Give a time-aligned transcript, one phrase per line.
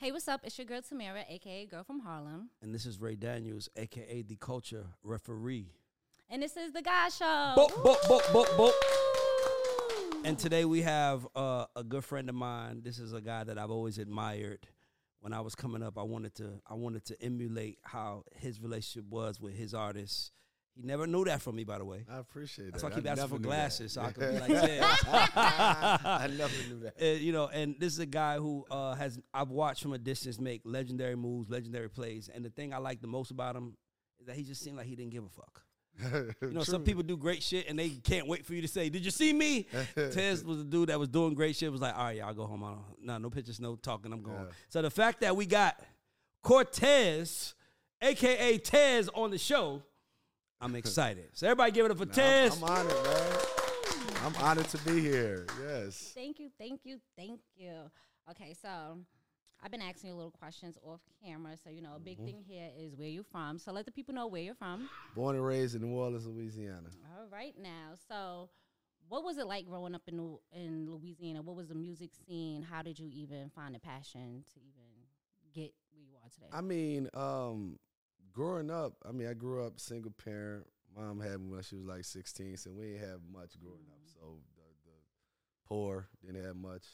[0.00, 0.40] Hey, what's up?
[0.44, 2.48] It's your girl Tamara, aka Girl from Harlem.
[2.62, 5.74] And this is Ray Daniels, aka the culture referee.
[6.30, 7.52] And this is the Gauds Show.
[7.54, 8.72] Boop, boop, boop, boop, boop.
[10.24, 12.80] And today we have uh, a good friend of mine.
[12.82, 14.66] This is a guy that I've always admired.
[15.20, 19.04] When I was coming up, I wanted to I wanted to emulate how his relationship
[19.10, 20.30] was with his artists.
[20.74, 22.04] He never knew that from me, by the way.
[22.10, 22.90] I appreciate That's that.
[22.90, 23.46] why I keep asking never for that.
[23.46, 24.96] glasses so I can be like, yeah.
[25.04, 26.94] I never knew that.
[27.00, 29.98] Uh, you know, and this is a guy who uh, has I've watched from a
[29.98, 32.30] distance make legendary moves, legendary plays.
[32.32, 33.76] And the thing I like the most about him
[34.20, 35.62] is that he just seemed like he didn't give a fuck.
[36.40, 38.88] You know, some people do great shit and they can't wait for you to say,
[38.88, 41.70] "Did you see me?" Tez was the dude that was doing great shit.
[41.70, 42.64] Was like, "All right, y'all go home.
[42.64, 44.10] I don't, no, no pictures, no talking.
[44.12, 44.52] I'm going." Yeah.
[44.68, 45.78] So the fact that we got
[46.42, 47.54] Cortez,
[48.00, 49.82] aka Tez, on the show,
[50.60, 51.28] I'm excited.
[51.32, 52.56] So everybody, give it up for Nah, Tez.
[52.56, 53.32] I'm, I'm honored, man.
[54.24, 55.46] I'm honored to be here.
[55.66, 56.12] Yes.
[56.14, 57.72] Thank you, thank you, thank you.
[58.30, 58.98] Okay, so
[59.62, 61.56] I've been asking you little questions off camera.
[61.62, 62.26] So, you know, a big Mm-hmm.
[62.26, 63.58] thing here is where you're from.
[63.58, 64.88] So let the people know where you're from.
[65.14, 66.90] Born and raised in New Orleans, Louisiana.
[67.18, 67.92] All right now.
[68.08, 68.50] So
[69.08, 71.40] what was it like growing up in Lu- in Louisiana?
[71.42, 72.62] What was the music scene?
[72.62, 74.84] How did you even find the passion to even
[75.54, 76.46] get where you are today?
[76.52, 77.78] I mean, um,
[78.32, 80.66] growing up, I mean, I grew up single parent.
[80.96, 84.02] Mom had me when she was like 16, so we didn't have much growing up.
[84.04, 84.96] So the, the
[85.66, 86.84] poor didn't have much.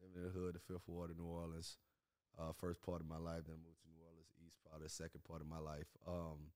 [0.00, 1.76] Living in the hood, the Fifth Ward of New Orleans.
[2.38, 5.22] Uh, first part of my life, then moved to New Orleans East, probably the second
[5.28, 5.86] part of my life.
[6.08, 6.50] Um,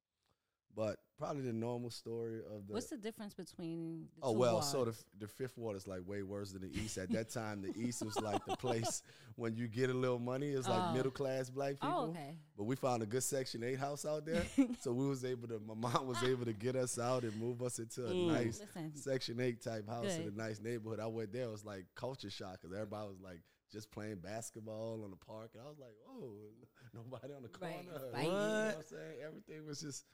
[0.77, 2.75] but probably the normal story of the.
[2.75, 6.23] What's the difference between the Oh well, so the the fifth ward is like way
[6.23, 6.99] worse than the east.
[6.99, 9.03] At that time, the east was like the place
[9.37, 10.49] when you get a little money.
[10.51, 10.93] It's like Oh.
[10.93, 11.89] middle class black people.
[11.91, 12.37] Oh, okay.
[12.59, 14.45] But we found a good Section Eight house out there,
[14.81, 15.59] so we was able to.
[15.67, 18.27] My mom was able to get us out and move us into a Mm.
[18.27, 18.95] nice Listen.
[18.95, 21.01] Section Eight type house in a nice neighborhood.
[21.01, 23.41] I went there, it was like culture shock because everybody was like
[23.73, 26.33] just playing basketball on the park, and I was like, oh,
[26.95, 27.75] nobody on the corner.
[28.13, 28.37] Right, You know
[28.67, 29.15] what I'm saying?
[29.27, 30.05] Everything was just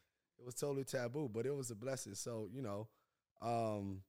[0.42, 2.14] it was totally taboo, but it was a blessing.
[2.14, 2.88] So you know,
[3.40, 4.02] um,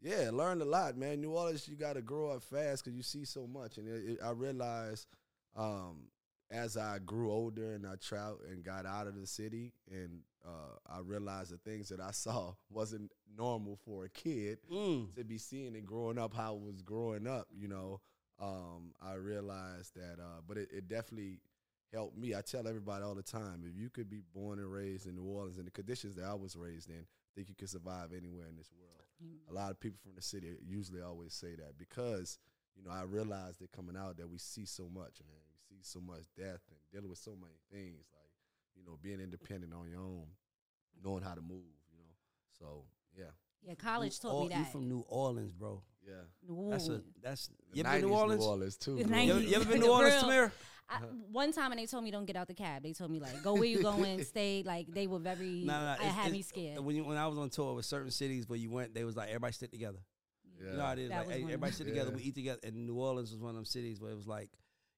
[0.00, 1.20] yeah, learned a lot, man.
[1.20, 4.12] New Orleans, you got to grow up fast because you see so much, and it,
[4.12, 5.06] it, I realized
[5.56, 6.08] um,
[6.50, 10.76] as I grew older and I traveled and got out of the city, and uh,
[10.88, 15.14] I realized the things that I saw wasn't normal for a kid Mm.
[15.14, 18.00] to be seeing and growing up how it was growing up, you know,
[18.40, 21.38] um, I realized that, uh, but it, it definitely
[21.92, 22.34] helped me.
[22.34, 25.24] I tell everybody all the time, if you could be born and raised in New
[25.24, 28.46] Orleans in the conditions that I was raised in, I think you could survive anywhere
[28.48, 28.88] in this world.
[29.48, 32.38] A lot of people from the city usually always say that because,
[32.76, 35.38] you know, I realized that coming out that we see so much, man.
[35.70, 38.30] We see so much death and dealing with so many things, like,
[38.74, 40.24] you know, being independent on your own,
[41.04, 42.10] knowing how to move, you know.
[42.58, 42.82] So,
[43.16, 43.26] yeah.
[43.64, 44.58] Yeah, college New taught Or- me that.
[44.58, 45.82] You from New Orleans, bro?
[46.04, 46.14] Yeah.
[46.70, 47.48] That's a that's.
[47.72, 48.40] You ever been to New Orleans?
[48.40, 48.96] New Orleans too.
[48.96, 50.50] You ever, you ever been New Orleans, Tamir?
[50.92, 52.82] I, one time and they told me don't get out the cab.
[52.82, 54.62] They told me like go where you going, stay.
[54.64, 55.62] Like they were very.
[55.64, 55.92] No, no, no.
[55.92, 56.78] it had it's- me scared.
[56.80, 59.16] When you, when I was on tour with certain cities where you went, they was
[59.16, 59.98] like everybody stick together.
[60.62, 60.70] Yeah.
[60.72, 61.08] You know how it is.
[61.10, 61.76] That Like hey, everybody them.
[61.78, 62.16] sit together, Yeah.
[62.16, 62.60] we eat together.
[62.62, 64.50] And New Orleans was one of them cities where it was like,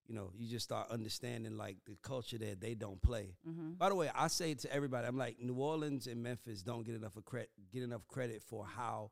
[0.06, 3.34] you know, you just start understanding like the culture that they don't play.
[3.48, 3.78] Mhm.
[3.78, 6.94] By the way, I say to everybody, I'm like, New Orleans and Memphis don't get
[6.94, 9.10] enough of credit get enough credit for how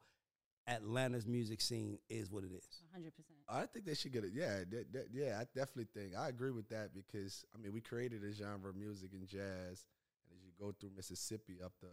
[0.68, 2.66] Atlanta's music scene is what it is.
[2.96, 3.06] 100%.
[3.48, 4.30] I think they should get it.
[4.32, 7.80] Yeah, that, that, yeah, I definitely think I agree with that because I mean we
[7.80, 9.84] created a genre of music and jazz,
[10.30, 11.88] and as you go through Mississippi up the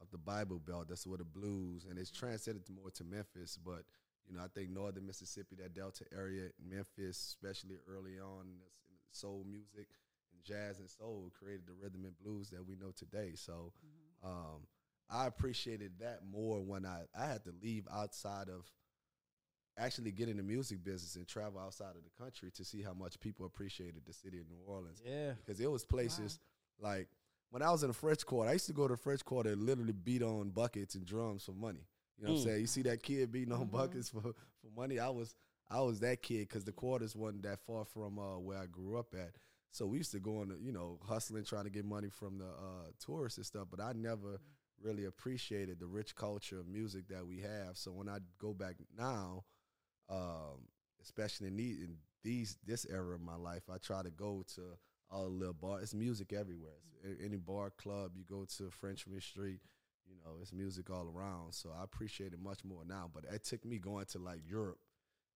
[0.00, 3.58] up the Bible Belt, that's where the blues and it's transcended more to Memphis.
[3.64, 3.84] But
[4.28, 8.66] you know, I think northern Mississippi, that Delta area, Memphis, especially early on, in the
[8.66, 9.88] s- in the soul music
[10.32, 13.32] and jazz and soul created the rhythm and blues that we know today.
[13.34, 13.72] So.
[14.24, 14.68] Um,
[15.12, 18.64] I appreciated that more when I I had to leave outside of
[19.78, 22.92] actually get in the music business and travel outside of the country to see how
[22.92, 25.00] much people appreciated the city of New Orleans.
[25.04, 25.32] Yeah.
[25.44, 26.40] Because it was places
[26.80, 27.08] like
[27.50, 29.50] when I was in the French Quarter, I used to go to the French Quarter
[29.50, 31.86] and literally beat on buckets and drums for money.
[32.18, 32.42] You know what Mm.
[32.42, 32.60] I'm saying?
[32.60, 34.98] You see that kid beating on buckets for, for money.
[34.98, 35.34] I was
[35.70, 38.98] I was that kid because the quarters wasn't that far from uh, where I grew
[38.98, 39.30] up at.
[39.70, 42.36] So we used to go on, the, you know, hustling, trying to get money from
[42.36, 43.68] the uh, tourists and stuff.
[43.70, 44.38] But I never
[44.82, 47.76] really appreciated the rich culture of music that we have.
[47.76, 49.44] So when I go back now,
[50.08, 50.68] um,
[51.02, 54.62] especially in these, in these this era of my life, I try to go to
[55.10, 55.82] all the little bars.
[55.82, 56.72] It's music everywhere.
[57.04, 59.60] It's any bar, club you go to, Frenchmen Street,
[60.08, 61.52] you know, it's music all around.
[61.52, 63.10] So I appreciate it much more now.
[63.12, 64.78] But it took me going to like Europe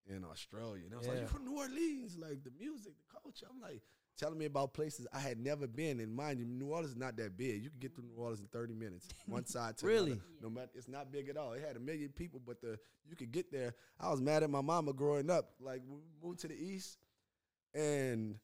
[0.08, 0.82] and Australia.
[0.84, 1.22] And I was like, Yeah.
[1.22, 2.16] "You from New Orleans?
[2.16, 3.82] Like the music, the culture." I'm like
[4.16, 6.00] telling me about places I had never been.
[6.00, 7.62] And mind you, New Orleans is not that big.
[7.62, 10.12] You can get to New Orleans in 30 minutes, one side to Really?
[10.12, 10.24] another.
[10.42, 11.52] No matter, it's not big at all.
[11.52, 12.78] It had a million people, but the
[13.08, 13.74] you could get there.
[14.00, 15.50] I was mad at my mama growing up.
[15.60, 16.98] Like we moved to the east,
[17.74, 18.36] and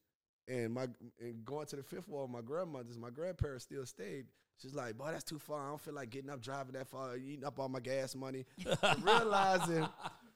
[0.49, 0.89] and my
[1.21, 4.27] and going to the fifth wall, my grandmother's, my grandparents still stayed.
[4.61, 5.67] She's like, boy, that's too far.
[5.67, 8.45] I don't feel like getting up, driving that far, eating up all my gas money.
[9.03, 9.89] Realizing,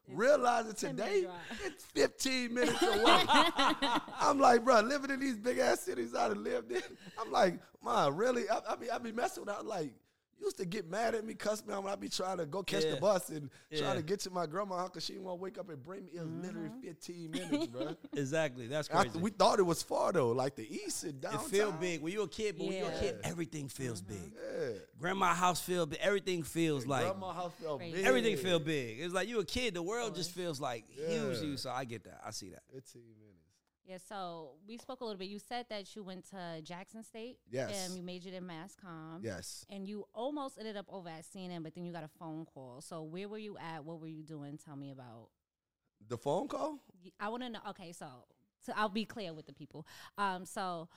[0.08, 1.26] realizing today,
[1.64, 3.22] it's 15 minutes away.
[4.20, 6.82] I'm like, bro, living in these big ass cities I done lived in.
[7.20, 8.48] I'm like, man, really?
[8.48, 9.54] I, I be I be messing with.
[9.54, 9.92] I like
[10.40, 12.62] used to get mad at me, cuss me out when I be trying to go
[12.62, 12.94] catch Yeah.
[12.94, 13.80] the bus and Yeah.
[13.80, 15.82] trying to get to my grandma house because she didn't want to wake up and
[15.82, 16.12] bring me.
[16.14, 16.42] It was mm-hmm.
[16.42, 17.96] literally 15 minutes, bro.
[18.12, 18.66] Exactly.
[18.66, 19.08] That's crazy.
[19.08, 21.32] After we thought it was far though, like the east and Down.
[21.32, 21.50] it downtown.
[21.50, 24.14] feel big when you're a kid, but when you're a kid, everything feels mm-hmm.
[24.14, 24.32] big.
[24.34, 24.78] Yeah.
[24.98, 25.98] Grandma house feel big.
[26.00, 27.96] Everything feels like grandma house felt Crazy.
[27.96, 28.06] big.
[28.06, 29.00] everything feel big.
[29.00, 29.74] It's like you a kid.
[29.74, 31.56] The world just feels like huge to you.
[31.56, 32.20] So I get that.
[32.26, 32.62] I see that.
[32.72, 33.45] 15 minutes.
[33.86, 35.28] Yeah, so we spoke a little bit.
[35.28, 37.38] You said that you went to Jackson State.
[37.48, 37.86] Yes.
[37.86, 39.22] And you majored in mass comm.
[39.22, 39.64] Yes.
[39.70, 42.80] And you almost ended up over at CNN, but then you got a phone call.
[42.80, 43.84] So where were you at?
[43.84, 44.58] What were you doing?
[44.58, 45.28] Tell me about.
[46.08, 46.80] The phone call?
[47.20, 47.60] I want to know.
[47.70, 48.06] Okay, so
[48.64, 49.86] so I'll be clear with the people.
[50.18, 50.88] Um, so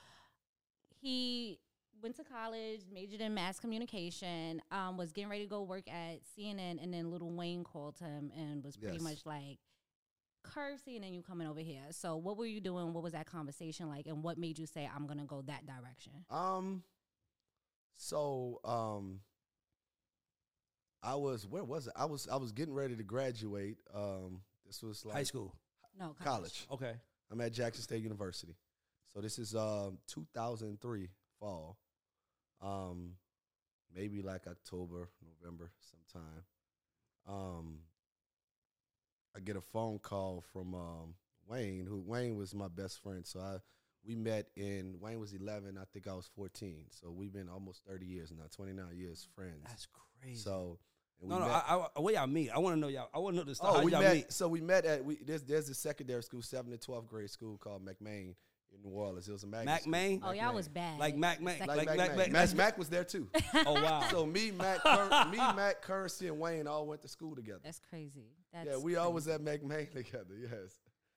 [1.00, 1.60] he
[2.02, 6.20] went to college, majored in mass communication, um, was getting ready to go work at
[6.36, 9.02] CNN, and then Lil Wayne called him and was pretty Yes.
[9.02, 9.58] much like,
[10.42, 12.92] "Curve then you coming over here." So what were you doing?
[12.92, 14.06] What was that conversation like?
[14.06, 16.24] And what made you say, "I'm gonna go that direction"?
[16.30, 16.82] Um.
[17.96, 19.20] So um.
[21.02, 21.94] I was where was it?
[21.96, 23.78] I was I was getting ready to graduate.
[23.94, 24.42] Um.
[24.66, 25.54] This was like High school.
[25.98, 26.66] No, college.
[26.70, 26.94] Okay.
[27.30, 28.56] I'm at Jackson State University.
[29.12, 31.08] So this is um 2003
[31.38, 31.78] fall.
[32.62, 33.14] Um
[33.94, 36.44] maybe like October, November sometime.
[37.26, 37.78] Um
[39.36, 41.14] I get a phone call from um
[41.46, 43.26] Wayne, who Wayne was my best friend.
[43.26, 43.58] So I
[44.06, 46.86] we met in Wayne was 11, I think I was 14.
[46.90, 49.60] So we've been almost 30 years now, 29 years friends.
[49.66, 49.86] That's
[50.22, 50.36] crazy.
[50.40, 50.78] so
[51.22, 51.46] no, we no.
[51.46, 52.50] met- I, I, where y'all meet?
[52.50, 53.10] I want to know y'all.
[53.12, 53.72] I want to know the story.
[53.74, 54.14] Oh, How we y'all met.
[54.14, 54.32] meet?
[54.32, 57.58] So we met at we there's there's a secondary school, seventh to twelfth grade school
[57.58, 58.34] called McMain
[58.72, 59.28] in New Orleans.
[59.28, 59.90] It was a magnet Mac school.
[59.90, 60.22] Main?
[60.24, 60.98] Oh, y'all was bad.
[60.98, 61.60] Like Mac Mac.
[61.66, 62.32] Like, Like, Mac, like, Mac.
[62.32, 63.28] Mac, Mac was there too.
[63.66, 64.02] Oh wow.
[64.10, 67.60] so me, Mac, Cur- me, Mac, Curren$y, and Wayne all went to school together.
[67.62, 68.24] That's crazy.
[68.52, 69.34] That's yeah, we always crazy.
[69.34, 70.34] at McMain together.
[70.40, 70.76] Yes.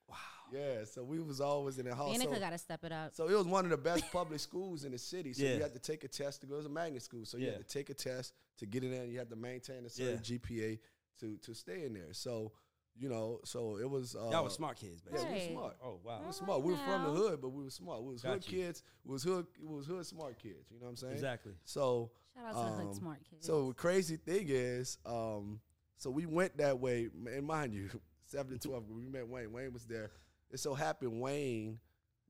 [0.09, 0.15] Wow.
[0.51, 2.15] Yeah, so we was always in the house.
[2.17, 3.13] Danica So, got to step it up.
[3.15, 5.33] so it was one of the best public schools in the city.
[5.33, 5.55] So Yeah.
[5.55, 6.53] you had to take a test to go.
[6.55, 7.53] It was a magnet school, so you Yeah.
[7.53, 9.01] had to take a test to get in there.
[9.03, 10.79] and You had to maintain a certain GPA
[11.21, 12.13] to to stay in there.
[12.13, 12.51] So
[12.95, 14.15] you know, so it was.
[14.15, 15.77] Uh, y'all were smart kids, Yeah, we were smart.
[15.83, 16.17] Oh wow.
[16.19, 16.61] We All was smart.
[16.61, 18.03] We were from the hood, but we were smart.
[18.03, 18.59] We was Got hood you.
[18.65, 18.83] kids.
[19.03, 19.47] We was hood.
[19.59, 20.69] We was hood smart kids.
[20.69, 21.13] You know what I'm saying?
[21.13, 21.53] Exactly.
[21.65, 23.43] So, Shout out to the um, hood smart kids.
[23.47, 25.59] so the crazy thing is, um,
[26.03, 27.89] so we went that way, and mind you,
[28.25, 28.83] seven to twelve.
[28.89, 29.53] We met Wayne.
[29.53, 30.11] Wayne was there.
[30.51, 31.79] It so happened Wayne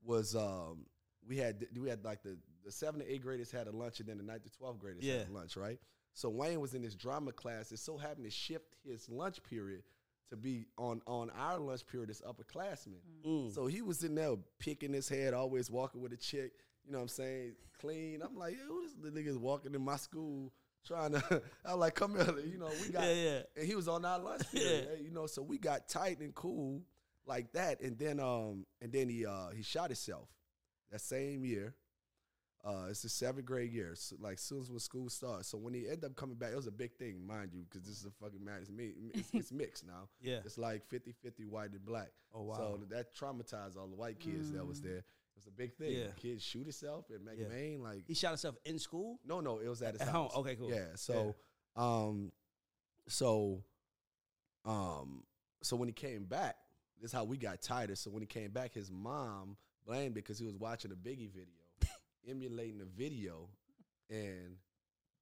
[0.04, 0.36] was.
[0.36, 0.86] Um,
[1.26, 4.08] we had we had like the the seven to eight graders had a lunch, and
[4.08, 5.18] then the ninth to twelfth graders Yeah.
[5.18, 5.78] had lunch, right?
[6.12, 7.72] So Wayne was in this drama class.
[7.72, 9.82] It so happened to shift his lunch period
[10.30, 13.00] to be on on our lunch period as upperclassmen.
[13.26, 13.52] Mm.
[13.52, 16.52] So he was in there picking his head, always walking with a chick.
[16.86, 17.52] You know what I'm saying?
[17.80, 18.22] Clean.
[18.22, 20.52] I'm like, yo, this nigga's walking in my school
[20.86, 21.42] trying to.
[21.64, 22.34] I'm like, come here.
[22.46, 23.04] You know, we got.
[23.04, 23.40] Yeah, yeah.
[23.56, 25.00] And he was on our lunch period.
[25.02, 26.82] You know, so we got tight and cool
[27.26, 27.80] like that.
[27.80, 30.28] And then, um, and then he uh he shot himself
[30.90, 31.74] that same year.
[32.64, 35.48] Uh, it's the seventh grade year, so like soon as when school starts.
[35.48, 37.86] So when he ended up coming back, it was a big thing, mind you, because
[37.86, 38.60] this is a fucking man.
[38.62, 38.92] It's me.
[39.12, 40.08] It's, it's mixed now.
[40.22, 40.38] Yeah.
[40.46, 42.08] It's like 50-50 white and black.
[42.34, 42.54] Oh, wow.
[42.54, 45.04] So that traumatized all the white kids that was there.
[45.34, 45.92] It was a big thing.
[45.92, 46.06] Yeah.
[46.16, 47.46] Kids shoot himself at Yeah.
[47.46, 47.80] McMain.
[47.82, 49.18] Like He shot himself in school.
[49.24, 50.32] no, no, it was at his At house.
[50.32, 50.40] home.
[50.42, 50.70] Okay, cool.
[50.70, 50.94] Yeah.
[50.94, 51.34] So,
[51.76, 52.32] um,
[53.08, 53.62] so,
[54.64, 55.24] um,
[55.62, 56.56] so when he came back,
[57.00, 57.96] this is how we got tighter.
[57.96, 61.54] So when he came back, his mom blamed because he was watching a Biggie video,
[62.28, 63.48] emulating the video,
[64.10, 64.56] and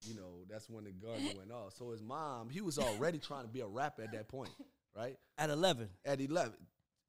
[0.05, 1.73] you know, that's when the gun went off.
[1.73, 4.51] So his mom, he was already trying to be a rapper at that point,
[4.95, 5.17] right?
[5.37, 5.89] At eleven.
[6.05, 6.57] At eleven.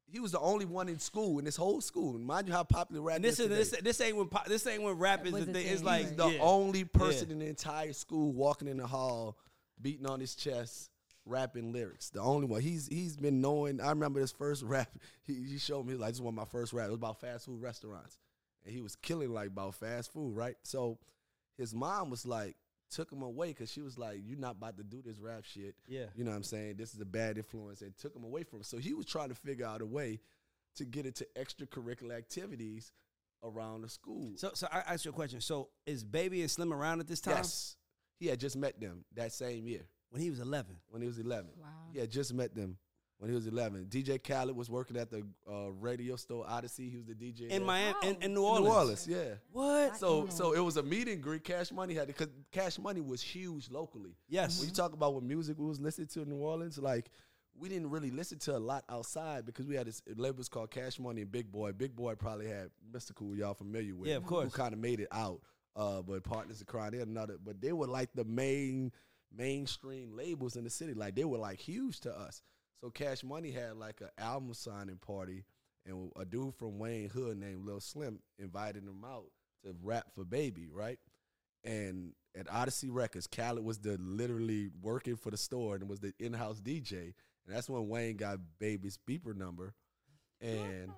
[0.07, 2.13] He was the only one in school in this whole school.
[2.17, 3.81] Mind you how popular rap And this is is today.
[3.81, 5.67] this this ain't when pop, this ain't when rap is the a thing.
[5.67, 6.17] It's like right.
[6.17, 6.39] the yeah.
[6.41, 7.33] only person Yeah.
[7.33, 9.37] in the entire school walking in the hall,
[9.81, 10.89] beating on his chest,
[11.25, 12.11] rapping lyrics.
[12.11, 12.61] The only one.
[12.61, 13.81] He's he's been knowing.
[13.81, 14.89] I remember his first rap.
[15.23, 16.85] He, he showed me like this is one of my first rap.
[16.85, 18.19] It was about fast food restaurants,
[18.63, 20.55] and he was killing like about fast food, right?
[20.61, 20.99] So
[21.57, 22.55] his mom was like
[22.91, 25.75] took him away because she was like, "You're not about to do this rap shit."
[25.87, 26.05] Yeah.
[26.15, 26.75] You know what I'm saying?
[26.77, 28.63] This is a bad influence, and took him away from him.
[28.63, 30.19] So he was trying to figure out a way
[30.75, 32.91] to get into extracurricular activities
[33.43, 34.33] around the school.
[34.37, 35.41] So so I ask you a question.
[35.41, 37.37] So is Baby and Slim around at this time?
[37.37, 37.75] Yes.
[38.17, 40.77] He had just met them that same year When he was eleven.
[40.89, 41.51] when he was 11.
[41.57, 41.67] Wow.
[41.91, 42.77] He had just met them
[43.19, 43.85] when he was 11.
[43.85, 46.89] DJ Khaled was working at the uh, radio store Odyssey.
[46.89, 47.59] He was the DJ In there.
[47.61, 48.65] Miami in, in New Orleans.
[48.65, 49.33] New Orleans, yeah.
[49.51, 49.97] What?
[49.97, 51.43] So so it was a meet and greet.
[51.43, 54.15] Cash Money had it because Cash Money was huge locally.
[54.27, 54.59] Yes.
[54.59, 57.09] When you talk about what music we was listening to in New Orleans, like
[57.57, 60.99] we didn't really listen to a lot outside because we had this labels called Cash
[60.99, 61.71] Money and Big Boy.
[61.71, 64.09] Big Boy probably had Mystikal, y'all familiar with.
[64.09, 64.45] Yeah, of course.
[64.45, 65.41] Who kind of made it out.
[65.75, 68.91] Uh, but Partners of Crime, they had another, but they were like the main
[69.35, 70.93] mainstream labels in the city.
[70.93, 72.41] Like they were like huge to us.
[72.81, 75.45] So Cash Money had like an album signing party,
[75.85, 79.25] and a dude from Wayne Hood named Lil Slim invited him out
[79.63, 80.99] to rap for Baby, right?
[81.63, 86.13] And at Odyssey Records, Khaled was the literally working for the store and was the
[86.19, 87.13] in-house DJ.
[87.45, 89.73] And that's when Wayne got Baby's beeper number,
[90.41, 90.91] and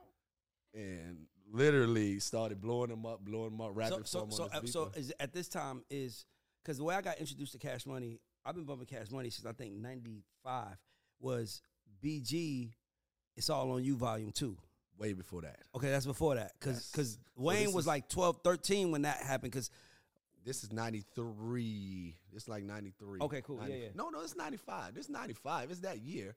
[0.73, 4.43] and literally started blowing him up, blowing him up, rapping so for so him so,
[4.43, 6.25] on his uh, so is at this time is
[6.63, 9.45] because the way I got introduced to Cash Money, I've been bumping Cash Money since
[9.45, 10.77] I think '95.
[11.19, 11.63] Was
[12.03, 12.71] BG?
[13.35, 14.57] It's all on you, Volume Two.
[14.97, 15.59] way before that.
[15.75, 19.17] Okay, that's before that because because Wayne this was is- like 12, 13 when that
[19.21, 19.51] happened.
[19.51, 19.69] Because
[20.43, 22.15] This is 93.
[22.33, 23.19] It's like 93.
[23.21, 23.59] Okay, cool.
[23.67, 23.87] Yeah, yeah.
[23.95, 24.97] No, no, it's 95.
[24.97, 25.71] It's 95.
[25.71, 26.35] It's that year.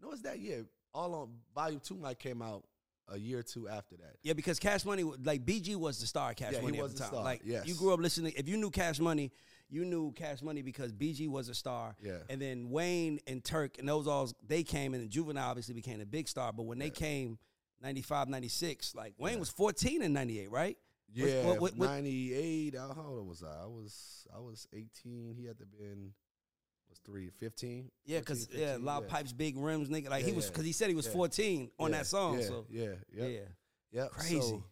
[0.00, 0.64] No, it's that year.
[0.94, 2.64] All on Volume 2 might came out
[3.08, 4.16] a year or two after that.
[4.24, 6.30] yeah, because Cash Money like BG was the star.
[6.30, 7.12] of Cash Yeah, he Money was at the the time.
[7.14, 7.66] star, Like yes.
[7.68, 8.32] you grew up listening.
[8.36, 9.30] If you knew Cash Money,
[9.68, 11.96] you knew Cash Money because BG was a star.
[12.02, 12.18] Yeah.
[12.28, 16.00] And then Wayne and Turk and those all they came and then Juvenile obviously became
[16.00, 16.52] a big star.
[16.52, 17.38] But when they came
[17.82, 20.78] 95, 96, like Wayne was 14 in 98, right?
[21.12, 22.74] Yeah, what- what- what- 98.
[22.74, 23.62] uh, How old was I?
[23.62, 25.36] I was I was 18.
[25.36, 26.12] He had to been
[26.88, 27.90] was 3 15.
[28.04, 29.08] Yeah, because 14, yeah, loud yeah.
[29.10, 30.10] pipes, big rims, nigga.
[30.10, 31.12] Like he was because he said he was Yeah.
[31.12, 32.38] 14 on Yeah, that song.
[32.40, 33.26] Yeah, so yeah, yeah.
[33.26, 33.40] yeah.
[33.92, 34.10] Yep.
[34.10, 34.40] Crazy.
[34.40, 34.64] So,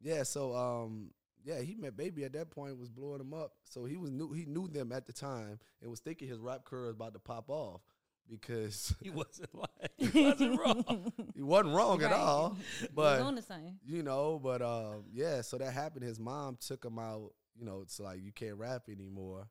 [0.00, 1.10] yeah, so um
[1.44, 3.52] yeah, he met Baby at that point was blowing him up.
[3.64, 6.64] So he was new he knew them at the time and was thinking his rap
[6.64, 7.82] career was about to pop off
[8.30, 11.12] because He wasn't like he wasn't wrong.
[11.34, 12.18] he wasn't wrong at Right.
[12.20, 12.56] all.
[12.80, 13.78] He was But on the same.
[13.84, 16.04] you know, but um yeah, so that happened.
[16.04, 19.48] His mom took him out, you know, it's like you can't rap anymore.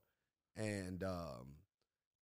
[0.56, 1.56] And um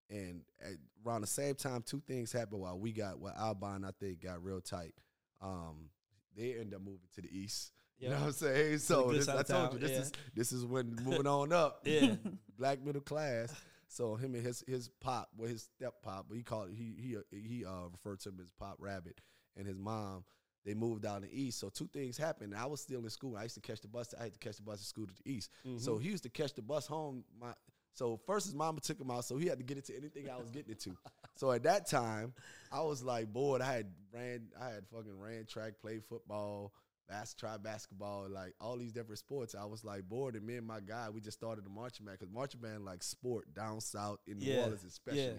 [0.08, 0.72] and at,
[1.06, 4.42] around the same time, two things happened while we got while Albon, I think, got
[4.42, 4.94] real tight.
[5.40, 5.90] Um,
[6.36, 7.70] they ended up moving to the east.
[8.00, 8.78] You know what I'm saying?
[8.78, 9.98] So this, I told you this yeah.
[9.98, 11.82] is this is when moving on up.
[11.86, 12.14] Yeah.
[12.58, 13.54] black middle class.
[13.88, 16.94] So him and his his pop, well his step pop, but he called it, he
[16.98, 19.20] he he uh referred to him as Pop Rabbit,
[19.56, 20.24] and his mom.
[20.64, 21.58] They moved down the east.
[21.58, 22.54] So two things happened.
[22.54, 23.34] I was still in school.
[23.34, 24.14] I used to catch the bus.
[24.18, 25.50] I had to catch the bus to school to the east.
[25.78, 27.24] So he used to catch the bus home.
[27.40, 27.54] My
[27.94, 30.36] so first his mama took him out, so he had to get into anything I
[30.36, 30.96] was getting into.
[31.36, 32.32] so at that time,
[32.70, 33.62] I was like bored.
[33.62, 36.72] I had ran, I had fucking ran track, played football,
[37.10, 39.54] bas- tried basketball, like all these different sports.
[39.54, 42.18] I was like bored, and me and my guy, we just started a marching band
[42.18, 45.22] because marching band like sport down south in New Yeah, Orleans, especially.
[45.24, 45.30] yeah.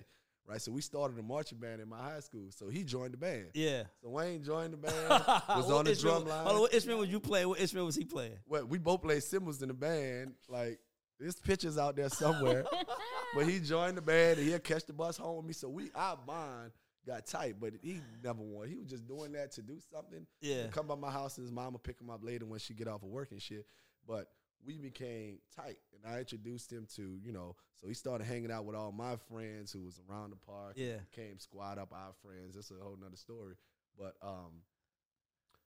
[0.48, 2.48] Right, so we started a marching band in my high school.
[2.50, 3.50] So he joined the band.
[3.54, 3.84] Yeah.
[4.02, 6.44] So Wayne joined the band, was on the drum line.
[6.46, 7.48] Hold on, what instrument was you playing?
[7.48, 8.38] What instrument was he playing?
[8.48, 10.34] Well, we both played cymbals in the band.
[10.50, 10.80] Like
[11.20, 12.66] there's pictures out there somewhere.
[13.36, 15.54] but he joined the band and he'll catch the bus home with me.
[15.54, 16.72] So we our bond
[17.06, 18.68] got tight, but he never won.
[18.68, 20.26] He was just doing that to do something.
[20.42, 20.64] Yeah.
[20.64, 22.88] He'd come by my house and his mama pick him up later when she get
[22.88, 23.66] off of work and shit.
[24.08, 24.28] But
[24.66, 28.66] we became tight and I introduced him to, you know, so he started hanging out
[28.66, 30.74] with all my friends who was around the park.
[30.76, 30.98] Yeah.
[31.16, 32.56] Came squad up our friends.
[32.56, 33.56] That's a whole nother story.
[33.98, 34.62] But um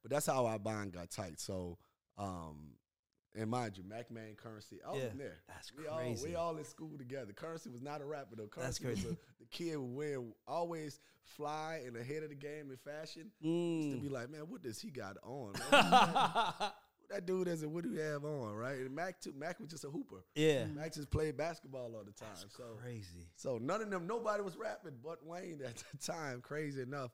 [0.06, 1.40] but that's how our bond got tight.
[1.40, 1.80] So,
[2.20, 2.76] um,
[3.38, 5.38] and mind you, Mack Maine Curren$y, I was Yeah, there.
[5.48, 7.34] that's we All, we all in school together.
[7.34, 8.50] Curren$y was not a rapper though.
[8.58, 9.18] That's Curren$y was crazy.
[9.18, 13.32] a, the kid would always fly and ahead of the game in fashion.
[13.42, 14.02] Used to Mm.
[14.04, 15.54] be like, man, what does he got on?
[17.12, 18.80] That dude is and what do you have on, right?
[18.80, 20.24] And Mac too, Mac was just a hooper.
[20.34, 20.66] yeah.
[20.66, 22.30] Mac just played basketball all the time.
[22.58, 23.28] so Crazy.
[23.36, 26.42] so none of them, nobody was rapping but Wayne at the time.
[26.42, 27.12] Crazy enough,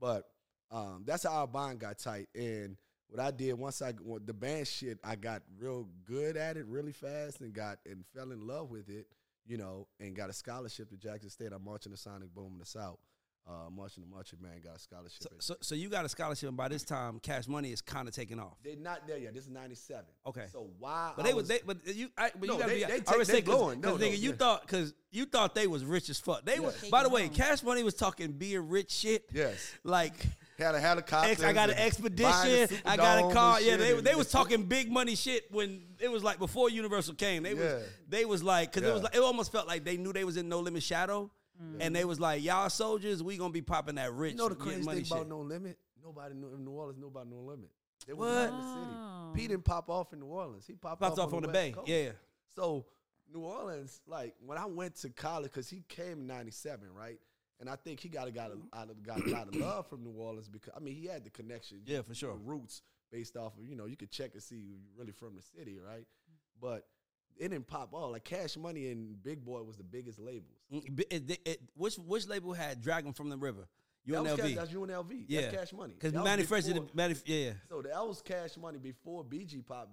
[0.00, 0.24] but
[0.70, 2.28] um, that's how our bond got tight.
[2.34, 2.78] And
[3.08, 6.66] what I did once I when the band shit, I got real good at it
[6.66, 9.06] really fast and got and fell in love with it,
[9.46, 11.52] you know, and got a scholarship to Jackson State.
[11.52, 12.98] I'm marching the Sonic Boom in the South.
[13.46, 15.20] Uh, marching the Marching Man got a scholarship.
[15.20, 18.08] So, so, so you got a scholarship, and by this time, Cash Money is kind
[18.08, 18.54] of taking off.
[18.64, 19.34] They're not there yet.
[19.34, 20.02] This is '97.
[20.26, 20.46] Okay.
[20.50, 21.12] So why?
[21.14, 22.84] But I they was, they, but you, I, but No, you gotta they- be.
[22.86, 23.80] they I take- always they say, cause, going.
[23.82, 24.36] No, 'cause no, nigga, you yeah.
[24.36, 26.42] thought, cause you thought they was rich as fuck.
[26.46, 26.60] They Yeah.
[26.60, 26.88] was.
[26.90, 27.28] By the way.
[27.28, 29.26] Cash Money was talking being rich shit.
[29.30, 29.72] Yes.
[29.84, 30.14] Like,
[30.58, 31.30] had a helicopter.
[31.30, 32.68] ex, I got an expedition.
[32.84, 33.60] I got a car.
[33.60, 37.42] Yeah, they they was talking big money shit when it was like before Universal came.
[37.42, 37.74] They Yeah.
[37.74, 40.24] was they was like, cause it was like it almost felt like they knew they
[40.24, 41.30] was in No Limit Shadow,
[41.60, 41.76] mm.
[41.80, 44.32] and they was like, y'all soldiers, we gonna be popping that rich.
[44.32, 45.28] You know the getting crazy money thing about shit.
[45.28, 45.78] No Limit?
[46.02, 46.98] Nobody knew in New Orleans.
[47.00, 47.70] Nobody knew No Limit.
[48.06, 48.34] They was What?
[48.34, 49.30] not in the Oh.
[49.32, 49.42] city.
[49.42, 50.66] P didn't pop off in New Orleans.
[50.66, 51.72] He popped, Popped off, off on the West Bay.
[51.72, 51.88] Coast.
[51.88, 52.10] Yeah.
[52.54, 52.84] So
[53.32, 57.18] New Orleans, like when I went to college, because he came in '97, right?
[57.60, 59.86] And I think he got a got a, out of- got a lot of love
[59.88, 62.34] from New Orleans because I mean he had the connection, Yeah, for sure.
[62.34, 62.82] roots
[63.12, 65.78] based off of you know you could check and see you really from the city,
[65.78, 66.06] right?
[66.60, 66.86] But
[67.36, 68.12] it didn't pop off.
[68.12, 70.58] Like Cash Money and Big Boy was the biggest labels.
[70.72, 73.68] Mm, bi- it- it- which which label had Dragon from the River?
[74.06, 74.54] That was Cash, UNLV.
[74.56, 75.24] that's UNLV.
[75.28, 75.40] Yeah.
[75.42, 75.94] That's Cash Money.
[75.94, 79.90] Because That Mannie Fresh did Mannie, yeah, So that was Cash Money before BG Pop.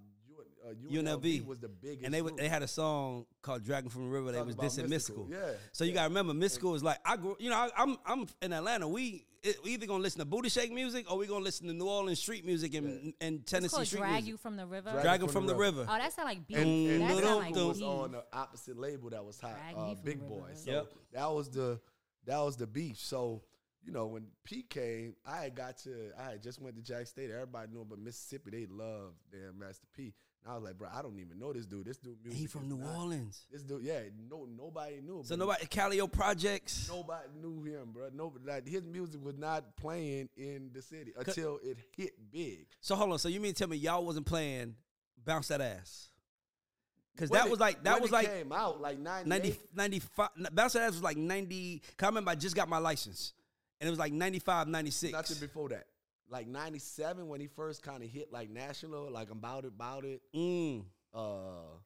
[0.90, 2.06] U- uh, UNLV UNLV was the biggest.
[2.06, 2.40] and they wa- group.
[2.40, 4.32] they had a song called Dragon from the River.
[4.32, 5.28] They was about dissing Mystikal.
[5.28, 5.96] Mystikal, yeah, So you yeah.
[5.96, 7.36] gotta remember, Mystikal is like I grew.
[7.40, 8.88] You know, I, I'm I'm in Atlanta.
[8.88, 11.74] We it, we either gonna listen to booty shake music or we gonna listen to
[11.74, 14.28] New Orleans street music and and Tennessee called street Drag music.
[14.30, 14.92] You from the River.
[14.92, 15.82] Drag- Dragon from the river.
[15.90, 16.58] Oh, that sound like beef.
[16.58, 17.88] and, and that dum, sound like was beef.
[17.88, 20.36] on the opposite label that was hot, uh, Big Boy.
[20.36, 20.50] River.
[20.56, 20.88] So Yep.
[21.14, 21.80] that was the
[22.26, 23.00] that was the beef.
[23.00, 23.42] So
[23.84, 27.08] you know when P came, I had got to I had just went to Jack
[27.08, 27.32] State.
[27.32, 30.14] Everybody knew, but Mississippi they loved damn Master P.
[30.44, 31.86] And I was like, bro, I don't even know this dude.
[31.86, 32.40] This dude music.
[32.40, 33.46] He from New not- Orleans.
[33.52, 35.22] This dude, yeah, no nobody knew.
[35.24, 36.88] So nobody Calliope Projects.
[36.90, 38.10] Nobody knew him, bro.
[38.14, 42.66] Nobody like his music was not playing in the city until it hit big.
[42.80, 43.20] So hold on.
[43.20, 44.76] So you mean to tell me y'all wasn't playing
[45.24, 46.08] Bounce That Ass?
[47.14, 49.60] Because When that it- was like that was it like came out like 98, 90,
[49.76, 50.30] 95.
[50.54, 51.80] Bounce That Ass was like 90.
[51.98, 53.34] Cause I remember I just got my license.
[53.80, 55.12] And it was like 95, 96.
[55.12, 55.86] Nothing before that.
[56.32, 60.22] Like 97 when he first kind of hit like national, like about it, about it.
[60.36, 60.86] Mm.
[61.14, 61.78] Uh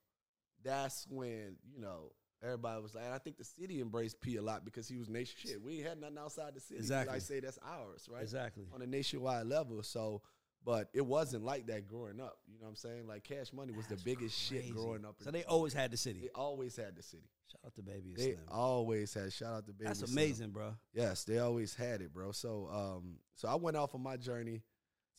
[0.63, 2.11] that's when, you know,
[2.43, 5.09] everybody was like, and I think the city embraced P a lot because he was
[5.09, 5.61] nation shit.
[5.61, 6.79] We ain't had nothing outside the city.
[6.79, 7.15] Exactly.
[7.15, 8.21] I say that's ours, right?
[8.21, 8.65] Exactly.
[8.73, 9.81] On a nationwide level.
[9.83, 10.21] So
[10.65, 12.37] but it wasn't like that growing up.
[12.51, 13.07] You know what I'm saying?
[13.07, 15.15] Like Cash Money was the biggest shit growing up.
[15.19, 16.21] in So they always had the city.
[16.21, 17.29] they always had the city.
[17.51, 18.39] Shout out to Baby They Slim.
[18.49, 19.85] always had shout out to Baby.
[19.87, 20.11] That's Slim.
[20.11, 20.73] amazing, bro.
[20.93, 22.31] Yes, they always had it, bro.
[22.31, 24.63] So, um, so I went off on my journey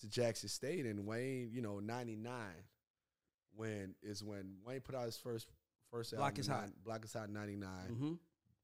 [0.00, 2.32] to Jackson State and Wayne, you know, '99,
[3.54, 5.48] when is when Wayne put out his first
[5.90, 6.60] first Block album, is Hot.
[6.62, 7.68] nine- Block is Hot '99.
[7.90, 8.12] Mm-hmm.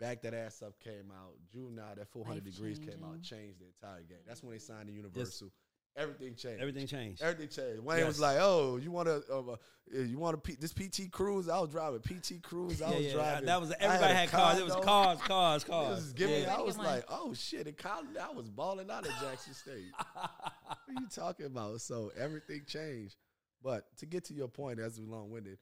[0.00, 1.34] Back that ass up came out.
[1.52, 4.18] June Juvenile, that 400 Life degrees came out, changed the entire game.
[4.26, 5.52] That's when they signed to Universal.
[5.96, 6.60] Everything changed.
[6.60, 7.22] Everything changed.
[7.22, 7.80] Everything changed.
[7.84, 8.06] Wayne Yes.
[8.06, 9.56] was like, "Oh, you want to, uh, uh,
[10.00, 11.48] you want to P- this PT Cruise?
[11.50, 12.80] I was driving PT Cruise.
[12.80, 13.12] I yeah, was yeah.
[13.12, 13.44] driving.
[13.46, 14.58] That was everybody a had cars.
[14.58, 14.86] It was condo.
[14.86, 15.96] cars, cars, They cars.
[15.96, 16.56] was giving Yeah.
[16.56, 19.92] I was Pretty like, oh shit, in college, I was balling out at Jackson State.
[20.14, 21.80] what are you talking about?
[21.82, 23.16] So everything changed.
[23.62, 25.58] But to get to your point, as we long winded,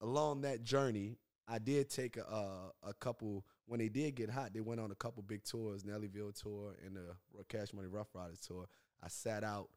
[0.00, 3.44] along that journey, I did take a, uh, a couple.
[3.66, 6.96] When they did get hot, they went on a couple big tours, Nellyville tour and
[6.96, 7.14] the
[7.48, 8.66] Cash Money Ruff Ryders tour.
[9.02, 9.68] I sat out.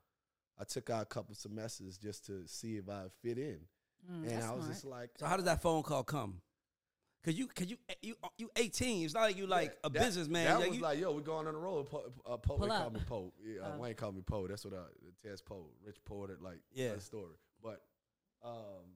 [0.58, 3.60] I took out a couple semesters just to see if I fit in,
[4.12, 4.68] Mm, and I was smart.
[4.74, 6.42] just like, So how does that phone call come?
[7.24, 9.04] Cause you, cause you, you, you 18.
[9.06, 10.46] It's not like you like a That- businessman.
[10.46, 11.90] That Like, was you- like, yo, we're going on the road.
[11.90, 12.82] Po, uh, Poe, Pull they up.
[12.82, 13.34] call me Poe.
[13.44, 13.80] Yeah, uh, Oh.
[13.80, 14.48] Wayne called me Poe.
[14.48, 14.84] That's what I,
[15.22, 16.94] Tez Poe, Rich Poe, like, Yeah.
[16.96, 17.36] the story.
[17.62, 17.82] But,
[18.42, 18.96] um,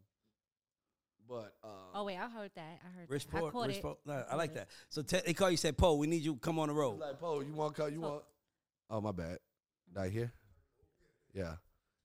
[1.28, 2.80] but, um, Oh wait, I heard that.
[2.86, 3.10] I heard.
[3.10, 3.36] Rich that.
[3.36, 3.82] I Poe, caught Rich it.
[3.84, 3.98] Poe.
[4.06, 4.70] No, I like that.
[4.90, 6.38] So te- they call you, said, Poe, we need you.
[6.38, 7.00] Come on the he road.
[7.00, 7.94] like, Poe, you want to come?
[7.94, 8.24] You So- want?
[8.90, 9.40] Oh, my bad.
[9.96, 10.32] Right here.
[11.34, 11.54] Yeah.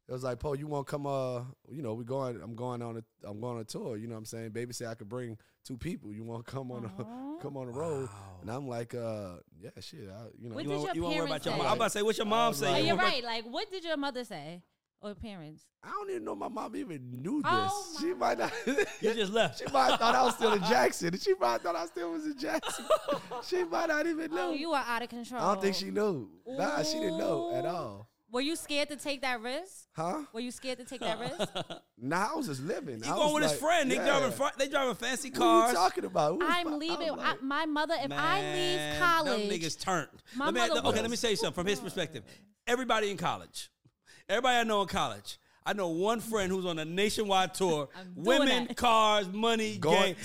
[0.09, 1.07] It was like, Poe, you want to come?
[1.07, 2.41] Uh, you know, we going.
[2.43, 3.29] I'm going on a.
[3.29, 3.97] I'm going on a tour.
[3.99, 4.51] You know what I'm saying?
[4.51, 6.15] Baby said I could bring two people.
[6.15, 6.87] You want to come on?
[6.87, 8.09] A, come on the road?
[8.41, 10.09] And I'm like, uh, yeah, shit.
[10.11, 11.57] I, you know, What You did want, your you want to worry parents about your
[11.59, 11.67] mom?
[11.67, 12.69] I'm about to say, what's your mom was say?
[12.69, 13.23] Oh, like- You you're right.
[13.25, 14.63] Like, what did your mother say
[15.01, 15.65] or parents?
[15.83, 17.53] I don't even know my mom even knew this.
[17.55, 18.53] Oh, she might not.
[19.01, 19.59] You just left.
[19.59, 21.17] She might have thought I was still in Jackson.
[21.19, 22.85] She might have thought I still was in Jackson.
[23.47, 24.49] she might not even oh, know.
[24.49, 25.41] Oh, you are out of control.
[25.41, 26.29] I don't think she knew.
[26.47, 28.09] Nah, she didn't know at all.
[28.31, 29.87] Were you scared to take that risk?
[29.97, 30.25] Huh?
[30.35, 31.49] Were you scared to take that risk?
[31.97, 33.03] Nah, I was just living.
[33.03, 33.91] He I going was with his like, friend.
[33.91, 34.05] They yeah.
[34.05, 34.33] driving.
[34.33, 35.41] Fr- they driving fancy cars.
[35.41, 36.35] What are you talking about?
[36.35, 37.11] Who I'm fuck- leaving.
[37.11, 40.09] I'm I, my mother, if I leave Man, college, them niggas turned.
[40.37, 42.23] My Let me- mother okay, was- let me say something from his perspective.
[42.67, 43.71] Everybody in college,
[44.29, 45.39] everybody I know in college.
[45.65, 47.89] I know one friend who's on a nationwide tour.
[48.17, 48.77] Women, that.
[48.77, 50.17] cars, money, Going- gang.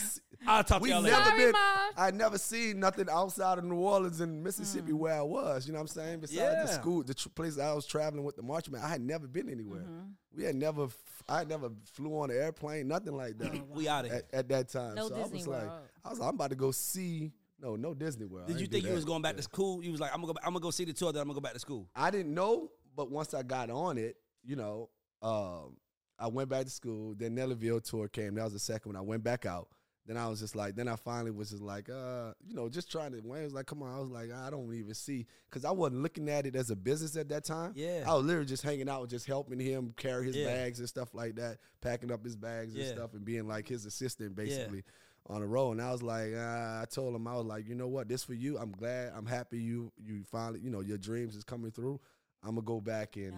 [0.45, 1.15] I'll talk to y'all later.
[1.15, 1.51] never Sorry, been.
[1.53, 1.91] Mom.
[1.95, 4.97] I never seen nothing outside of New Orleans and Mississippi hmm.
[4.97, 5.65] where I was.
[5.65, 6.19] You know what I'm saying?
[6.19, 6.63] Besides Yeah.
[6.63, 9.25] the school, the tr- place I was traveling with the March Man, I had never
[9.25, 9.83] been anywhere.
[9.83, 10.09] Mm-hmm.
[10.35, 10.83] We had never.
[10.85, 10.97] f-
[11.29, 13.53] I had never flew on an airplane, nothing like that.
[13.69, 14.23] We out of here.
[14.33, 14.95] at, at that time.
[14.95, 15.81] No so I Disney was like, World.
[16.03, 17.31] I was like, I'm about to go see.
[17.61, 18.47] No, no Disney World.
[18.47, 19.37] Did you think you was going back Yeah.
[19.37, 19.81] to school?
[19.81, 20.39] You was like, I'm gonna go.
[20.43, 21.13] I'm gonna go see the tour.
[21.13, 21.87] Then I'm gonna go back to school.
[21.95, 24.89] I didn't know, but once I got on it, you know,
[25.21, 25.77] um,
[26.19, 27.15] I went back to school.
[27.17, 28.35] Then Nellyville tour came.
[28.35, 28.97] That was the second one.
[28.97, 29.67] I went back out.
[30.05, 32.91] Then I was just like, then I finally was just like, uh, you know, just
[32.91, 33.21] trying to.
[33.23, 33.95] Wayne was like, come on.
[33.95, 36.75] I was like, I don't even see, because I wasn't looking at it as a
[36.75, 37.71] business at that time.
[37.75, 38.03] Yeah.
[38.05, 40.47] I was literally just hanging out, just helping him carry his Yeah.
[40.47, 43.85] bags and stuff like that, packing up his bags and stuff, and being like his
[43.85, 44.83] assistant basically
[45.27, 45.71] on the road.
[45.71, 48.25] And I was like, uh, I told him, I was like, you know what, this
[48.25, 48.57] for you.
[48.57, 52.01] I'm glad, I'm happy you you finally, you know, your dreams is coming through.
[52.43, 53.33] I'm gonna go back and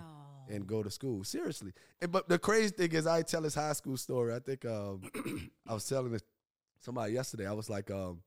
[0.49, 1.23] and go to school.
[1.23, 1.73] Seriously.
[2.01, 4.33] And, but the crazy thing is, I tell this high school story.
[4.33, 5.01] I think um,
[5.67, 6.23] I was telling this
[6.81, 7.47] somebody yesterday.
[7.47, 8.21] I was like, um,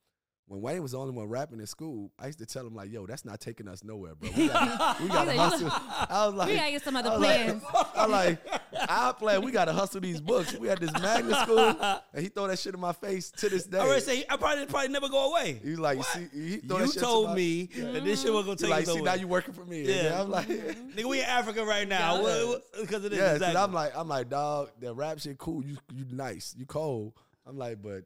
[0.47, 2.91] when Wayne was the only one rapping in school, I used to tell him like,
[2.91, 4.31] "Yo, that's not taking us nowhere, bro.
[4.37, 7.13] We got we got to hustle." I was like, We gotta get some other I
[7.13, 7.63] was like- plans.
[7.95, 8.58] I'm like,
[8.89, 10.55] our plan, we gotta hustle these books.
[10.57, 11.59] We had this magnet school,
[12.13, 13.79] and he throw that shit in my face to this day.
[13.79, 15.61] I already say I probably probably never go away.
[15.63, 18.45] He's like, you see, You that shit to told my- me that this shit was
[18.47, 19.17] gonna take like, us see, now nowhere.
[19.21, 19.83] you working for me.
[19.83, 20.03] Yeah.
[20.05, 22.17] Yeah, I'm like, Nigga, we in Africa right now.
[22.17, 22.23] Yeah.
[22.23, 23.19] What- what- Because of this.
[23.21, 23.61] yeah, exactly.
[23.61, 25.65] I'm like, I'm like, dog, the rap shit cool.
[25.65, 27.15] You, you nice, you cold.
[27.47, 28.05] I'm like, but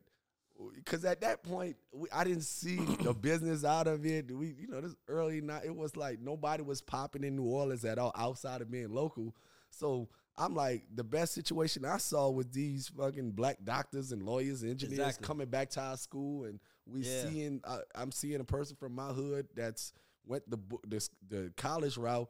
[0.77, 4.31] because at that point, we, I didn't see the business out of it.
[4.31, 7.85] We, you know, this early night, it was like nobody was popping in New Orleans
[7.85, 9.35] at all outside of being local.
[9.71, 14.63] So I'm like, the best situation I saw was these fucking black doctors and lawyers
[14.63, 15.27] and engineers Exactly.
[15.27, 17.29] coming back to our school, and we Yeah.
[17.29, 19.93] seeing, uh, I'm seeing a person from my hood that's
[20.27, 22.29] went the bu- the, the college route.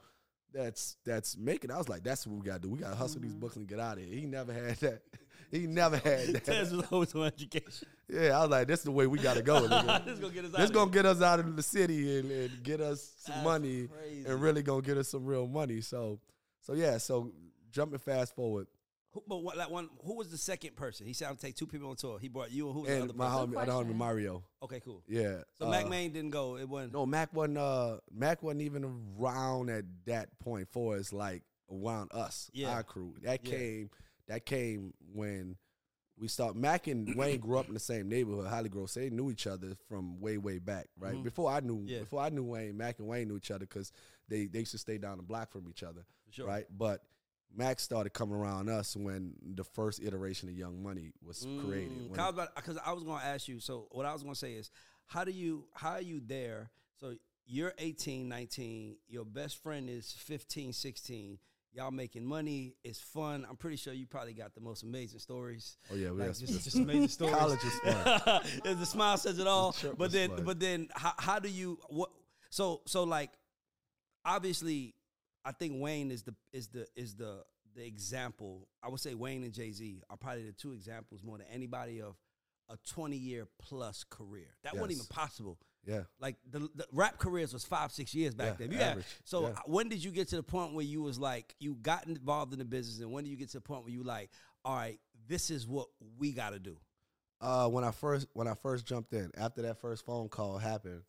[0.52, 1.70] That's that's making.
[1.70, 2.68] I was like, that's what we gotta do.
[2.68, 4.12] We gotta hustle these books and get out of here.
[4.14, 5.02] He never had that.
[5.50, 6.44] He never had that.
[6.46, 7.86] Tez was always on education.
[8.08, 9.60] Yeah, I was like, this is the way we gotta go.
[10.06, 10.58] this gonna get us out.
[10.60, 13.44] This of gonna get us out of the city and, and get us some That's
[13.44, 14.24] money crazy.
[14.26, 15.82] and really gonna get us some real money.
[15.82, 16.20] So,
[16.62, 16.96] so yeah.
[16.96, 17.32] So
[17.72, 18.66] jumping fast forward,
[19.12, 21.06] Who, but what, like one, who was the second person?
[21.06, 22.94] He said, "I'll take two people on tour." He brought you and who was the
[22.94, 23.52] and other my person?
[23.52, 23.94] homie, other homie.
[23.96, 24.44] Mario.
[24.62, 25.02] Okay, cool.
[25.08, 25.42] Yeah.
[25.58, 26.56] So uh, Mack Maine didn't go.
[26.56, 26.92] It wasn't.
[26.92, 27.58] No, Mac wasn't.
[27.58, 28.84] Uh, Mac wasn't even
[29.18, 31.12] around at that point for us.
[31.12, 32.70] Like around us, Yeah.
[32.70, 33.14] our crew.
[33.22, 33.50] That Yeah.
[33.56, 33.90] came.
[34.28, 35.56] That came when
[36.18, 36.54] we start.
[36.56, 38.88] Mac and Wayne grew up in the same neighborhood, Hollygrove.
[38.90, 41.14] So they knew each other from way, way back, right?
[41.14, 41.24] Mhm.
[41.24, 42.00] Before I knew, Yeah.
[42.00, 43.90] before I knew Wayne, Mac and Wayne knew each other because
[44.28, 46.46] they they used to stay down the block from each other, sure.
[46.46, 46.66] right?
[46.70, 47.02] But
[47.54, 51.92] Mac started coming around us when the first iteration of Young Money was created.
[51.92, 53.60] Mm, When Cause I was I was gonna ask you.
[53.60, 54.70] So what I was gonna say is,
[55.06, 56.70] how do you how are you there?
[57.00, 57.14] So
[57.46, 58.96] you're 18, 19.
[59.08, 61.38] Your best friend is 15, 16.
[61.74, 62.74] Y'all making money.
[62.84, 63.46] It's fun.
[63.48, 65.76] I'm pretty sure you probably got the most amazing stories.
[65.90, 67.34] oh yeah, we Like had just, just amazing stories.
[67.34, 68.40] College is fun.
[68.78, 69.72] The smile says it all.
[69.72, 70.44] The But then, fun.
[70.44, 72.10] but then, how, how do you what?
[72.50, 73.30] So so like,
[74.24, 74.94] obviously,
[75.44, 77.42] I think Wayne is the is the is the
[77.74, 78.68] the example.
[78.82, 82.00] I would say Wayne and Jay Z are probably the two examples more than anybody
[82.02, 82.16] of
[82.68, 84.46] a 20 year plus career.
[84.62, 85.58] That wasn't even possible.
[85.84, 86.02] yeah.
[86.20, 88.76] Like the, the rap careers was five six years back Yeah, then.
[88.78, 89.06] Had- average.
[89.24, 89.54] so Yeah.
[89.66, 92.58] when did you get to the point where you was like you got involved in
[92.58, 94.30] the business, and when did you get to the point where you like,
[94.64, 96.76] all right, this is what we got to do?
[97.40, 101.02] Uh, when I first when I first jumped in, after that first phone call happened,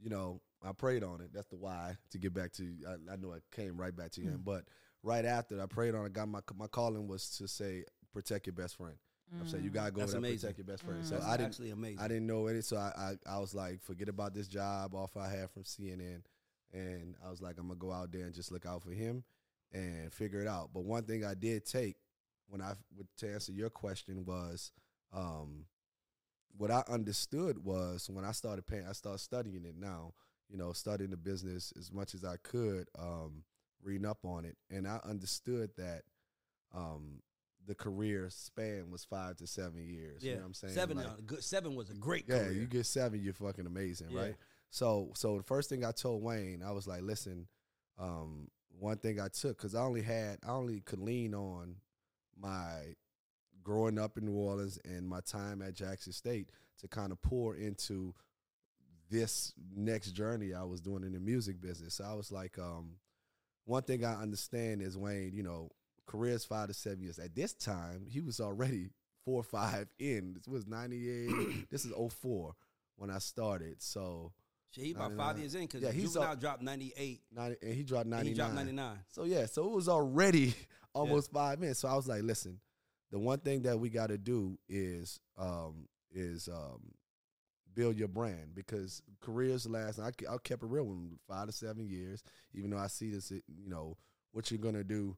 [0.00, 1.30] you know, I prayed on it.
[1.32, 2.64] That's the why to get back to.
[2.88, 4.24] I, I know I came right back to Mm.
[4.24, 4.64] him, but
[5.02, 8.54] right after I prayed on it, got my my calling was to say protect your
[8.54, 8.96] best friend.
[9.38, 10.38] I'm saying you gotta go That's there amazing.
[10.48, 11.00] protect your best friend.
[11.02, 11.04] Mm.
[11.04, 11.98] So That's I didn't actually amazing.
[11.98, 12.60] I didn't know any.
[12.62, 12.92] So I,
[13.28, 16.22] I I was like, forget about this job offer I had from CNN,
[16.72, 19.24] and I was like, I'm gonna go out there and just look out for him
[19.72, 20.70] and figure it out.
[20.72, 21.96] But one thing I did take
[22.48, 24.70] when I would to answer your question was,
[25.12, 25.66] um,
[26.56, 30.14] what I understood was when I started paying, I started studying it now.
[30.48, 33.42] You know, studying the business as much as I could, um,
[33.82, 36.02] reading up on it, and I understood that.
[36.74, 37.22] Um,
[37.66, 40.22] the career span was five to seven years.
[40.22, 40.74] yeah, You know what I'm saying?
[40.74, 40.98] seven.
[40.98, 42.52] Like- uh, good, seven was a great yeah, career.
[42.52, 44.20] you get seven, you're fucking amazing, Yeah.
[44.20, 44.36] right?
[44.70, 47.48] So, so the first thing I told Wayne, I was like, listen,
[47.98, 51.76] um, one thing I took because I only had, I only could lean on
[52.38, 52.94] my
[53.64, 57.56] growing up in New Orleans and my time at Jackson State to kind of pour
[57.56, 58.14] into
[59.10, 61.94] this next journey I was doing in the music business.
[61.94, 62.96] So I was like, um,
[63.64, 65.70] one thing I understand is Wayne, you know,
[66.06, 67.18] careers five to seven years.
[67.18, 68.90] At this time, he was already
[69.24, 70.34] four or five in.
[70.34, 71.68] This was 98.
[71.70, 72.54] this is 04
[72.96, 73.82] when I started.
[73.82, 74.32] So,
[74.70, 75.26] Shit, he about 99.
[75.26, 77.22] five years in because Yeah, he's Juvenile up- dropped ninety eight.
[77.32, 78.32] 90, and he dropped and 99.
[78.32, 78.98] He dropped ninety nine.
[79.08, 80.54] So, yeah, so it was already
[80.94, 81.80] almost five minutes.
[81.80, 82.58] So I was like, listen,
[83.10, 86.80] the one thing that we got to do is um, is um,
[87.76, 90.00] build your brand because careers last.
[90.00, 92.24] I, I kept it real with five to seven years.
[92.54, 93.96] Even though I see this, you know,
[94.32, 95.16] what you're gonna do,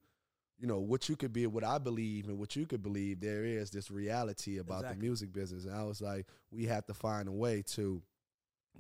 [0.59, 3.21] you know, what you could be, what I believe, and what you could believe.
[3.21, 4.97] There is this reality about Exactly.
[4.97, 8.03] the music business, and I was like, we have to find a way to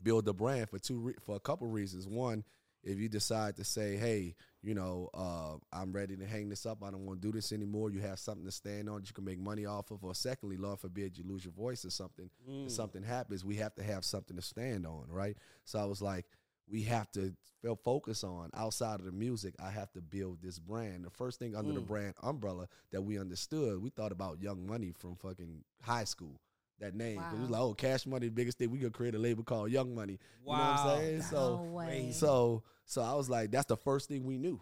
[0.03, 2.07] build the brand for two re- for a couple reasons.
[2.07, 2.45] One,
[2.83, 6.83] if you decide to say, hey, you know, uh, I'm ready to hang this up.
[6.83, 7.91] I don't want to do this anymore.
[7.91, 10.05] You have something to stand on that you can make money off of.
[10.05, 12.29] Or secondly, Lord forbid you lose your voice or something.
[12.67, 15.37] If something happens, we have to have something to stand on, right?
[15.65, 16.27] So I was like,
[16.71, 17.33] we have to
[17.85, 19.55] focus on outside of the music.
[19.63, 21.05] I have to build this brand.
[21.05, 24.93] The first thing under the brand umbrella that we understood, we thought about Young Money
[24.97, 26.41] from fucking high school.
[26.81, 28.71] That name, 'Cause it was like, oh, Cash Money, the biggest thing.
[28.71, 30.13] We could create a label called Young Money.
[30.13, 30.95] You know what Wow.
[30.95, 31.23] I'm saying?
[31.23, 32.13] So no way.
[32.13, 34.61] so so I was like, that's the first thing we knew.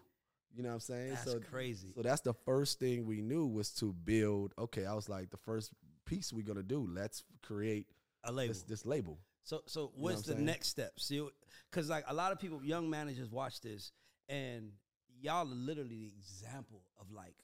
[0.55, 1.11] You know what I'm saying?
[1.11, 1.93] That's so crazy.
[1.95, 4.55] So that's the first thing we knew was to build.
[4.57, 5.73] Okay, I was like, the first
[6.07, 6.87] piece we're gonna do.
[6.91, 7.87] Let's create
[8.25, 8.55] A label.
[8.55, 9.19] this this label.
[9.43, 10.45] So so what what's I'm the saying?
[10.47, 10.99] next step?
[10.99, 11.29] See,
[11.71, 13.93] because like a lot of people, young managers watch this,
[14.31, 14.73] and
[15.21, 17.37] y'all are literally the example of like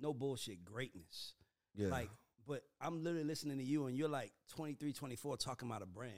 [0.00, 1.34] no bullshit greatness.
[1.76, 1.88] Yeah.
[1.88, 2.10] Like,
[2.46, 6.12] but I'm literally listening to you, and you're like 23, 24, talking about a brand.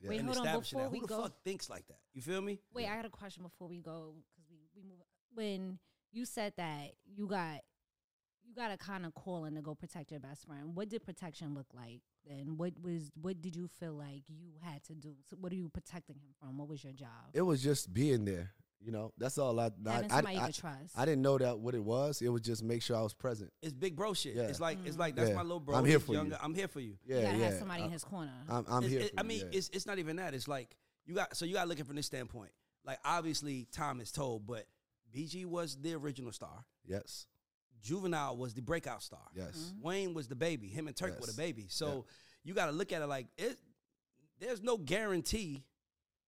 [0.00, 0.10] Yeah.
[0.10, 0.46] Wait, and hold on.
[0.46, 0.92] establishing Before that.
[0.92, 1.98] we Who the go, fuck thinks like that?
[2.12, 2.60] You feel me?
[2.74, 4.98] wait, I got a question before we go because we we move.
[5.34, 5.78] When
[6.12, 7.60] you said that you got
[8.46, 11.54] you got a kind of calling to go protect your best friend, what did protection
[11.54, 12.02] look like?
[12.28, 15.14] And what was what did you feel like you had to do?
[15.28, 16.58] So what are you protecting him from?
[16.58, 17.08] What was your job?
[17.32, 18.52] It was just being there.
[18.80, 19.70] You know, that's all I.
[19.86, 20.92] I, I, you I, trust.
[20.96, 22.20] I didn't know that what it was.
[22.20, 23.50] It was just make sure I was present.
[23.62, 24.34] It's big bro shit.
[24.34, 24.42] Yeah.
[24.42, 25.00] It's like it's mm.
[25.00, 25.36] like that's Yeah.
[25.36, 25.76] my little bro.
[25.76, 26.18] I'm here He's for you.
[26.18, 26.38] younger.
[26.42, 26.98] I'm here for you.
[27.06, 27.44] Yeah, you gotta yeah.
[27.46, 28.32] have somebody I, in his corner.
[28.48, 29.00] I'm, I'm here.
[29.00, 29.58] it- for I you, mean, yeah.
[29.58, 30.34] it's it's not even that.
[30.34, 32.50] It's like you got so you got looking from this standpoint.
[32.84, 34.66] Like obviously, time is told, but
[35.14, 36.64] BG was the original star.
[36.86, 37.26] yes,
[37.82, 39.26] Juvenile was the breakout star.
[39.34, 39.86] yes, mm-hmm.
[39.86, 40.68] Wayne was the baby.
[40.68, 41.66] Him and Turk were the baby.
[41.70, 42.04] So
[42.42, 43.56] you got to look at it like it.
[44.40, 45.64] There's no guarantee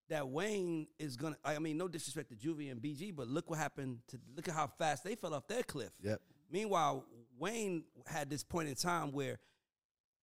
[0.08, 1.36] that Wayne is gonna.
[1.44, 4.18] I mean, no disrespect to Juvie and BG, but look what happened to.
[4.34, 5.90] Look at how fast they fell off their cliff.
[6.02, 7.04] yep, Meanwhile,
[7.38, 9.38] Wayne had this point in time where,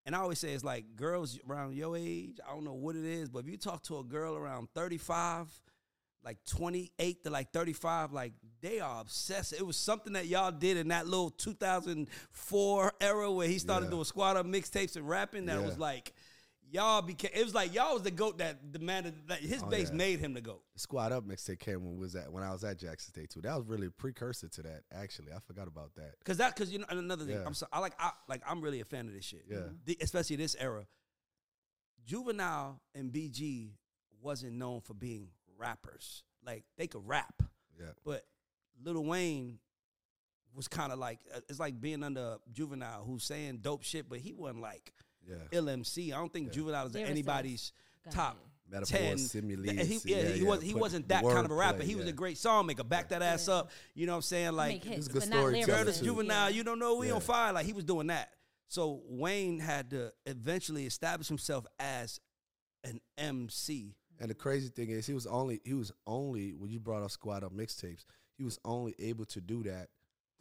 [0.06, 2.40] and I always say it's like girls around your age.
[2.48, 5.48] I don't know what it is, but if you talk to a girl around 35,
[6.24, 9.52] like 28 to like 35, like they are obsessed.
[9.52, 13.92] It was something that y'all did in that little 2004 era where he started Yeah.
[13.92, 15.46] doing squad up mixtapes and rapping.
[15.48, 15.66] That Yeah.
[15.66, 16.14] was like.
[16.74, 17.30] Y'all became.
[17.36, 19.96] It was like y'all was the goat that demanded that his Oh, base yeah.
[19.96, 20.64] made him the goat.
[20.76, 23.42] Squad Up mixtape came when was at when I was at Jackson State too.
[23.42, 24.82] That was really a precursor to that.
[24.92, 26.16] Actually, I forgot about that.
[26.26, 27.44] Cause that, cause you know, another thing, Yeah.
[27.46, 29.46] I'm so, I like, I like, I'm really a fan of this shit.
[29.48, 29.60] Yeah.
[29.86, 30.88] The- especially this era.
[32.06, 33.70] Juvenile and BG
[34.22, 36.24] wasn't known for being rappers.
[36.46, 37.42] Like they could rap,
[37.80, 38.26] Yeah, but
[38.84, 39.60] Lil Wayne
[40.56, 44.20] was kind of like uh, it's like being under Juvenile, who's saying dope shit, but
[44.20, 44.92] he wasn't like
[45.28, 45.36] yeah.
[45.52, 46.12] ill MC.
[46.14, 47.10] I don't think Juvenile is Lyricist.
[47.10, 47.72] anybody's
[48.06, 48.34] Got top.
[48.38, 48.50] it.
[48.72, 49.18] Metaphors, 10.
[49.20, 50.48] similes, Th- He, yeah, yeah, he yeah.
[50.50, 51.84] Was, he wasn't that kind of a wordplay, rapper.
[51.84, 52.12] He was yeah.
[52.12, 52.84] a great song maker.
[52.84, 53.56] Back that ass Yeah.
[53.56, 53.72] up.
[53.94, 54.54] You know what I'm saying?
[54.54, 56.00] Like Make hits, was a good but not storyteller, Girl, lyricist.
[56.00, 56.06] too.
[56.06, 57.14] juvenile, you don't know we Yeah.
[57.14, 57.54] on fire.
[57.54, 58.30] Like he was doing that.
[58.70, 62.20] So Wayne had to eventually establish himself as
[62.84, 63.96] an MC.
[64.20, 67.12] And the crazy thing is, he was only he was only when you brought up
[67.12, 68.06] Squad Up mixtapes,
[68.38, 69.90] he was only able to do that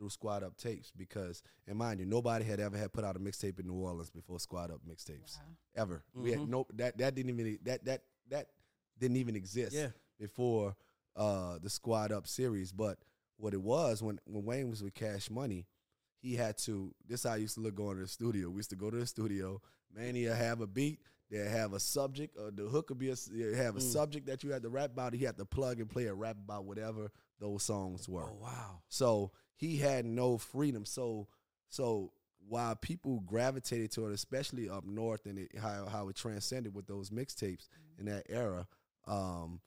[0.03, 3.21] through Squad Up tapes because, and mind you, nobody had ever had put out a
[3.21, 5.39] mixtape in New Orleans before Squad Up mixtapes
[5.77, 6.03] ever.
[6.13, 6.49] We had Mhm.
[6.49, 8.49] no that that didn't even that that that
[8.99, 9.91] didn't even exist Yeah.
[10.19, 10.75] before
[11.15, 12.73] uh the Squad Up series.
[12.73, 12.99] But
[13.37, 15.69] what it was when when Wayne was with Cash Money,
[16.21, 16.93] he had to.
[17.07, 18.51] This how I used to look going to the studio.
[18.51, 19.63] We used to go to the studio.
[19.95, 21.01] Man, he'll have a beat.
[21.31, 23.17] They'll have a subject, or the hook would be a
[23.57, 23.93] have a Mm.
[23.93, 25.15] subject that you had to rap about.
[25.15, 28.29] He had to plug and play a rap about whatever those songs were.
[28.31, 28.83] Oh wow.
[28.89, 30.85] So he had no freedom.
[30.85, 31.29] So
[31.69, 32.13] so
[32.49, 36.87] while people gravitated to it, especially up north, and it, how how it transcended with
[36.87, 38.67] those mixtapes in that era,
[39.07, 39.61] um,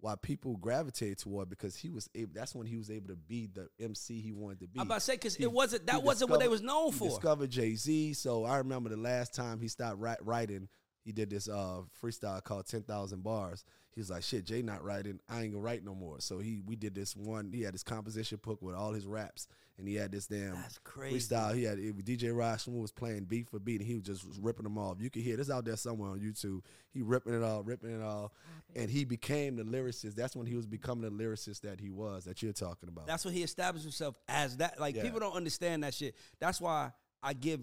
[0.00, 2.32] why people gravitated toward because he was able.
[2.34, 4.80] That's when he was able to be the MC he wanted to be.
[4.80, 7.08] I'm about to say because it wasn't that wasn't what they was known for.
[7.08, 8.14] discovered Jay Z.
[8.14, 10.68] So I remember the last time he stopped ri- writing,
[11.04, 13.64] he did this uh, freestyle called Ten Thousand Bars.
[13.92, 15.20] He was like, "Shit, Jay not writing.
[15.28, 17.52] I ain't gonna write no more." So he we did this one.
[17.52, 19.46] He had this composition book with all his raps,
[19.78, 21.16] and he had this damn That's crazy.
[21.28, 21.54] freestyle.
[21.54, 24.24] He had it, DJ Raj Smoove was playing beat for beat, and he was just
[24.40, 24.96] ripping them off.
[25.00, 26.62] You can hear this out there somewhere on YouTube.
[26.90, 28.32] He ripping it all, ripping it all,
[28.74, 30.16] and he became the lyricist.
[30.16, 33.06] That's when he was becoming the lyricist that he was that you're talking about.
[33.06, 34.80] That's when he established himself as that.
[34.80, 35.02] Like Yeah.
[35.02, 36.16] people don't understand that shit.
[36.40, 36.90] That's why
[37.22, 37.60] I give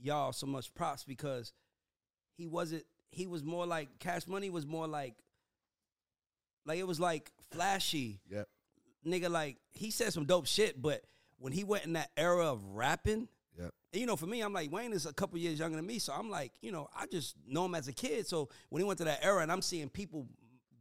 [0.00, 1.52] y'all so much props because
[2.36, 2.84] he wasn't.
[3.10, 5.14] He was more like Cash Money was more like,
[6.66, 8.20] like it was like flashy.
[8.28, 8.48] yep.
[9.06, 11.02] nigga, like he said some dope shit, but
[11.38, 13.72] when he went in that era of rapping Yep.
[13.92, 15.98] And, you know, for me, I'm like Wayne is a couple years younger than me,
[15.98, 18.26] so I'm like, you know, I just know him as a kid.
[18.26, 20.26] So when he went to that era, and I'm seeing people,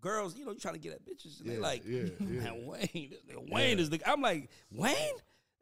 [0.02, 2.42] girls, you know, trying to get at bitches, and Yeah, they like, yeah, yeah.
[2.42, 4.02] man, Wayne, this nigga Wayne is the.
[4.06, 4.96] I'm like, Wayne,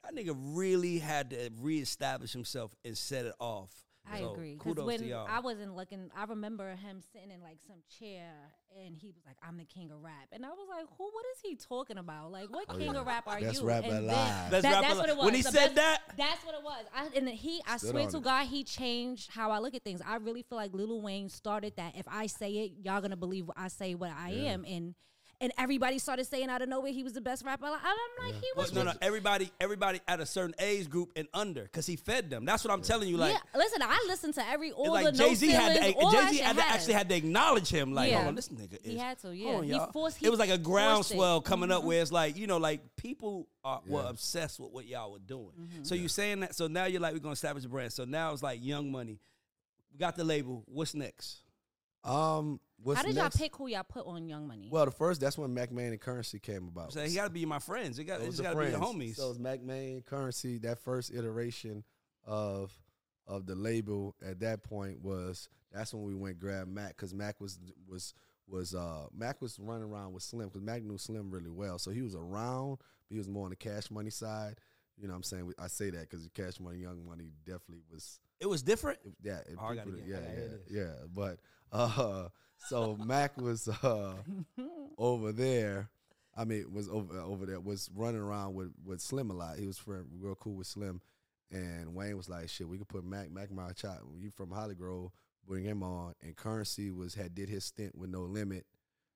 [0.04, 3.72] that nigga really had to reestablish himself and set it off.
[4.12, 4.54] I So, agree.
[4.54, 5.28] Because Kudos when to y'all.
[5.30, 8.34] I wasn't looking, I remember him sitting in like some chair
[8.84, 10.28] and he was like, I'm the king of rap.
[10.32, 12.32] And I was like, who, what is he talking about?
[12.32, 13.68] Like, what oh, king of rap are Oh, Best you?
[13.68, 14.52] rap and alive.
[14.52, 15.26] Best that- rap that's what it was.
[15.26, 16.86] When he The said best- that- That's what it was.
[16.96, 18.24] I, and he, I Stood swear to it.
[18.24, 20.02] God, he changed how I look at things.
[20.06, 21.96] I really feel like Lil Wayne started that.
[21.98, 24.66] If I say it, y'all gonna believe I say what I am.
[24.66, 24.96] And
[25.42, 27.66] and everybody started saying out of nowhere he was the best rapper.
[27.66, 27.80] alive.
[27.84, 31.12] And I'm like, he Well, was no, no, everybody, everybody at a certain age group
[31.18, 32.46] and under, because he fed them.
[32.46, 33.18] That's what I'm telling you.
[33.18, 36.28] Like, yeah, listen, I listened to every all it's the Jay Z had to, Jay
[36.30, 37.94] Z had to actually had to acknowledge him.
[37.94, 38.18] Like, Yeah.
[38.18, 38.92] hold on, this nigga is.
[38.94, 39.50] He had to, yeah.
[39.50, 41.78] on, He forced- he it was like a groundswell coming Mm-hmm.
[41.80, 45.20] up where it's like, you know, like people are, were obsessed with what y'all were
[45.20, 45.50] doing.
[45.60, 45.84] Mm-hmm.
[45.84, 46.56] So you saying that?
[46.56, 47.92] So now you're like, we're gonna establish a brand.
[47.94, 49.20] So now it's like Young Money.
[49.92, 50.64] We got the label.
[50.68, 51.40] What's next?
[52.04, 53.36] Um, what's How did next?
[53.40, 54.70] y'all pick who y'all put on Young Money?
[54.72, 56.94] Well, the first that's when Mack Maine and Curren$y came about.
[56.94, 58.00] So he got to be my friends.
[58.00, 58.96] It got, Those it's got to be your friends.
[58.96, 59.16] homies.
[59.16, 60.60] So it's Mack Maine, Curren$y.
[60.64, 61.84] That first iteration
[62.26, 62.72] of
[63.28, 67.40] of the label at that point was that's when we went grab Mac because Mac
[67.40, 68.14] was was
[68.48, 71.78] was uh Mac was running around with Slim because Mac knew Slim really well.
[71.78, 74.56] So he was around, but he was more on the cash money side.
[74.98, 75.54] You know what I'm saying?
[75.58, 79.00] I say that because Cash Money, Young Money definitely was it was different.
[79.24, 80.20] yeah, it, Oh, people- get- yeah, I
[80.72, 80.92] yeah, yeah.
[81.16, 81.38] But
[81.72, 82.28] uh,
[82.68, 84.14] so Mac was uh
[84.98, 85.90] over there.
[86.36, 89.58] I mean, was over over there was running around with with Slim a lot.
[89.58, 91.02] He was friend, real cool with Slim,
[91.52, 94.08] and Wayne was like, "Shit, we could put Mac Mac my child.
[94.18, 95.12] You from Hollygrove?
[95.48, 98.66] Bring him on." And Curren$y was had did his stint with No Limit,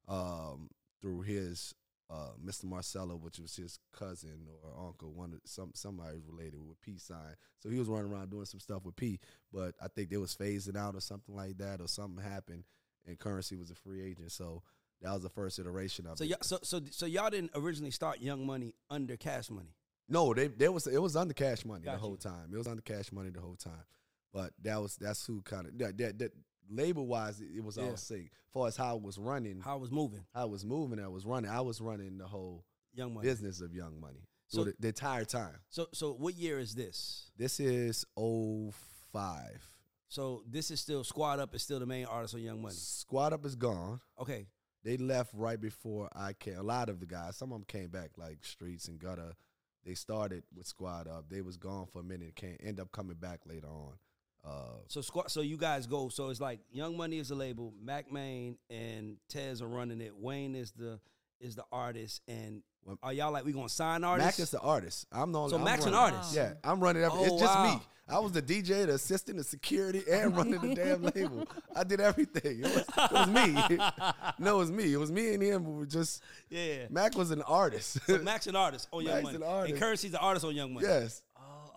[0.09, 0.69] um,
[1.01, 1.73] through his
[2.09, 2.65] uh, Mr.
[2.65, 7.35] Marcello, which was his cousin or uncle, one of some somebody related with P sign.
[7.59, 9.19] So he was running around doing some stuff with P,
[9.51, 12.63] but I think they was phasing out or something like that, or something happened,
[13.07, 14.31] and Curren$y was a free agent.
[14.31, 14.61] So
[15.01, 16.27] that was the first iteration of So, it.
[16.29, 19.73] y'all, so, so, so y'all didn't originally start Young Money under Cash Money.
[20.07, 22.49] No, they there was it was under cash money Got the whole time.
[22.53, 23.83] It was under cash money the whole time.
[24.31, 26.31] But that was that's who kind of that, that, that
[26.69, 27.83] label wise it, it was Yeah.
[27.85, 28.31] all sync.
[28.31, 30.99] As far as how it was running, how, How it was moving, I was moving,
[30.99, 31.49] I was running.
[31.51, 33.27] I was running the whole Young Money.
[33.27, 34.27] business of Young Money.
[34.47, 35.57] So- So the, the entire time.
[35.69, 37.31] So, so what year is this?
[37.35, 39.67] This is 05.
[40.07, 42.75] So this is still Squad Up is still the main artist on Young Money.
[42.75, 43.99] Squad Up is gone.
[44.19, 44.47] Okay,
[44.83, 46.57] They left right before I came.
[46.57, 49.33] A lot of the guys, some of them came back, like Streets and Gutter.
[49.83, 51.27] They started with Squad Up.
[51.29, 52.35] They was gone for a minute.
[52.35, 53.93] Can't end up coming back later on.
[54.45, 54.51] Uh,
[54.87, 55.31] so Squad.
[55.31, 56.09] So you guys go.
[56.09, 57.73] So it's like Young Money is the label.
[57.83, 60.15] Mack Maine and Tez are running it.
[60.15, 60.99] Wayne is the
[61.39, 62.21] is the artist.
[62.27, 62.61] And
[63.01, 64.39] are y'all like we gonna sign artists?
[64.39, 65.07] Mac is the artist.
[65.11, 65.49] I'm the only.
[65.51, 66.35] So I'm Mac's an running- artist?
[66.35, 67.29] Yeah, I'm running everything.
[67.29, 67.75] Oh, it's just wow.
[67.75, 67.81] me.
[68.07, 71.47] I was the DJ, the assistant, the security, and running the damn label.
[71.75, 72.59] I did everything.
[72.59, 73.77] It was, it was me.
[74.45, 74.93] no, it was me.
[74.93, 75.65] It was me and him.
[75.65, 76.85] We were just yeah.
[76.91, 77.97] Mac was an artist.
[78.05, 79.35] So Mac's an artist on Young Mac's Money.
[79.37, 79.71] an artist.
[79.71, 80.85] And Curren$y's an artist on Young Money.
[80.87, 81.23] yes,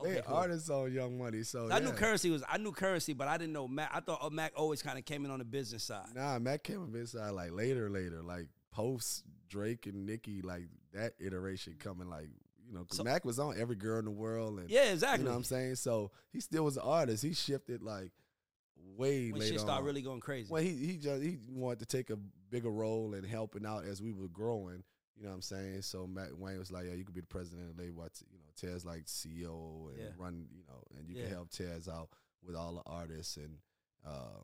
[0.00, 0.22] Oh, they okay.
[0.26, 0.36] Cool.
[0.36, 1.42] artists on Young Money.
[1.42, 1.92] So I knew.
[1.92, 2.42] Curren$y was.
[2.48, 3.90] I knew Curren$y, but I didn't know Mac.
[3.92, 6.06] I thought uh, Mac always kind of came in on the business side.
[6.14, 10.64] Nah, Mac came on business side like later, later, like post Drake and Nicki, like
[10.92, 12.28] that iteration coming, like
[12.66, 15.20] you know, 'cause So- Mac was on every girl in the world, and Yeah, exactly.
[15.20, 15.76] you know what I'm saying.
[15.76, 17.22] So he still was an artist.
[17.22, 18.12] He shifted like
[18.96, 19.86] way when later shit started on.
[19.86, 20.50] really going crazy.
[20.50, 22.16] Well, he he just he wanted to take a
[22.50, 24.82] bigger role in helping out as we were growing.
[25.16, 25.82] You know what I'm saying?
[25.82, 28.37] So Mac Wayne was like, "Yeah, you could be the president of the label." You
[28.60, 30.10] Tez like CEO and Yeah.
[30.16, 30.48] run.
[30.52, 31.22] You know, and you Yeah.
[31.24, 32.10] can help Tez out
[32.42, 33.58] with all the artists and,
[34.04, 34.40] uh,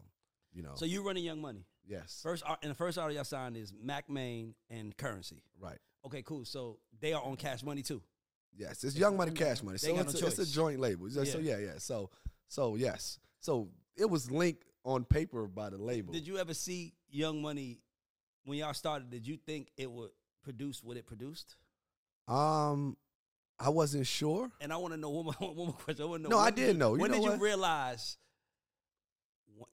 [0.53, 0.75] you know.
[0.77, 1.67] so you running Young Money.
[1.87, 5.39] yes, First, art, and the first artist y'all signed is Mack Maine and Curren$y.
[5.59, 5.79] right.
[6.05, 6.45] Okay, cool.
[6.45, 8.03] So they are on Cash Money too.
[8.57, 9.79] Yes, it's Young Money, Cash Money.
[9.79, 11.09] They So it's, no a, it's a joint label.
[11.11, 11.57] So so Yeah.
[11.59, 11.79] yeah, yeah.
[11.79, 12.11] So
[12.49, 13.19] so yes.
[13.41, 16.13] So it was linked on paper by the label.
[16.13, 17.81] Did you ever see Young Money
[18.45, 19.11] when y'all started?
[19.11, 20.11] Did you think it would
[20.43, 21.57] produce what it produced?
[22.29, 22.97] Um,
[23.65, 24.51] I wasn't sure.
[24.61, 26.05] And I want to know one more, one more question.
[26.05, 26.37] I want to know.
[26.37, 26.95] No, I did you, know.
[26.95, 27.39] You when know did what?
[27.39, 28.19] you realize?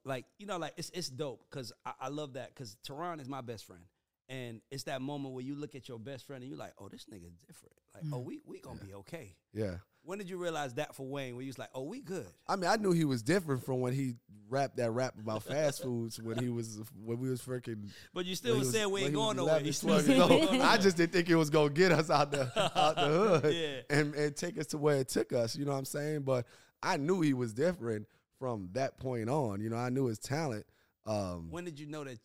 [0.06, 3.28] Like you know, like it's it's dope because I, I love that because Tehran is
[3.28, 3.82] my best friend,
[4.30, 6.88] and it's that moment where you look at your best friend and you're like, oh,
[6.88, 7.74] this nigga's different.
[7.94, 8.24] Like, oh, mm.
[8.24, 9.36] we we gonna be okay.
[9.54, 9.78] Yeah.
[10.04, 11.36] When did you realize that for Wayne?
[11.36, 12.26] Where you was like, oh, we good.
[12.48, 14.16] I mean, I knew he was different from when he
[14.50, 17.88] rapped that rap about fast foods when he was when we was freaking.
[18.14, 19.54] But you still when he was saying we ain't going nowhere.
[19.62, 20.42] 11, You still 12 said years we old.
[20.42, 23.02] ain't going I just didn't think it was gonna get us out the out the
[23.06, 23.54] hood
[23.90, 23.96] Yeah.
[23.98, 25.56] and and take us to where it took us.
[25.56, 26.22] You know what I'm saying?
[26.24, 26.46] But
[26.84, 28.08] I knew he was different
[28.40, 29.62] from that point on.
[29.62, 30.66] You know, I knew his talent.
[31.06, 32.18] Um, When did you know that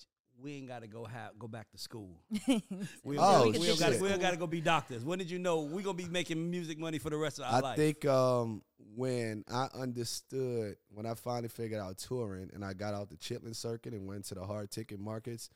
[0.43, 2.21] we ain't got to go have go back to school?
[2.47, 2.63] We
[3.05, 4.01] We Oh, we don't got shit.
[4.01, 5.05] we don't got to go be doctors.
[5.05, 7.53] When did you know we gonna be making music money for the rest of our
[7.55, 7.73] I life?
[7.73, 8.63] I think um,
[8.95, 13.55] when I understood, when I finally figured out touring and I got out the Chitlin
[13.55, 15.51] circuit and went to the hard ticket markets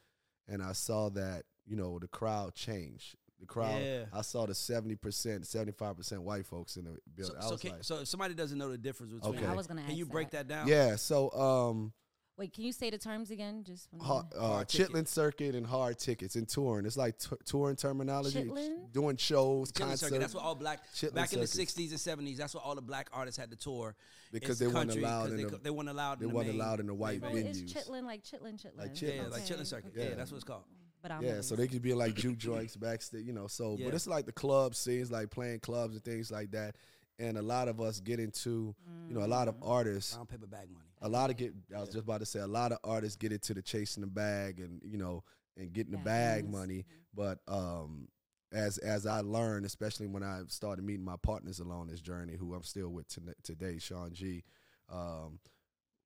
[0.48, 3.14] and I saw that, you know, the crowd changed.
[3.38, 4.04] The crowd, Yeah.
[4.12, 7.36] I saw the 70%, 75% white folks in the building.
[7.40, 9.46] I so, can- like, so if somebody doesn't know the difference between, Okay.
[9.46, 10.48] I was gonna can ask you break that.
[10.48, 10.68] that down?
[10.68, 11.92] yeah, so um,
[12.40, 13.62] Wait, can you say the terms again?
[13.64, 14.68] Just when hard, uh, Hard.
[14.68, 16.86] Chitlin circuit and hard tickets and touring.
[16.86, 18.90] It's like t- touring terminology, Chitlin?
[18.92, 20.00] doing shows, Chitlin concerts.
[20.00, 20.20] circuit.
[20.20, 22.38] That's what all black Chitlin back in the '60s and '70s.
[22.38, 23.94] That's what all the black artists had to tour
[24.32, 26.20] Because It's they weren't country, allowed 'cause in they, the- they weren't allowed.
[26.20, 28.54] they in the weren't main- allowed in the white So main it's chitlin like chitlin
[28.58, 28.78] chitlin.
[28.78, 29.30] Like Yeah, chitlin.
[29.32, 29.92] like Chitlin circuit.
[29.94, 30.04] Yeah.
[30.04, 30.14] Yeah.
[30.14, 30.64] that's what it's called.
[31.02, 33.48] But I'm Yeah, so they could be like juke joints backstage, you know.
[33.48, 33.84] So, Yeah.
[33.86, 36.76] but it's like the club scenes, like playing clubs and things like that.
[37.20, 38.74] And a lot of us get into,
[39.08, 40.86] you know, a lot of artists, Brown paper bag money.
[41.02, 41.52] a lot of get.
[41.76, 44.06] I was just about to say, a lot of artists get into the chasing the
[44.06, 45.22] bag and you know,
[45.56, 46.86] and getting the bag money.
[47.14, 48.08] But um,
[48.52, 52.54] as as I learned, especially when I started meeting my partners along this journey, who
[52.54, 54.42] I'm still with to, today, Sean G.
[54.90, 55.38] Um,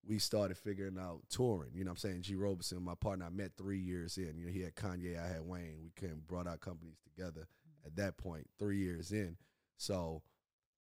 [0.07, 1.71] we started figuring out touring.
[1.75, 2.23] You know what I'm saying?
[2.23, 2.35] G.
[2.35, 4.37] Roberson, my partner, I met three years in.
[4.37, 5.77] You know, he had Kanye, I had Wayne.
[5.83, 7.47] We came, brought our companies together
[7.87, 9.39] at that point, three years in.
[9.79, 10.23] So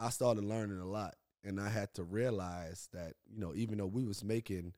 [0.04, 1.16] I started learning a lot.
[1.46, 4.74] And I had to realize that, you know, even though we was making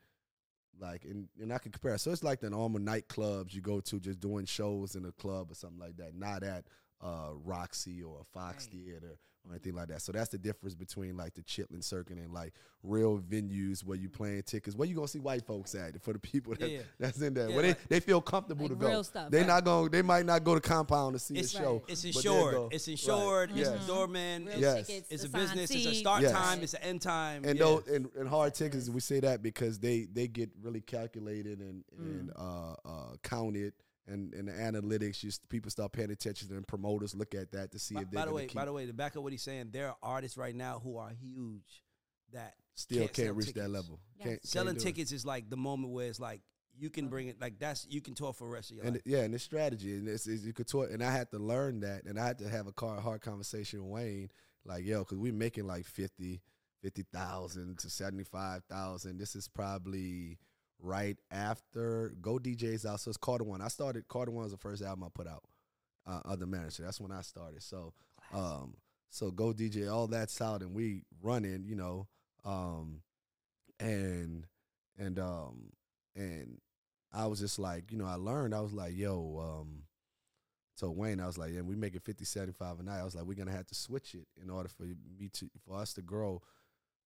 [0.79, 1.97] like and, and I can compare.
[1.97, 5.51] So it's like the normal nightclubs you go to just doing shows in a club
[5.51, 6.65] or something like that, not at
[7.01, 8.81] uh, Roxy or a Fox Right.
[8.81, 10.01] Theater or anything like that.
[10.01, 14.09] So that's the difference between like the Chitlin Circuit and like real venues where you
[14.09, 14.75] playing tickets.
[14.75, 16.79] Where you gonna see white folks at for the people that, Yeah.
[16.99, 17.49] that's in there.
[17.49, 19.01] Yeah, where they, like- they feel comfortable Like to go.
[19.01, 19.47] stuff, They right.
[19.47, 21.83] not going they might not go to compound to see It's a show.
[21.87, 22.73] It's but they'll insured.
[22.73, 22.91] It's Right.
[22.91, 23.49] insured.
[23.51, 23.83] It's Yes.
[23.83, 24.45] a doorman.
[24.45, 24.87] Real It's, Yes.
[24.87, 25.71] tickets, it's a assigned business.
[25.71, 26.31] It's a start Yes.
[26.31, 26.59] time.
[26.61, 27.43] It's an end time.
[27.45, 27.65] and yeah.
[27.65, 31.83] those and, and hard tickets we say that because they they get really calculated and
[31.97, 33.73] and uh, uh, counted
[34.07, 37.79] and and the analytics just people start paying attention and promoters look at that to
[37.79, 39.31] see By, if they're by the way, keep, by the way, to back up what
[39.31, 41.83] he's saying, there are artists right now who are huge
[42.33, 43.65] that still can't can't, sell reach tickets.
[43.65, 43.99] that level.
[44.17, 44.27] Yes.
[44.27, 46.41] Can't, can't selling tickets is like the moment where it's like
[46.77, 48.95] you can bring it like that's you can tour for the rest of your and
[48.95, 49.03] life.
[49.05, 51.79] yeah, and it's strategy, and it's, it's you could talk, and I had to learn
[51.81, 54.29] that, and I had to have a car, hard conversation with Wayne,
[54.65, 56.41] like yo, because we're making like 50,
[56.81, 59.17] 50,000 to seventy five thousand.
[59.17, 60.37] This is probably
[60.85, 63.61] right after Go DJs out, so it's Carter One.
[63.61, 65.43] I started Carter One was the first album I put out,
[66.05, 66.83] uh, other manager.
[66.83, 67.63] That's when I started.
[67.63, 67.93] So,
[68.33, 68.75] um,
[69.09, 72.07] so Go DJ, all that's out, and we running, you know,
[72.43, 73.01] um,
[73.79, 74.45] and
[74.97, 75.71] and um
[76.15, 76.59] and
[77.11, 78.53] I was just like, you know, I learned.
[78.53, 79.83] I was like, yo, um,
[80.75, 82.99] so Wayne, I was like, yeah, we making 50, 75 a night.
[82.99, 85.77] I was like, we're gonna have to switch it in order for me to for
[85.77, 86.41] us to grow.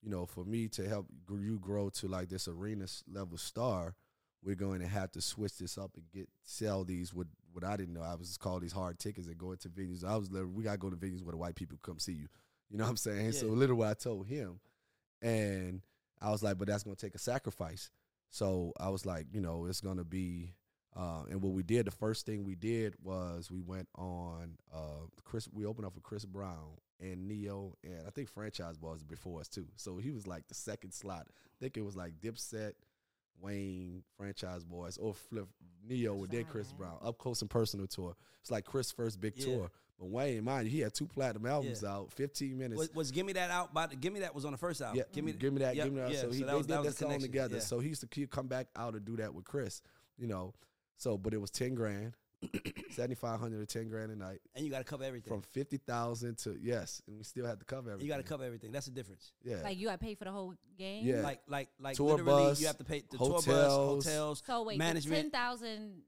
[0.02, 3.96] You know, for me to help you grow to like this arena level star,
[4.44, 7.14] we're going to have to switch this up and get sell these.
[7.14, 9.70] What what I didn't know, I was just call these hard tickets and go into
[9.70, 10.04] venues.
[10.04, 12.28] I was literally, we gotta go to venues where the white people come see you.
[12.70, 13.32] You know what I'm saying?
[13.34, 14.60] So literally, I told him,
[15.22, 15.82] and
[16.22, 17.90] I was like, but that's gonna take a sacrifice.
[18.30, 20.54] So I was like, you know, it's gonna be.
[20.96, 25.06] Uh, and what we did, the first thing we did was we went on uh,
[25.24, 25.48] Chris.
[25.52, 29.48] We opened up for Chris Brown and Ne-Yo, and I think Franchise Boyz before us
[29.48, 29.68] too.
[29.76, 31.28] So he was like the second slot.
[31.30, 32.74] I think it was like Dipset,
[33.42, 35.48] Wayne, Franchise Boyz, or Flip
[35.88, 36.98] Ne-Yo, and then Chris Brown.
[37.02, 38.16] Up close and personal tour.
[38.42, 39.46] It's like Chris' first big Yeah.
[39.46, 39.72] tour.
[39.98, 41.90] But Wayne, mind you, he had two platinum albums Yeah.
[41.94, 42.80] out, 15 minutes.
[42.80, 43.74] Was, was give me that out?
[43.74, 44.98] By the, give me that was on the first album.
[44.98, 46.12] Yeah, give me, give me that, yep, give me that.
[46.12, 47.60] yeah, so he that they did that was that song together.
[47.60, 49.82] So he used to come back out and do that with Chris,
[50.18, 50.54] you know.
[50.98, 52.14] So, but it was ten grand,
[52.92, 55.32] seventy five hundred or ten grand a night, and you got to cover everything.
[55.34, 58.08] from fifty thousand to yes, and we still had to cover everything.
[58.08, 58.72] you got to cover everything.
[58.72, 59.32] That's the difference.
[59.44, 61.06] yeah, Like you got to pay for the whole game.
[61.06, 61.22] Yeah.
[61.22, 64.06] Like like like Tour literally, bus, you have to pay the tour bus, hotels.
[64.06, 65.22] hotels, So wait, management.
[65.22, 66.02] ten thousand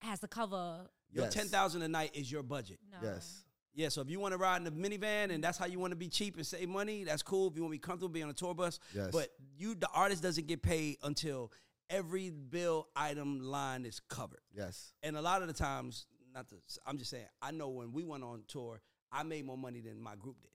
[0.00, 0.88] has to cover.
[1.12, 1.34] Your Yes.
[1.34, 2.78] ten thousand a night is your budget.
[2.92, 2.98] No.
[3.02, 5.78] yes, Yeah, so if you want to ride in the minivan and that's how you
[5.78, 7.48] want to be cheap and save money, that's cool.
[7.48, 8.78] If you want to be comfortable, be on a tour bus.
[8.94, 9.08] Yes.
[9.12, 11.50] But you, the artist, doesn't get paid until
[11.90, 14.40] every bill item line is covered.
[14.54, 17.92] yes, And a lot of the times, not to, I'm just saying, I know when
[17.92, 18.80] we went on tour,
[19.10, 20.50] I made more money than my group did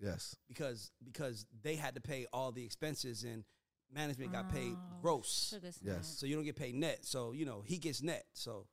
[0.00, 3.44] yes, because because they had to pay all the expenses and
[3.92, 5.48] management got paid Oh, gross.
[5.50, 5.96] Sugar snap.
[5.96, 6.16] yes.
[6.18, 7.04] So you don't get paid net.
[7.04, 8.24] So you know he gets net.
[8.32, 8.66] So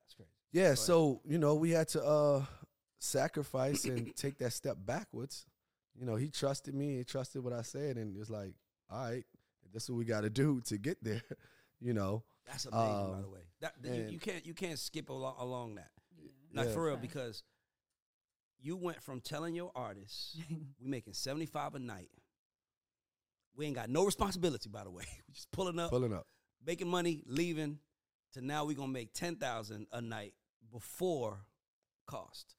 [0.00, 0.30] that's crazy.
[0.52, 2.44] Yeah, so you know we had to uh
[3.00, 5.46] sacrifice and take that step backwards.
[5.98, 8.54] You know, he trusted me, he trusted what I said, and it's like,
[8.88, 9.24] all right,
[9.72, 11.22] this is what we got to do to get there.
[11.82, 13.40] You know, That's amazing, by Um, the way.
[13.62, 15.88] That, that you, and- you can't you can't skip along, along that.
[16.52, 16.74] Like Yeah.
[16.74, 17.00] for real, Right.
[17.00, 17.42] because
[18.60, 20.36] you went from telling your artists
[20.78, 22.10] we making seventy five a night.
[23.56, 25.04] We ain't got no responsibility, by the way.
[25.28, 26.26] We just pulling up, pulling up.
[26.66, 27.78] making money, leaving.
[28.34, 30.34] To now we gonna make ten thousand a night
[30.70, 31.40] before
[32.06, 32.54] cost.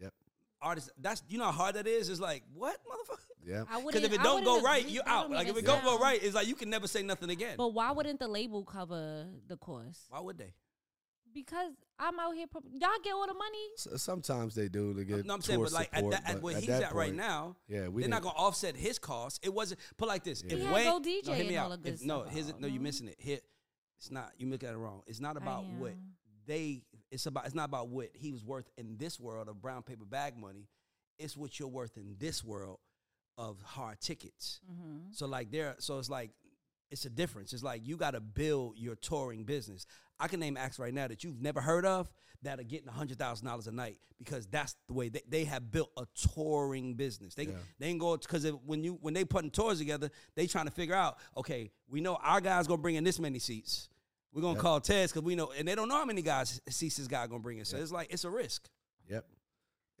[0.00, 0.12] Yep.
[0.60, 0.90] artists.
[0.98, 2.08] That's you know how hard that is.
[2.08, 3.37] It's like what motherfucker.
[3.48, 3.64] Yeah.
[3.86, 5.30] Because if it don't go right, you're out.
[5.30, 7.54] Like if it don't go right, it's like you can never say nothing again.
[7.56, 10.00] But why wouldn't the label cover the cost?
[10.10, 10.52] Why would they?
[11.32, 12.46] Because I'm out here.
[12.46, 13.58] Pro- y'all get all the money.
[13.76, 15.24] S- sometimes they do to get.
[15.26, 17.14] No, I'm saying, but like support, at, that, at where at he's that at right
[17.14, 19.38] now, Yeah, we they're not didn't- gonna offset his costs.
[19.42, 20.42] It wasn't put like this.
[20.44, 20.54] Yeah.
[20.54, 21.78] If He had Wayne, Go no, DJ hear me out.
[21.84, 22.82] If- no, stuff his, no, you're mhm.
[22.82, 23.16] missing it.
[23.18, 23.38] Here,
[23.98, 24.32] it's not.
[24.38, 25.02] You look at it wrong.
[25.06, 25.92] It's not about what
[26.46, 26.82] they.
[27.10, 27.44] It's about.
[27.46, 30.66] It's not about what he was worth in this world of brown paper bag money.
[31.18, 32.78] It's what you're worth in this world
[33.38, 34.60] of hard tickets.
[34.70, 35.12] Mm-hmm.
[35.12, 36.32] So like there, so it's like
[36.90, 37.52] it's a difference.
[37.52, 39.86] It's like you got to build your touring business.
[40.20, 42.10] I can name acts right now that you've never heard of
[42.42, 45.70] that are getting hundred thousand dollars a night because that's the way they, they have
[45.70, 47.34] built a touring business.
[47.34, 47.52] They Yeah.
[47.78, 50.94] they ain't go because when you when they putting tours together, they trying to figure
[50.94, 53.88] out okay, we know our guys gonna bring in this many seats.
[54.32, 54.62] We're gonna Yep.
[54.62, 57.26] call Tez because we know, and they don't know how many guys seats this guy
[57.26, 57.64] gonna bring in.
[57.64, 58.68] So it's like it's a risk.
[59.08, 59.24] Yep.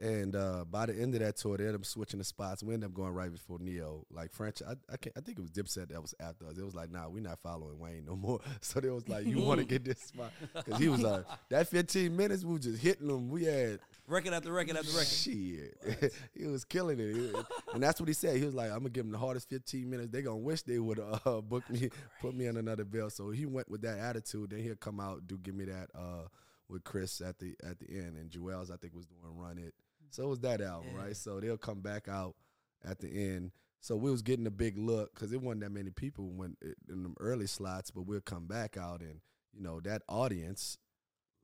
[0.00, 2.62] And uh, by the end of that tour, they ended up switching the spots.
[2.62, 4.06] We ended up going right before Ne-Yo.
[4.12, 6.56] Like French, I I, can't, I think it was Dipset that was after us.
[6.56, 8.40] It was like, nah, we're not following Wayne no more.
[8.60, 11.68] So they was like, you want to get this spot because he was like, that
[11.68, 12.44] 15 minutes.
[12.44, 13.28] We were just hitting them.
[13.28, 15.06] We had Record after record after record.
[15.06, 16.12] shit.
[16.34, 17.34] he was killing it,
[17.74, 18.36] and that's what he said.
[18.38, 20.08] He was like, I'm gonna give them the hardest 15 minutes.
[20.10, 21.90] They gonna wish they would uh, booked me,
[22.20, 23.10] put me on another bill.
[23.10, 24.50] So he went with that attitude.
[24.50, 26.28] Then he'll come out, do give me that uh,
[26.68, 29.74] with Chris at the at the end, and Juelz I think was doing Run It.
[30.10, 31.02] So it was that album, Yeah.
[31.02, 31.16] right?
[31.16, 32.34] So they'll come back out
[32.84, 33.52] at the end.
[33.80, 36.56] So we was getting a big look because it wasn't that many people when
[36.88, 39.20] in the early slots, but we'll come back out and
[39.52, 40.78] you know that audience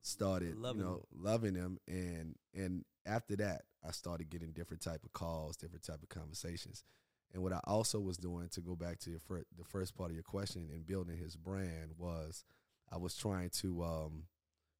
[0.03, 5.05] started Loving you know loving him and and after that I started getting different type
[5.05, 6.85] of calls, different type of conversations.
[7.33, 10.11] And what I also was doing to go back to your fir- the first part
[10.11, 12.45] of your question in building his brand was
[12.91, 14.25] I was trying to um,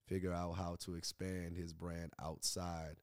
[0.07, 2.97] figure out how to expand his brand outside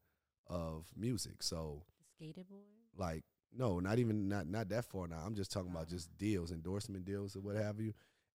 [0.48, 1.44] of music.
[1.44, 1.84] So
[2.20, 2.58] The skater boy.
[2.98, 3.24] like
[3.54, 5.22] no, not even not not that far now.
[5.26, 6.16] I'm just talking about just uh-huh.
[6.20, 7.94] deals, endorsement deals or what have you.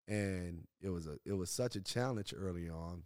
[0.09, 3.03] And it was a it was such a challenge early on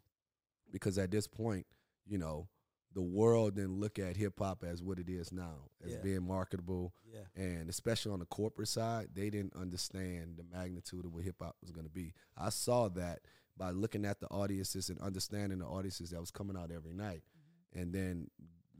[0.72, 1.66] because at this point,
[2.06, 2.48] you know,
[2.92, 6.00] the world didn't look at hip hop as what it is now, as Yeah.
[6.02, 7.26] being marketable Yeah.
[7.36, 11.56] and especially on the corporate side, they didn't understand the magnitude of what hip hop
[11.60, 12.12] was going to be.
[12.36, 13.20] I saw that
[13.56, 17.22] by looking at the audiences and understanding the audiences that was coming out every night,
[17.22, 17.78] mm-hmm.
[17.78, 18.30] and then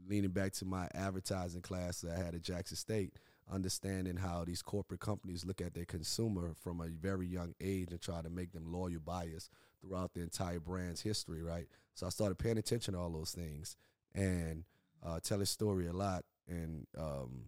[0.07, 3.13] leaning back to my advertising class that I had at Jackson State,
[3.51, 8.01] understanding how these corporate companies look at their consumer from a very young age and
[8.01, 9.49] try to make them loyal buyers
[9.81, 11.67] throughout the entire brand's history, right?
[11.93, 13.75] So I started paying attention to all those things
[14.13, 14.63] and
[15.05, 16.23] uh, tell a story a lot.
[16.47, 17.43] And um,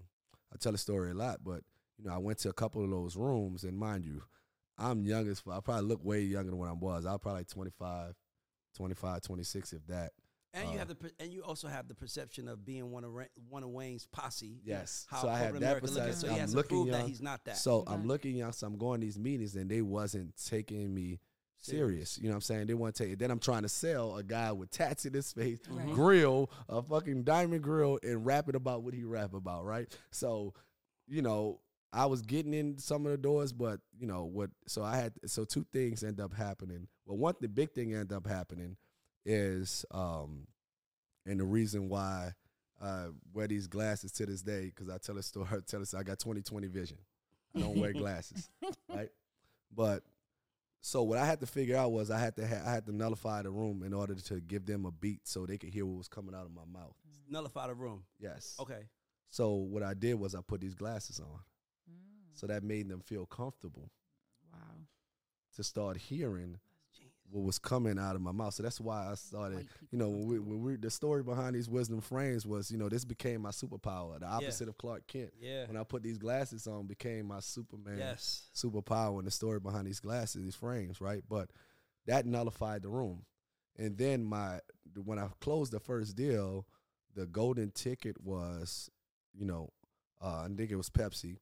[0.54, 1.62] I tell a story a lot, but
[1.98, 4.24] you know, I went to a couple of those rooms, and mind you,
[4.78, 5.56] I'm young as fuck.
[5.56, 7.06] I probably look way younger than what I was.
[7.06, 8.16] I was probably like 25,
[8.76, 10.12] 25, 26, if that.
[10.56, 13.12] And you Uh, have the and you also have the perception of being one of
[13.12, 14.62] Ra- one of Wayne's posse.
[14.64, 15.06] Yes.
[15.10, 16.16] How so I have that America look perception.
[16.20, 17.00] So he I'm has to looking prove young.
[17.02, 17.58] that he's not that.
[17.58, 17.94] So Okay.
[17.94, 18.52] I'm looking young.
[18.52, 21.20] So I'm going to these meetings, and they wasn't taking me
[21.58, 22.18] serious.
[22.18, 22.68] You know what I'm saying?
[22.68, 23.20] They want to take it.
[23.20, 25.94] Then I'm trying to sell a guy with tats in his face, Right.
[25.94, 29.88] grill, a fucking diamond grill, and rapping about what he rap about, right?
[30.12, 30.54] So,
[31.08, 31.62] you know,
[31.94, 34.50] I was getting in some of the doors, but you know what?
[34.68, 36.88] So I had so two things end up happening.
[37.06, 38.78] Well, one the big thing ended up happening
[39.26, 40.48] is, um,
[41.26, 42.34] and the reason why
[42.82, 45.48] I wear these glasses to this day because I tell a story.
[45.52, 46.98] I tell us I got 20/20 vision.
[47.56, 48.50] I don't wear glasses,
[48.90, 49.10] right?
[49.76, 50.04] But
[50.82, 52.92] so what I had to figure out was I had to ha- I had to
[52.96, 55.98] nullify the room in order to give them a beat so they could hear what
[55.98, 56.96] was coming out of my mouth.
[57.30, 58.04] Nullify the room.
[58.20, 58.56] Yes.
[58.60, 58.90] Okay.
[59.30, 61.40] So what I did was I put these glasses on,
[61.90, 62.34] Mm.
[62.34, 63.90] so that made them feel comfortable
[64.52, 64.60] Wow.
[65.56, 66.60] to start hearing
[67.34, 68.54] what was coming out of my mouth.
[68.54, 69.58] So that's why I started.
[69.58, 72.78] White You know, when we, when we the story behind these wisdom frames was, you
[72.78, 74.20] know, this became my superpower.
[74.20, 75.32] The opposite of Clark Kent.
[75.42, 75.66] Yeah.
[75.66, 78.50] When I put these glasses on, became my Superman Yes.
[78.56, 81.24] superpower and the story behind these glasses, these frames, right?
[81.28, 81.50] But
[82.06, 83.26] that nullified the room.
[83.78, 84.60] And then my
[85.04, 86.68] when I closed the first deal,
[87.16, 88.92] the golden ticket was,
[89.34, 89.70] you know,
[90.22, 91.38] uh, I think it was Pepsi,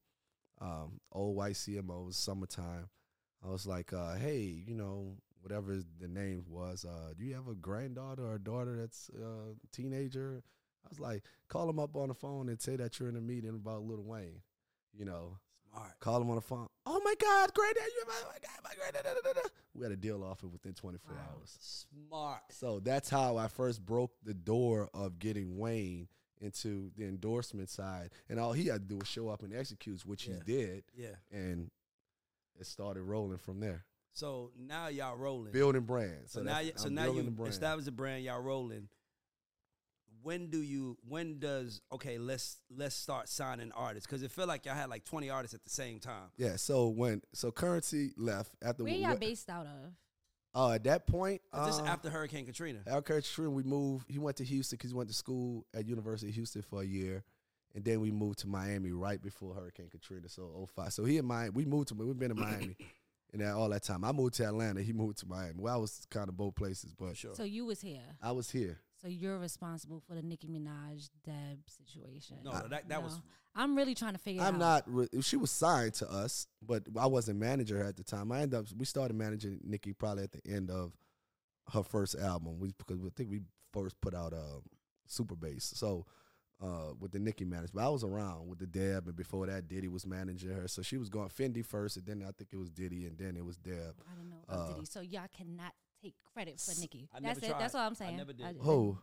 [0.61, 2.87] um, old white CMOs, summertime.
[3.45, 7.47] I was like, uh, hey, you know, whatever the name was, uh, do you have
[7.47, 10.43] a granddaughter or a daughter that's a teenager?
[10.85, 13.21] I was like, call them up on the phone and say that you're in a
[13.21, 14.41] meeting about Little Wayne,
[14.97, 15.37] you know.
[15.71, 15.99] Smart.
[16.01, 16.67] Call him on the phone.
[16.85, 19.03] Oh my God, granddad, you're my, my God, my granddad.
[19.03, 21.21] da, da, da, da." We had a deal off it within 24 Wow.
[21.37, 21.85] hours.
[22.09, 22.41] Smart.
[22.49, 26.09] So that's how I first broke the door of getting Wayne
[26.41, 28.09] into the endorsement side.
[28.27, 30.35] And all he had to do was show up and execute, which Yeah.
[30.35, 30.83] he did.
[30.93, 31.15] Yeah.
[31.31, 31.71] And
[32.59, 33.85] it started rolling from there.
[34.13, 35.51] So now y'all rolling.
[35.51, 36.33] Building brands.
[36.33, 37.53] so, now, so I'm now building you the brand.
[37.53, 38.23] established a brand.
[38.23, 38.87] Y'all rolling.
[40.23, 44.65] when do you when does okay let's let's start signing artists because it felt like
[44.67, 46.57] y'all had like 20 artists at the same time Yeah.
[46.57, 49.93] So when so curren$y left after Where we- y'all we- based out of?
[50.53, 54.05] uh, at that point, this is um, after hurricane katrina Al Curtis we moved.
[54.11, 56.85] He went to Houston because he went to school at University of Houston for a
[56.85, 57.23] year,
[57.73, 60.27] and then we moved to Miami right before Hurricane Katrina.
[60.29, 60.91] So 05.
[60.93, 61.51] So he in Miami.
[61.51, 61.93] We moved to.
[61.95, 62.75] We've been in Miami,
[63.33, 64.03] and that all that time.
[64.03, 64.81] I moved to Atlanta.
[64.81, 65.55] He moved to Miami.
[65.57, 68.01] Well, I was kind of both places, but sure So you was here.
[68.21, 68.79] I was here.
[69.01, 72.37] So you're responsible for the Nicki Minaj Deb situation.
[72.43, 73.19] no that, that was
[73.55, 74.47] I'm really trying to figure it out.
[74.49, 74.87] I'm out.
[74.87, 74.93] not.
[75.13, 78.31] Re- she was signed to us, but I wasn't manager at the time.
[78.31, 78.65] I ended up.
[78.77, 80.93] We started managing Nicki probably at the end of
[81.73, 82.59] her first album.
[82.59, 83.41] We because we think we
[83.73, 84.61] first put out um,
[85.05, 85.73] Super Bass.
[85.75, 86.05] So
[86.61, 89.67] uh, with the Nicki management, but I was around with the Deb, and before that,
[89.67, 90.67] Diddy was managing her.
[90.67, 93.35] So she was going Fendi first, and then I think it was Diddy, and then
[93.35, 93.95] it was Deb.
[94.09, 94.85] I don't know about Uh, Diddy.
[94.85, 97.07] So y'all cannot take credit for Nicki.
[97.13, 97.59] I That's never it.
[97.59, 97.81] That's tried.
[97.81, 98.17] all I'm I saying.
[98.17, 98.55] never did.
[98.59, 98.97] Who?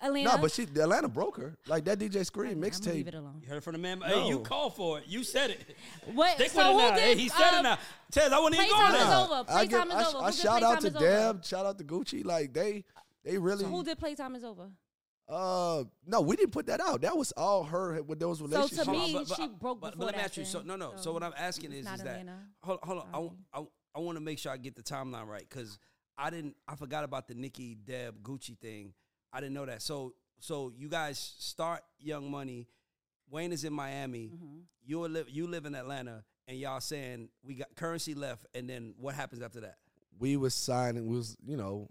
[0.00, 0.36] Atlanta.
[0.36, 1.56] No, but she the Atlanta broke her.
[1.66, 3.06] Like that DJ Scream I'm leave mixtape.
[3.08, 3.40] it alone.
[3.42, 5.76] you heard it from the man hey you called for it you said it
[6.12, 6.34] What?
[6.36, 6.94] Stick so with it who now.
[6.94, 7.78] did, hey, he said uh, it now
[8.12, 9.16] Tez, I wasn't even Playtime going is there.
[9.18, 9.34] over.
[9.34, 10.18] I, Playtime give, is I, over.
[10.18, 11.04] I Who shout out to is over?
[11.04, 11.44] Deb.
[11.44, 12.24] Shout out to Gucci.
[12.24, 12.84] Like they,
[13.24, 13.64] they really.
[13.64, 14.68] So who did Playtime is over?
[15.28, 17.00] Uh, no, we didn't put that out.
[17.00, 18.84] That was all her with those relationships.
[18.84, 19.12] So relationships.
[19.12, 20.92] to me, but- but- she broke but, but let me ask you so no no
[20.96, 22.38] so, what i'm asking is is that Atlanta.
[22.62, 23.30] hold, hold on Sorry.
[23.54, 23.64] I, I,
[23.96, 25.78] I want to make sure i get the timeline right because
[26.18, 28.92] i didn't i forgot about the nicki deb gucci thing
[29.32, 32.68] i didn't know that so so you guys start young money
[33.30, 34.58] wayne is in miami Mm-hmm.
[34.84, 38.92] you live you live in atlanta and y'all saying we got curren$y left and then
[38.98, 39.76] what happens after that
[40.18, 41.06] we was signing.
[41.08, 41.88] We was you know,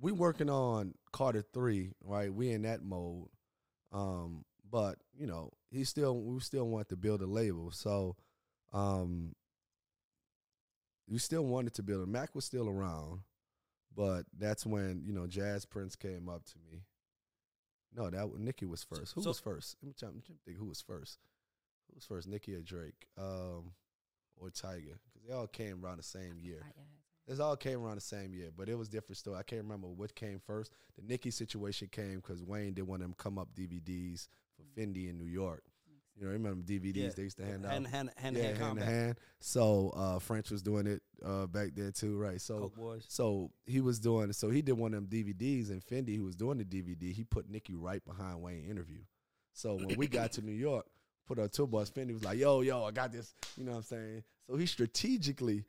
[0.00, 1.92] we working on Carter three.
[2.02, 3.28] Right, we in that mode.
[3.92, 7.70] Um, but you know, he still we still want to build a label.
[7.70, 8.16] So,
[8.72, 9.34] um,
[11.08, 12.02] we still wanted to build.
[12.02, 12.08] it.
[12.08, 13.20] Mac was still around,
[13.94, 16.82] but that's when you know Jas Prince came up to me.
[17.96, 19.12] No, that was, Nicki was first.
[19.14, 19.76] Who so- was first?
[19.80, 20.58] Let me, try, let me think.
[20.58, 21.18] Who was first?
[21.88, 22.26] Who was first?
[22.26, 23.06] Nicki or Drake?
[23.16, 23.72] Um,
[24.36, 24.98] or Tyga?
[25.04, 26.66] Because they all came around the same year.
[27.26, 29.38] This all came around the same year, but it was different story.
[29.38, 30.70] I can't remember what came first.
[30.96, 35.08] The Nicki situation came because Wayne did one of them come up DVDs for Fendi
[35.08, 35.62] in New York.
[36.16, 37.08] You know, remember them DVDs Yeah.
[37.16, 37.72] they used to hand out?
[37.72, 39.16] hand hand hand, yeah, hand, hand to hand.
[39.40, 42.40] So uh, French was doing it uh, back there too, right?
[42.40, 45.82] So Coke boys so he was doing so he did one of them DVDs and
[45.84, 49.00] Fendi who was doing the DVD, he put Nicki right behind Wayne interview.
[49.54, 50.86] So when we got to New York,
[51.26, 53.34] put our tour bus, Fendi was like, yo, yo, I got this.
[53.56, 54.22] You know what I'm saying?
[54.48, 55.64] So he strategically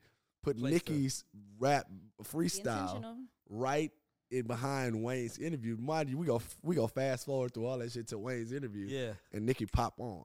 [0.46, 0.94] put Placed her.
[0.94, 1.24] Nicki's
[1.58, 1.86] rap
[2.22, 3.16] freestyle
[3.48, 3.90] right
[4.30, 5.76] in behind Wayne's interview.
[5.78, 8.86] Mind you, we go we go fast forward through all that shit to Wayne's interview.
[8.88, 10.24] yeah And Nicki pop on.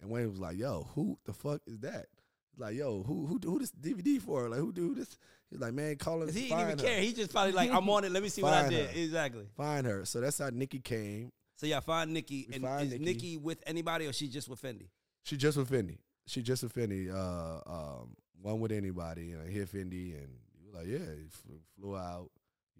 [0.00, 2.06] And Wayne was like, yo, who the fuck is that?
[2.52, 4.48] He's like, yo, who who who this DVD for?
[4.48, 5.16] Like, who do this?
[5.50, 6.26] He's like, man, call him.
[6.28, 6.84] 'Cause he didn't even her.
[6.84, 8.98] care he just probably like i'm on it let me see what i did her.
[9.00, 10.04] exactly Find her.
[10.04, 11.30] So that's how Nicki came.
[11.56, 13.04] so y'all find nicki We and find is Nicki.
[13.04, 14.88] nikki with anybody or she just with fendi
[15.24, 15.98] She just with Fendi.
[16.26, 17.10] She just with Fendi.
[17.12, 19.32] Uh, um, one with anybody.
[19.32, 20.28] And I hear Fendi, and
[20.58, 21.42] he was like, yeah, he f-
[21.78, 22.30] flew out.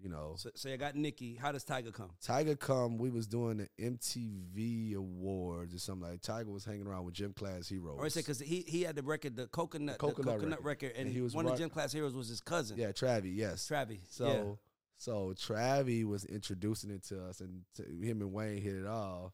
[0.01, 1.35] You know, So, so you got Nicki.
[1.35, 2.09] How does Tyga come?
[2.21, 2.97] Tyga come.
[2.97, 6.21] We was doing the MTV Awards or something like.
[6.21, 7.95] Tyga was hanging around with Gym Class Heroes.
[7.99, 10.63] Or I say because he he had the record, the coconut, The the Coconut coconut,
[10.63, 10.87] record.
[10.87, 12.77] record, and, And he was one of rock- gym class heroes was his cousin.
[12.77, 13.35] yeah, Travie.
[13.35, 13.99] Yes, Travie.
[14.09, 14.43] So yeah.
[14.97, 17.61] so Travie was introducing it to us, and
[18.01, 19.31] him and Wayne hit it off,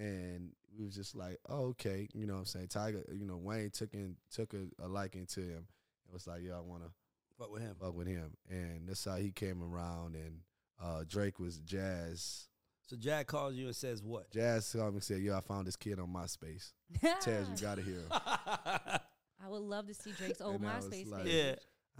[0.00, 2.68] and we was just like, oh, okay, you know what I'm saying.
[2.68, 5.66] Tyga, you know, Wayne took in took a, a liking to him.
[6.08, 6.90] It was like, yo, I want to
[7.38, 7.74] fuck with him.
[7.80, 10.14] fuck with him, and that's how he came around.
[10.16, 10.40] And
[10.82, 12.48] uh, Drake was Jas.
[12.88, 14.30] So Jack calls you and says what?
[14.32, 16.72] Jas called me and said, yo, I found this kid on MySpace.
[17.20, 18.06] Tez, you gotta hear him.
[18.10, 21.32] I would love to see Drake's old And I was MySpace like- page.
[21.34, 21.54] yeah.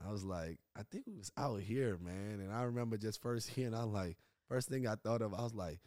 [0.07, 2.41] I was like, I think it was out here, man.
[2.41, 4.17] And I remember just first hearing, I was like,
[4.49, 5.79] first thing I thought of, I was like,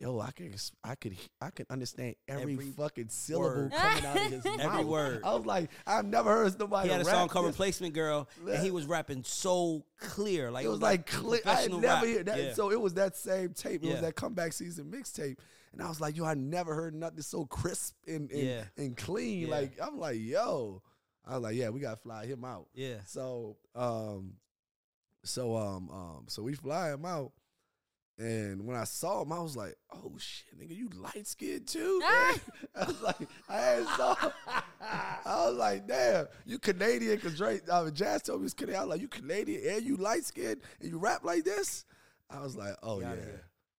[0.00, 3.72] yo, I ex- I could, I can understand every, Every fucking syllable word.
[3.72, 4.60] coming out of his mouth.
[4.60, 5.20] Every word.
[5.24, 6.88] I was like, I've never heard somebody.
[6.88, 7.52] He had a song called this.
[7.54, 11.40] "Replacement Girl," and he was rapping so clear, like It was like clear.
[11.46, 12.04] I had never rap.
[12.04, 12.38] heard that.
[12.42, 12.54] Yeah.
[12.54, 13.82] So it was that same tape.
[13.84, 13.92] It Yeah.
[13.92, 15.36] was that comeback season mixtape.
[15.72, 19.48] And I was like, yo, I never heard nothing so crisp and and, and clean.
[19.50, 20.82] Like I'm like, yo.
[21.26, 22.66] I was like, yeah, we gotta fly him out.
[22.74, 22.96] yeah.
[23.04, 24.32] So um
[25.22, 27.32] so um um so we fly him out.
[28.20, 32.00] And when I saw him, I was like, "Oh shit, nigga, you light skinned too?"
[32.00, 32.40] man?"
[32.76, 34.14] I was like, I had saw.
[35.24, 38.80] I was like, "Damn, you Canadian?" Because Drake, uh, Jas told me he was Canadian.
[38.82, 41.86] I was like, "You Canadian and you light skinned and you rap like this?"
[42.28, 43.24] I was like, "Oh Get yeah."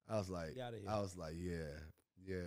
[0.09, 0.89] I was like, Get outta here.
[0.89, 1.57] I was like, "Yeah,
[2.25, 2.41] yeah."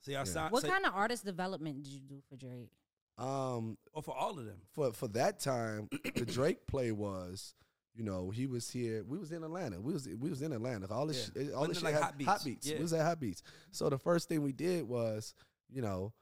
[0.00, 0.24] So y'all Yeah.
[0.24, 0.52] signed.
[0.52, 2.70] What so- kind of artist development did you do for Drake?
[3.18, 4.62] Um, Or for all of them?
[4.72, 7.54] for for that time, the Drake play was
[7.94, 9.04] You know, he was here.
[9.06, 9.80] We was in Atlanta.
[9.80, 10.92] We was we was in Atlanta.
[10.92, 11.42] All this Yeah.
[11.42, 12.66] shit, all Wasn't this shit like had- Hot Beats?
[12.66, 12.76] Yeah.
[12.76, 13.42] We was at Hot Beats.
[13.72, 15.34] So the first thing we did was,
[15.68, 16.12] you know,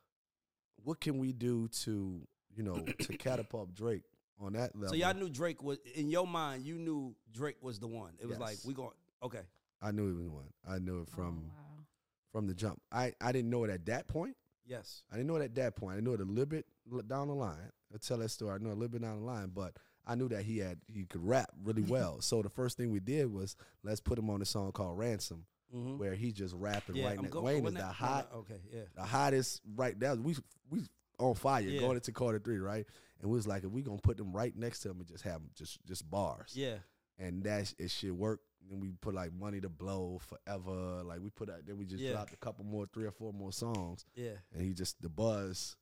[0.85, 4.05] what can we do to, you know, to catapult Drake
[4.41, 4.89] on that level?
[4.89, 6.65] So y'all knew Drake was in your mind.
[6.65, 8.15] You knew Drake was the one.
[8.21, 8.93] It was like we going
[9.23, 9.43] okay.
[9.81, 10.53] I knew he was the one.
[10.69, 11.85] I knew it from oh, wow.
[12.33, 12.81] from the jump.
[12.91, 14.37] I I didn't know it at that point.
[14.67, 15.03] Yes.
[15.11, 15.97] I didn't know it at that point.
[15.97, 16.67] I knew it a little bit
[17.09, 17.73] down the line.
[17.93, 18.55] I'll tell that story.
[18.55, 19.75] I knew a little bit down the line, but
[20.09, 22.21] I knew that he had he could rap really well.
[22.21, 23.55] so the first thing we did was
[23.85, 25.45] let's put him on a song called Ransom,
[25.75, 25.99] Mm-hmm.
[25.99, 27.35] where he just rapping Yeah, right I'm next.
[27.35, 28.85] go- Wayne is the hot, Okay, yeah.
[28.95, 30.15] the hottest right now.
[30.15, 30.35] We
[30.71, 30.81] we
[31.19, 31.81] on fire Yeah.
[31.81, 32.87] going into Carter three, right?
[33.21, 35.25] And we was like, if we gonna put them right next to him and just
[35.25, 36.79] have 'em just just bars, Yeah.
[37.19, 38.41] and that it should work.
[38.71, 41.03] Then we put like money to blow forever.
[41.05, 42.13] Like we put out, then we just Yeah.
[42.13, 44.37] dropped a couple more, three or four more songs Yeah.
[44.53, 45.77] and he just the buzz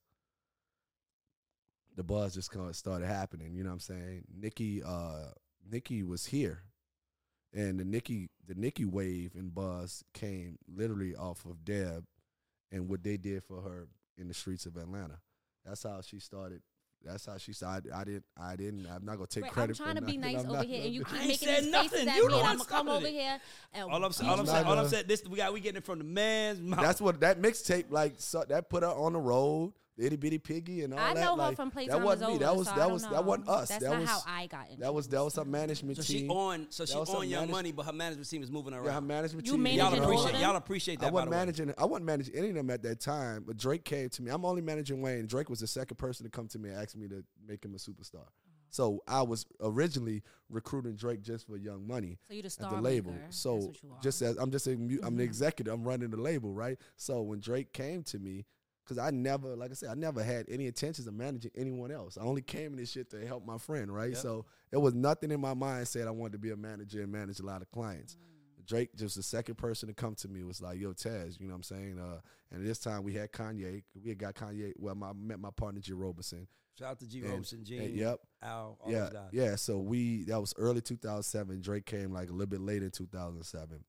[1.97, 5.27] the buzz just kind of started happening you know what i'm saying nikki uh
[5.71, 6.63] nikki was here
[7.55, 12.05] and the nikki the nikki wave and buzz came literally off of deb
[12.73, 13.89] and what they did for her
[14.19, 15.19] in the streets of atlanta
[15.65, 16.61] that's how she started
[17.05, 19.77] that's how she started i didn't i didn't i'm not gonna take Wait, I'm credit
[19.77, 21.91] trying for to be nice over here, and you keep making said these nothing.
[21.91, 23.13] faces at You me, the and I'm gonna come over it.
[23.13, 23.39] here.
[23.75, 25.61] And All I'm saying, all I'm I'm saying, all I'm saying, this we got we
[25.61, 26.81] getting it from the man's mouth.
[26.81, 30.39] that's what that mixtape like so, that put her on the road the itty bitty
[30.39, 32.67] piggy and all I that know her like, from that Playtime wasn't me that was
[32.67, 34.69] so I that don't was that wasn't us That's that not was how I got
[34.69, 37.09] into that was that was her management so team she on, so she That was
[37.09, 38.85] on some Young manage- Money, but her management team is moving around.
[38.85, 39.63] Yeah, her management You team.
[39.63, 40.41] managing y'all appreciate them?
[40.43, 41.07] y'all appreciate that.
[41.07, 41.41] I by wasn't the way.
[41.41, 41.75] managing.
[41.79, 43.45] I wasn't managing any of them at that time.
[43.47, 44.31] But Drake came to me.
[44.31, 45.27] I'm only managing Wayne.
[45.27, 47.75] Drake was the second person to come to me and ask me to make him
[47.75, 48.27] a superstar.
[48.69, 52.75] So I was originally recruiting Drake just for Young Money So you the at star
[52.75, 53.13] the label.
[53.13, 53.25] maker.
[53.31, 53.93] So what you are.
[53.95, 54.03] Mm-hmm.
[54.03, 55.73] just as I'm just a, mu- I'm the executive.
[55.73, 56.77] I'm running the label, right?
[56.97, 58.45] So when Drake came to me,
[58.87, 62.17] because I never, like I said, I never had any intentions of managing anyone else.
[62.17, 64.11] I only came in this shit to help my friend, right?
[64.11, 64.19] Yep.
[64.19, 67.11] So it was nothing in my mind said I wanted to be a manager and
[67.11, 68.15] manage a lot of clients.
[68.15, 68.67] Mm.
[68.67, 71.53] Drake, just the second person to come to me, was like, "Yo, Tez," you know
[71.53, 71.99] what I'm saying?
[71.99, 72.21] Uh,
[72.51, 73.83] and this time we had Kanye.
[74.03, 74.73] We had got Kanye.
[74.77, 76.49] Well, my, I met my partner G Roberson.
[76.79, 78.21] Shout out to G And- Roberson, Gene, and yep.
[78.43, 79.57] Al, all yeah, yeah.
[79.57, 81.61] So we that was early 2007.
[81.61, 83.83] Drake came like a little bit later in 2007.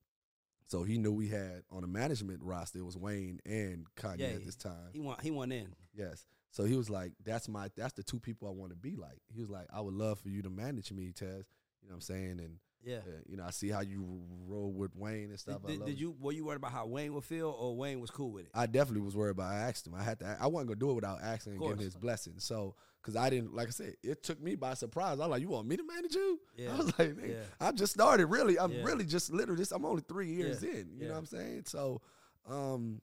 [0.67, 4.27] So he knew we had on the management roster it was Wayne and Kanye Yeah,
[4.27, 4.89] at this time.
[4.91, 5.73] He went, he went in.
[5.95, 6.25] Yes.
[6.51, 9.21] So he was like, "That's my that's the two people I want to be like."
[9.33, 11.45] He was like, "I would love for you to manage me, Tez."
[11.81, 12.39] You know what I'm saying?
[12.39, 12.97] And Yeah.
[12.97, 15.65] uh, you know, I see how you roll with Wayne and stuff.
[15.65, 18.31] Did, did, you were you worried about how Wayne would feel, or Wayne was cool
[18.31, 18.51] with it?
[18.53, 19.51] I definitely was worried about.
[19.51, 19.93] I asked him.
[19.95, 20.37] I had to.
[20.39, 22.35] I wasn't gonna do it without asking and giving his blessing.
[22.39, 22.75] So,
[23.07, 25.13] because I didn't, like I said, it took me by surprise.
[25.19, 26.71] I was like, "You want me to manage you?" Yeah.
[26.73, 27.43] I was like, "Nigga, Yeah.
[27.67, 28.25] "I just started.
[28.27, 28.83] Really, I'm Yeah.
[28.83, 29.59] really just literally.
[29.59, 30.71] This, I'm only three years Yeah.
[30.71, 30.91] in.
[30.97, 31.63] You know what I'm saying?
[31.67, 32.01] So,
[32.45, 33.01] um,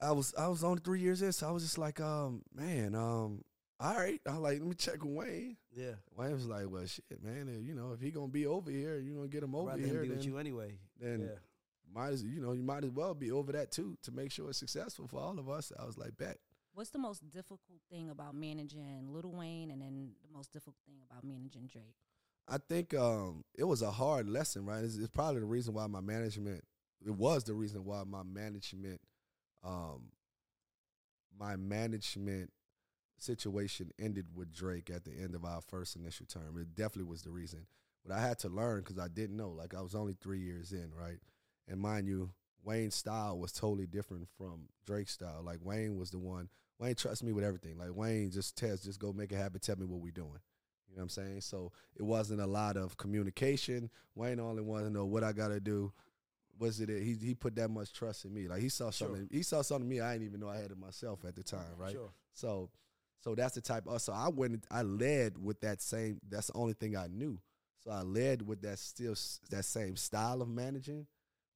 [0.00, 1.32] I was I was only three years in.
[1.32, 3.42] So I was just like, um, man, um,
[3.80, 4.20] all right.
[4.26, 5.56] I was like, let me check with Wayne.
[5.74, 5.92] Yeah.
[6.16, 7.48] Wayne was like, well, shit, man.
[7.48, 9.80] uh, You know, if he gonna be over here, you gonna get him over rather
[9.82, 10.02] here.
[10.02, 10.78] be with you anyway.
[11.00, 11.38] then yeah.
[11.92, 14.48] might as you know you might as well be over that too to make sure
[14.50, 15.72] it's successful for all of us.
[15.78, 16.38] I was like, bet.
[16.78, 20.98] What's the most difficult thing about managing Little Wayne, and then the most difficult thing
[21.10, 21.96] about managing Drake?
[22.46, 24.84] I think um, it was a hard lesson, right?
[24.84, 26.62] It's, it's probably the reason why my management.
[27.04, 29.00] It was the reason why my management,
[29.64, 30.12] um,
[31.36, 32.52] my management
[33.18, 36.56] situation ended with Drake at the end of our first initial term.
[36.60, 37.66] It definitely was the reason.
[38.06, 39.50] But I had to learn because I didn't know.
[39.50, 41.18] Like I was only three years in, right?
[41.66, 42.30] And mind you,
[42.62, 45.42] Wayne's style was totally different from Drake's style.
[45.42, 46.48] Like Wayne was the one.
[46.78, 47.76] Wayne trusts me with everything.
[47.78, 49.60] Like Wayne just tells, just go make it happen.
[49.60, 50.38] Tell me what we're doing.
[50.88, 51.40] You know what I'm saying?
[51.42, 53.90] So it wasn't a lot of communication.
[54.14, 55.92] Wayne only wanted to know what I gotta do.
[56.58, 56.88] Was it?
[56.88, 58.48] He he put that much trust in me.
[58.48, 59.08] Like he saw Sure.
[59.08, 59.28] something.
[59.30, 61.42] He saw something in me I didn't even know I had it myself at the
[61.42, 61.60] time.
[61.76, 61.92] Right.
[61.92, 62.10] Sure.
[62.32, 62.70] So,
[63.20, 63.86] so that's the type.
[63.86, 64.64] Of, so I went.
[64.70, 66.20] I led with that same.
[66.28, 67.38] That's the only thing I knew.
[67.84, 69.14] So I led with that still
[69.50, 71.06] that same style of managing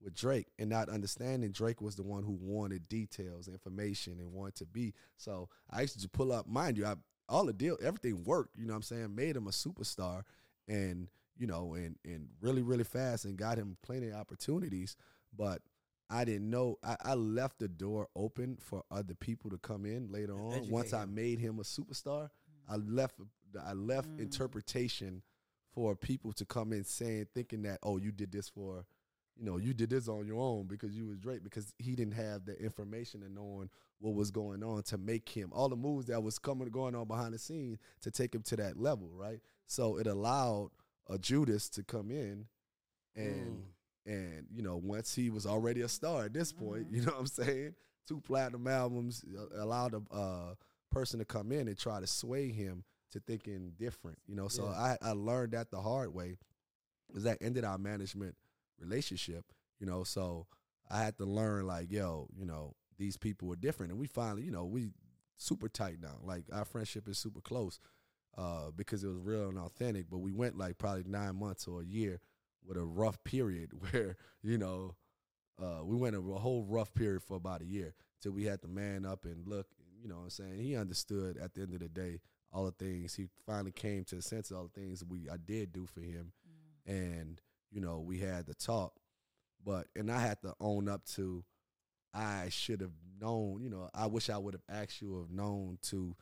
[0.03, 4.57] with Drake, and not understanding Drake was the one who wanted details, information, and wanted
[4.57, 4.95] to be.
[5.17, 6.47] So I used to pull up.
[6.47, 6.95] Mind you, I
[7.29, 8.57] all the deal, everything worked.
[8.57, 9.15] You know what I'm saying?
[9.15, 10.23] Made him a superstar,
[10.69, 14.97] and you know, and and really really fast, and got him plenty of opportunities.
[15.37, 15.63] But
[16.11, 16.79] I didn't know.
[16.85, 20.53] I, I left the door open for other people to come in later on.
[20.53, 22.31] educate Once I made him a superstar,
[22.69, 22.97] I mm-hmm.
[22.97, 23.21] left.
[23.63, 24.21] I left mm.
[24.21, 25.23] interpretation
[25.75, 28.85] for people to come in saying, thinking that, oh, you did this for,
[29.39, 32.15] you know, you did this on your own because you was Drake because he didn't
[32.15, 36.07] have the information and knowing what was going on to make him all the moves
[36.07, 39.41] that was coming going on behind the scenes to take him to that level, right?
[39.67, 40.71] So it allowed
[41.09, 42.47] a Judas to come in
[43.17, 43.63] and
[44.05, 47.21] and you know once he was already a star at this point, you know what
[47.21, 47.75] I'm saying?
[48.07, 50.55] Two platinum albums uh, allowed a uh,
[50.91, 54.19] person to come in and try to sway him to thinking different.
[54.27, 54.97] You know, so Yeah.
[55.03, 56.37] I I learned that the hard way.
[57.15, 58.35] Is that ended our management
[58.83, 59.45] relationship?
[59.79, 60.47] You know, so
[60.91, 64.43] I had to learn like, yo, you know, these people are different, and we finally,
[64.43, 64.91] you know, we
[65.39, 66.19] super tight now.
[66.23, 67.81] Like our friendship is super close
[68.39, 70.07] uh, because it was real and authentic.
[70.11, 72.21] But we went like probably nine months or a year
[72.67, 74.95] with a rough period where you know
[75.61, 78.63] uh, we went a, a whole rough period for about a year till we had
[78.63, 79.67] to man up and look.
[80.01, 80.59] You know what I'm saying?
[80.59, 82.21] He understood at the end of the day
[82.53, 83.15] all the things.
[83.15, 86.01] He finally came to the sense of all the things we I did do for
[86.01, 86.33] him,
[86.87, 87.41] and
[87.73, 88.95] you know we had the talk.
[89.65, 91.45] But and I had to own up to
[92.15, 93.63] I should have known.
[93.63, 96.15] You know, I wish I would have asked you have known to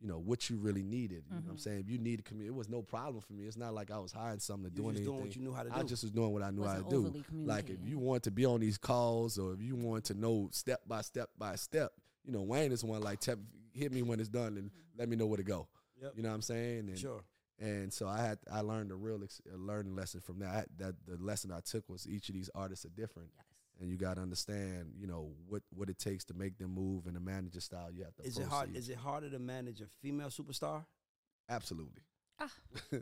[0.00, 1.24] you know what you really needed.
[1.30, 1.60] You know what I'm Mhm.
[1.60, 1.80] saying?
[1.80, 3.46] If you needed community, it was no problem for me.
[3.46, 5.14] It's not like I was hiding something to You doing just anything.
[5.16, 5.74] doing what you knew how to do.
[5.76, 7.36] I just was doing what I knew how Wasn't to do.
[7.46, 10.48] Like if you want to be on these calls or if you want to know
[10.52, 11.92] step by step by step,
[12.24, 13.38] you know, Wayne is one like tep,
[13.72, 15.68] hit me when it's done and let me know where to go.
[16.02, 16.16] Yep.
[16.16, 16.88] You know what I'm saying?
[16.90, 17.24] And sure.
[17.60, 20.48] And so I had I learned a real ex- a learning lesson from that.
[20.48, 23.44] I, that the lesson I took was each of these artists are different, Yes.
[23.80, 27.06] and you got to understand, you know, what what it takes to make them move
[27.06, 27.90] and the manager style.
[27.92, 28.22] You have to.
[28.24, 28.66] Is it hard?
[28.70, 28.78] proceed.
[28.78, 30.84] Is it harder to manage a female superstar?
[31.48, 32.02] Absolutely.
[32.40, 32.50] Ah.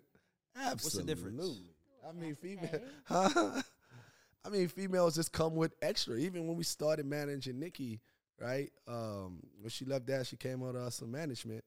[0.55, 0.71] Absolutely.
[0.83, 1.61] What's the difference?
[2.07, 2.81] I mean, female.
[3.05, 3.63] Huh?
[4.45, 6.17] I mean, females just come with extra.
[6.19, 8.01] Even when we started managing Nicki,
[8.41, 8.71] right?
[8.89, 11.65] Um, when she left that, she came out to us some management,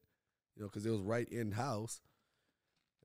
[0.54, 2.00] you know, because it was right in house.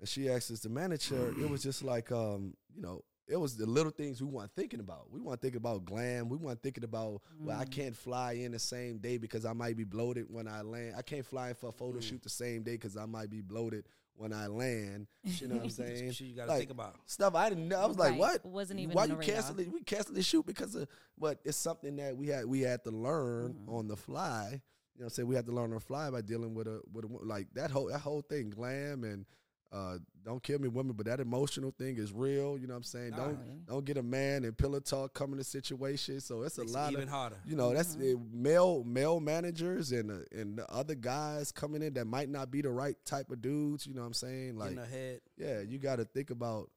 [0.02, 1.30] And she asked us to manage her.
[1.40, 4.80] It was just like, um, you know, it was the little things we weren't thinking
[4.82, 5.10] about.
[5.10, 6.28] We weren't thinking about glam.
[6.28, 9.78] We weren't thinking about, well, I can't fly in the same day because I might
[9.78, 10.96] be bloated when I land.
[10.98, 13.40] I can't fly in for a photo shoot the same day because I might be
[13.42, 13.86] bloated
[14.16, 15.08] when I land.
[15.24, 16.12] You know what I'm saying?
[16.12, 16.96] Shit you got to Like, think about.
[17.06, 17.80] stuff I didn't know.
[17.80, 18.44] I was like, what?
[18.46, 19.36] Wasn't even Why you the radar.
[19.36, 19.72] cancel it?
[19.72, 20.88] We canceled the shoot because of
[21.18, 23.74] but it's something that we had we had to learn Mm-hmm.
[23.74, 24.48] on the fly.
[24.50, 24.60] You know
[24.96, 25.28] what I'm saying?
[25.30, 27.72] We had to learn on the fly by dealing with a with a like that
[27.72, 29.26] whole that whole thing, glam and
[29.72, 32.58] uh don't kill me women, but that emotional thing is real.
[32.58, 33.12] You know what I'm saying?
[33.12, 33.66] Don't Right.
[33.66, 36.20] don't get a man and pillow talk coming to situation.
[36.20, 37.38] So it's a Makes it lot even of harder.
[37.46, 38.18] you know, that's Mm-hmm.
[38.18, 42.52] uh, male male managers and uh, and the other guys coming in that might not
[42.52, 43.88] be the right type of dudes.
[43.88, 44.58] You know what I'm saying?
[44.58, 45.22] Like in the head.
[45.38, 46.70] yeah, you got to think about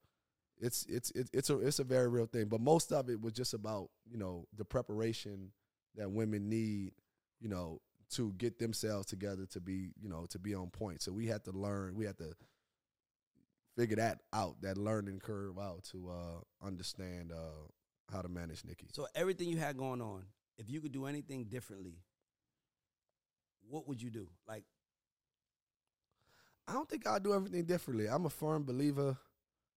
[0.60, 2.46] it's it's it's it's a it's a very real thing.
[2.46, 5.50] But most of it was just about you know the preparation
[5.96, 6.92] that women need,
[7.40, 7.80] you know,
[8.10, 11.02] to get themselves together to be you know to be on point.
[11.02, 11.96] So we had to learn.
[11.96, 12.32] We had to
[13.76, 17.68] figure that out, that learning curve out to uh, understand uh,
[18.12, 18.88] how to manage Nicki.
[18.92, 20.24] So everything you had going on,
[20.58, 21.98] if you could do anything differently,
[23.68, 24.28] what would you do?
[24.46, 24.64] Like,
[26.68, 28.06] I don't think I'll do everything differently.
[28.06, 29.16] I'm a firm believer.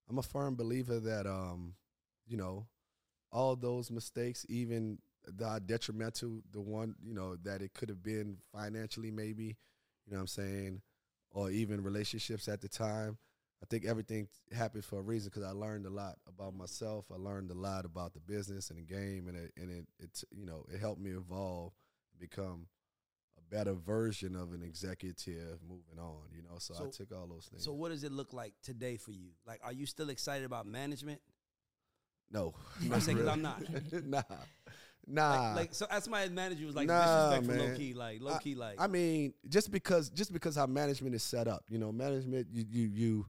[0.10, 1.74] I'm a firm believer that um,
[2.28, 2.68] you know,
[3.32, 8.38] all those mistakes, even the detrimental, the one, you know, that it could have been
[8.54, 9.58] financially maybe,
[10.06, 10.82] you know what I'm saying,
[11.32, 13.18] or even relationships at the time.
[13.62, 17.06] I think everything happened for a reason because I learned a lot about myself.
[17.12, 20.24] I learned a lot about the business and the game, and it and it, it
[20.32, 21.74] you know it helped me evolve,
[22.20, 22.68] become
[23.38, 26.22] a better version of an executive moving on.
[26.36, 27.64] You know, so, I took all those things.
[27.64, 29.30] so what does it look like today for you?
[29.46, 31.20] Like, are you still excited about management?
[32.32, 33.18] no, You know what I'm saying?
[33.18, 33.64] 'Cause I'm not.
[34.06, 34.22] nah,
[35.08, 35.30] nah.
[35.32, 37.72] Like, like, so that's my manager was like Nah, disrespectful, man.
[37.72, 38.76] low key, like low key, like.
[38.80, 42.66] I mean, just because just because how management is set up, you know, management you
[42.70, 43.26] you you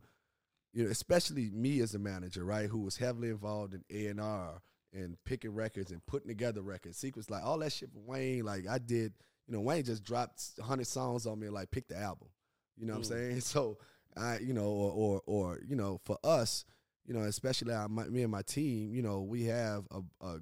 [0.79, 4.21] you know, especially me as a manager, right, who was heavily involved in A and
[4.21, 4.63] R
[4.93, 8.45] and picking records and putting together records, sequence, like all that shit for Wayne.
[8.45, 9.13] Like I did,
[9.49, 12.29] you know, Wayne just dropped hundred songs on me, and, like pick the album.
[12.77, 13.11] You know what Mm.
[13.13, 13.41] I'm saying?
[13.55, 13.79] So
[14.17, 16.65] I, you know, or or, or you know, for us,
[17.07, 20.39] you know, especially our, my, me and my team, you know, we have a, a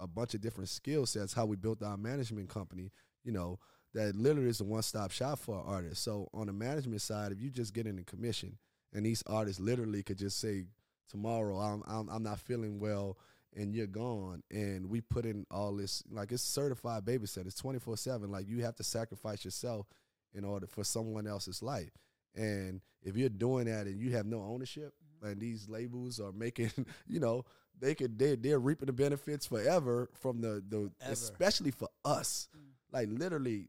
[0.00, 1.32] a bunch of different skill sets.
[1.34, 2.92] How we built our management company,
[3.24, 3.58] you know,
[3.92, 6.04] that literally is a one stop shop for our artists.
[6.04, 8.58] So on the management side, if you just get in the commission,
[8.94, 10.64] and these artists literally could just say
[11.10, 13.18] tomorrow, I'm I'm, I'm not feeling well.
[13.56, 17.78] And you're gone, and we put in all this like it's certified babysitter It's twenty
[17.78, 18.32] four seven.
[18.32, 19.86] Like you have to sacrifice yourself
[20.34, 21.92] in order for someone else's life.
[22.34, 24.92] And if you're doing that and you have no ownership,
[25.22, 26.72] and these labels are making,
[27.06, 27.44] you know,
[27.78, 31.12] they could they they're reaping the benefits forever from the the Ever.
[31.12, 32.48] especially for us.
[32.90, 33.68] Like literally,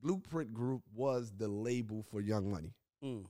[0.00, 2.72] Blueprint Group was the label for Young Money.
[3.02, 3.24] Mm.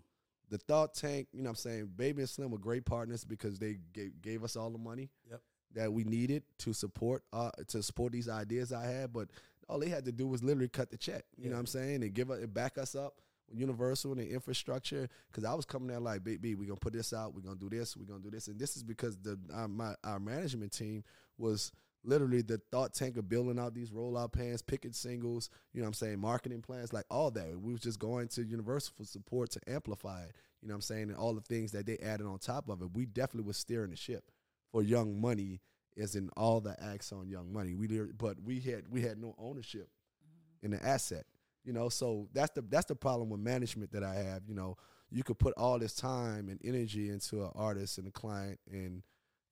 [0.51, 1.90] The Thought Tank, you know what I'm saying?
[1.96, 5.40] Baby and Slim were great partners because they gave, gave us all the money Yep.
[5.74, 9.28] that we needed to support uh to support these ideas I had, but
[9.68, 11.24] all they had to do was literally cut the check.
[11.36, 12.03] You know what I'm saying?
[12.03, 13.14] And give us back us up
[13.51, 15.09] with Universal and the infrastructure.
[15.30, 17.68] Because I was coming there like, baby, we're gonna put this out, we're gonna do
[17.68, 21.05] this, we're gonna do this, and this is because the our, my our management team
[21.36, 21.70] was
[22.09, 25.88] literally the thought tank of building out these rollout plans, picking singles, you know what
[25.88, 27.61] I'm saying, marketing plans, like all that.
[27.61, 30.32] We was just going to Universal for support to amplify it,
[30.62, 32.80] you know what I'm saying, and all the things that they added on top of
[32.82, 32.88] it.
[32.94, 34.30] We definitely was steering the ship
[34.72, 35.61] for Young Money,
[35.96, 37.74] as in all the acts on Young Money.
[37.74, 37.86] We
[38.16, 39.88] but we had we had no ownership
[40.24, 40.66] mm-hmm.
[40.66, 41.24] in the asset.
[41.64, 44.42] You know, so that's the that's the problem with management that I have.
[44.48, 44.76] You know,
[45.11, 49.02] you could put all this time and energy into an artist and a client, and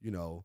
[0.00, 0.44] you know,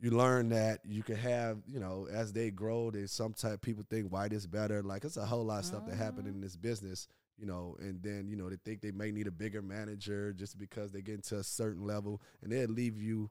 [0.00, 3.84] you learn that you can have, you know, as they grow, there's some type people
[3.90, 4.82] think white is better.
[4.82, 6.28] Like it's a whole lot of stuff that happen uh-huh.
[6.28, 9.32] in this business, you know, and then, you know, they think they may need a
[9.32, 13.28] bigger manager just because they get into a certain level and they'll leave you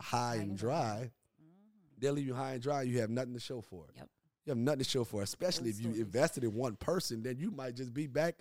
[0.00, 1.10] high and dry.
[1.40, 2.00] Mm-hmm.
[2.00, 2.82] They'll leave you high and dry.
[2.82, 3.96] You have nothing to show for it.
[3.96, 4.08] Yep.
[4.46, 6.00] You have nothing to show for, it, especially if you stories.
[6.00, 8.36] invested in one person, then you might just be back,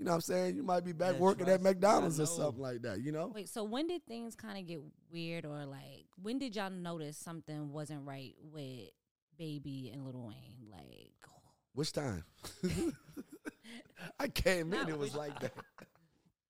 [0.00, 0.56] you know what I'm saying?
[0.56, 3.30] You might be back Yeah, working trust- at McDonald's or something like that, you know?
[3.34, 4.80] Wait, so when did things kind of get
[5.12, 8.88] weird, or like when did y'all notice something wasn't right with
[9.36, 10.70] Baby and Lil Wayne?
[10.72, 11.12] Like,
[11.74, 12.24] Which time?
[14.18, 15.52] I came in, Not it was like that.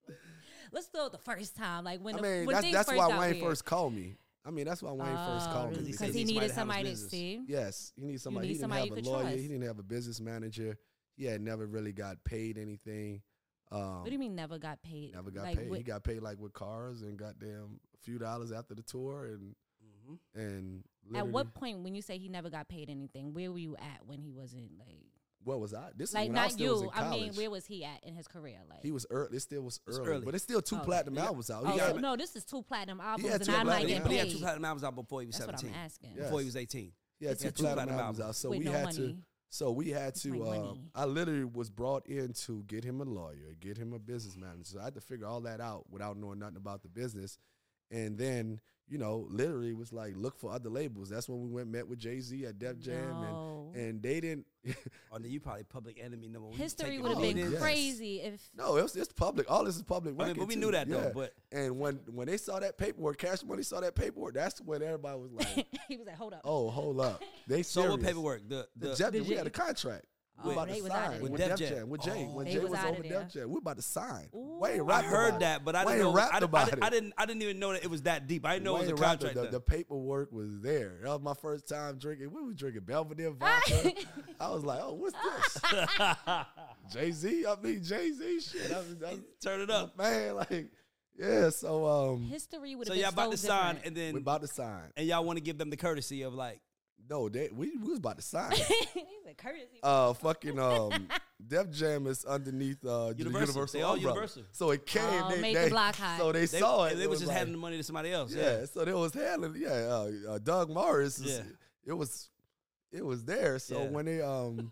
[0.71, 1.83] let's go with the first time.
[1.83, 3.43] Like when I the, mean, when that's that's first why Wayne weird.
[3.43, 4.15] first called me.
[4.45, 5.75] I mean, that's why Wayne first Oh, called me.
[5.77, 5.91] really?
[5.91, 7.41] Because because he he needed somebody somebody to to handle his see.
[7.47, 8.47] Yes, he needed somebody.
[8.47, 9.21] need he didn't somebody have a lawyer.
[9.23, 9.37] trust.
[9.39, 10.77] He didn't have a business manager.
[11.17, 13.21] He had never really got paid anything.
[13.71, 15.13] Um, What do you mean never got paid?
[15.13, 15.69] Never got like, paid.
[15.69, 18.83] what- he got paid like with cars and got goddamn a few dollars after the
[18.83, 19.55] tour and
[20.35, 20.83] and
[21.15, 23.33] at what point when you say he never got paid anything?
[23.33, 25.05] Where were you at when he wasn't like
[25.43, 25.89] what was I?
[25.95, 26.91] This like is when I not still was in you?
[26.93, 28.59] I mean, where was he at in his career?
[28.69, 29.37] Like he was early.
[29.37, 30.25] It still was early, early.
[30.25, 31.25] but it's still two Oh, platinum yeah.
[31.25, 31.63] albums out.
[31.65, 33.87] Oh, so, got, no, this is two platinum albums, had and two I'm not platinum
[33.87, 36.11] getting But he had two platinum albums out before he was That's what I'm asking.
[36.15, 36.23] Yeah.
[36.23, 36.91] Before he was 18.
[37.19, 38.35] Yeah, had two two platinum platinum albums out.
[38.35, 39.17] So With we no had to.
[39.51, 40.43] So we had to.
[40.43, 40.73] Uh.
[40.95, 44.63] I literally was brought in to get him a lawyer, get him a business manager.
[44.63, 47.37] So I had to figure all that out without knowing nothing about the business.
[47.91, 48.61] And then,
[48.91, 51.09] you know, literally was like, look for other labels.
[51.09, 53.71] That's when we went met with Jay Z at Def Jam, No.
[53.73, 54.45] and and they didn't.
[55.13, 56.53] Oh, then you probably public enemy number one.
[56.57, 57.59] You History would have been yes.
[57.59, 59.49] crazy if no, it was it's public.
[59.51, 60.15] All this is public.
[60.19, 60.59] I mean, but we too.
[60.61, 61.11] knew that though.
[61.13, 64.35] But and when when they saw that paperwork, Cash Money saw that paperwork.
[64.35, 67.81] That's when everybody was like, he was like, "Hold up." "Oh, hold up, they so
[67.81, 68.47] serious." what paperwork?
[68.47, 70.05] The The, the, Def- Did we had a contract.
[70.43, 71.21] We Oh, about to sign there.
[71.21, 71.69] with With Def Def Jam.
[71.77, 71.89] Jam.
[71.89, 72.23] With Jay.
[72.25, 73.19] when They Jay was was, over there.
[73.23, 74.27] Def Jam, we're about to sign.
[74.35, 74.57] Ooh.
[74.59, 76.13] Wayne I rapped heard about that, but I didn't know.
[76.13, 76.79] rapped I, about I, it.
[76.83, 77.13] I didn't.
[77.17, 78.45] I didn't even know that it was that deep.
[78.45, 79.51] I didn't know Wayne it was a rapped contract.
[79.51, 80.99] The, the paperwork was there.
[81.03, 82.31] That was my first time drinking.
[82.31, 83.93] We was drinking Belvedere vodka.
[84.39, 85.57] I was like, "Oh, what's this?"
[86.93, 87.45] Jay Z.
[87.47, 88.71] I mean, Jay Z shit.
[88.71, 89.97] I was, I Turn it up.
[89.97, 90.35] man.
[90.35, 90.67] Like,
[91.17, 91.49] yeah.
[91.49, 94.41] So, um, History would So been y'all about so to sign, and then we about
[94.41, 94.91] to sign.
[94.97, 96.59] and y'all want to give them the courtesy of like,
[97.09, 98.51] No, they we, we was about to sign.
[98.55, 98.65] He's
[99.25, 99.79] like, courtesy.
[99.83, 101.07] uh fucking um
[101.45, 103.47] Def Jam is underneath uh the Universal.
[103.55, 103.79] Universal.
[103.79, 104.15] They all umbrella.
[104.15, 104.43] Universal.
[104.51, 106.19] So it came Oh, they, make the block hot.
[106.19, 106.95] So they, they, saw it.
[106.95, 108.33] They it was just like- handing the money to somebody else.
[108.33, 111.43] Yeah, so they was handling yeah, uh, uh, Doug Morris is, Yeah.
[111.85, 112.29] it was
[112.91, 113.59] it was there.
[113.59, 113.89] So Yeah.
[113.89, 114.71] when they um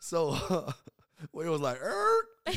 [0.00, 0.32] so
[1.30, 2.28] when it was like er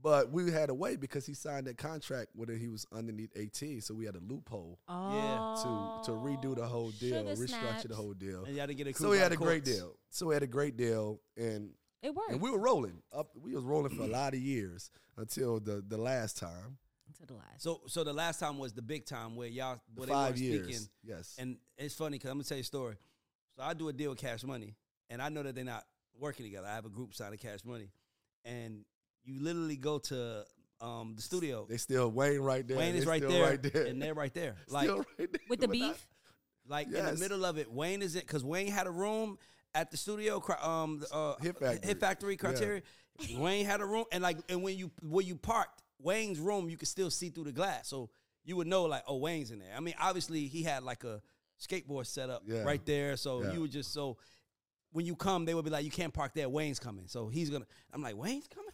[0.00, 2.56] He was like, "Skirt." but we had to wait because he signed that contract when
[2.58, 6.90] he was underneath 18, so we had a loophole oh, to to redo the whole
[6.90, 7.84] deal, sugar restructure snaps.
[7.84, 8.44] the whole deal.
[8.44, 9.96] And y'all didn't get a So we had a great deal.
[10.10, 11.70] So we had a great deal and
[12.02, 12.32] It worked.
[12.32, 13.30] and we were rolling up.
[13.40, 16.78] We was rolling for a lot of years until the the last time,
[17.18, 17.62] to the last.
[17.62, 20.30] So so the last time was the big time where y'all the where they five
[20.30, 20.64] weren't years.
[20.66, 20.88] speaking.
[21.02, 22.96] Yes, And it's funny because I'm gonna tell you a story.
[23.56, 24.76] So I do a deal with Cash Money,
[25.10, 25.84] and I know that they're not
[26.18, 26.68] working together.
[26.68, 27.90] I have a group signed to Cash Money,
[28.44, 28.84] and
[29.28, 30.44] you literally go to
[30.80, 31.66] um, the studio.
[31.68, 32.76] they still Wayne right there.
[32.78, 34.56] Wayne is right still there, right there, and they're right there.
[34.68, 35.40] Like still right there.
[35.48, 36.06] With the beef?
[36.66, 37.70] like in the middle of it.
[37.72, 39.38] Wayne is it because Wayne had a room
[39.74, 40.42] at the studio.
[40.62, 41.86] Um, uh, Hit Factory.
[41.88, 42.82] Hit Factory Criteria.
[43.36, 46.76] Wayne had a room, and like, and when you where you parked Wayne's room, you
[46.76, 48.10] could still see through the glass, so
[48.44, 49.72] you would know like, oh, Wayne's in there.
[49.76, 51.20] I mean, obviously he had like a
[51.60, 52.62] skateboard set up Yeah.
[52.62, 53.52] right there, so Yeah.
[53.54, 54.16] you would just so
[54.92, 56.48] when you come, they would be like, you can't park there.
[56.48, 57.66] Wayne's coming, so he's gonna.
[57.92, 58.67] I'm like, Wayne's coming.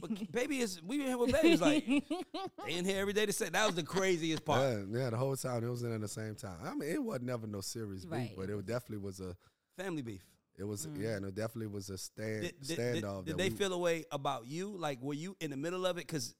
[0.00, 1.86] But baby is we been here with babies like
[2.66, 4.60] they in here every day to say that was the craziest part.
[4.90, 6.58] Yeah, yeah, the whole time it was in at the same time.
[6.64, 8.28] I mean, it was never no serious Right.
[8.28, 9.36] beef, but it definitely was a.
[9.78, 10.22] Family beef.
[10.58, 11.00] It was Mm.
[11.00, 13.24] yeah, and it definitely was a stand Did, did, did, standoff.
[13.24, 14.76] did that they we- feel a way about you?
[14.76, 16.06] Like, were you in the middle of it?
[16.06, 16.34] Because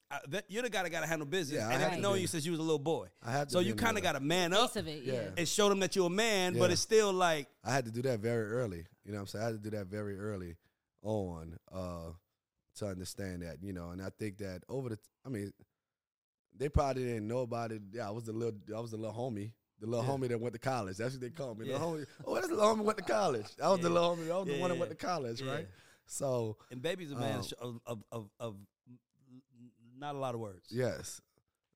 [0.48, 1.56] you're the guy that got to handle business.
[1.60, 3.06] Yeah, I and had I've to known you since you was a little boy.
[3.22, 5.12] I had to So you kind of got to man up of it, Yeah.
[5.14, 5.28] yeah.
[5.38, 8.02] and show them that you're a man, but it's still like, I had to do
[8.02, 8.84] that very early.
[9.06, 9.42] You know what I'm saying?
[9.44, 10.56] I had to do that very early
[11.02, 12.10] on uh,
[12.76, 15.52] to understand that, you know, and I think that over the I mean,
[16.56, 17.82] they probably didn't know about it.
[17.92, 19.52] Yeah, I was the little I was the little homie.
[19.80, 20.10] The little Yeah.
[20.12, 20.96] homie that went to college.
[20.96, 21.66] That's what they call me.
[21.66, 21.72] Yeah.
[21.74, 22.06] Little homie.
[22.24, 23.46] Oh, that's the little homie went to college.
[23.62, 24.30] I was the little homie.
[24.30, 24.80] I was the Yeah, one that yeah.
[24.80, 25.52] went to college, Yeah.
[25.52, 25.68] right?
[26.06, 28.56] So and baby's a man Um, of, of, of, of
[29.98, 30.66] not a lot of words.
[30.70, 31.20] Yes.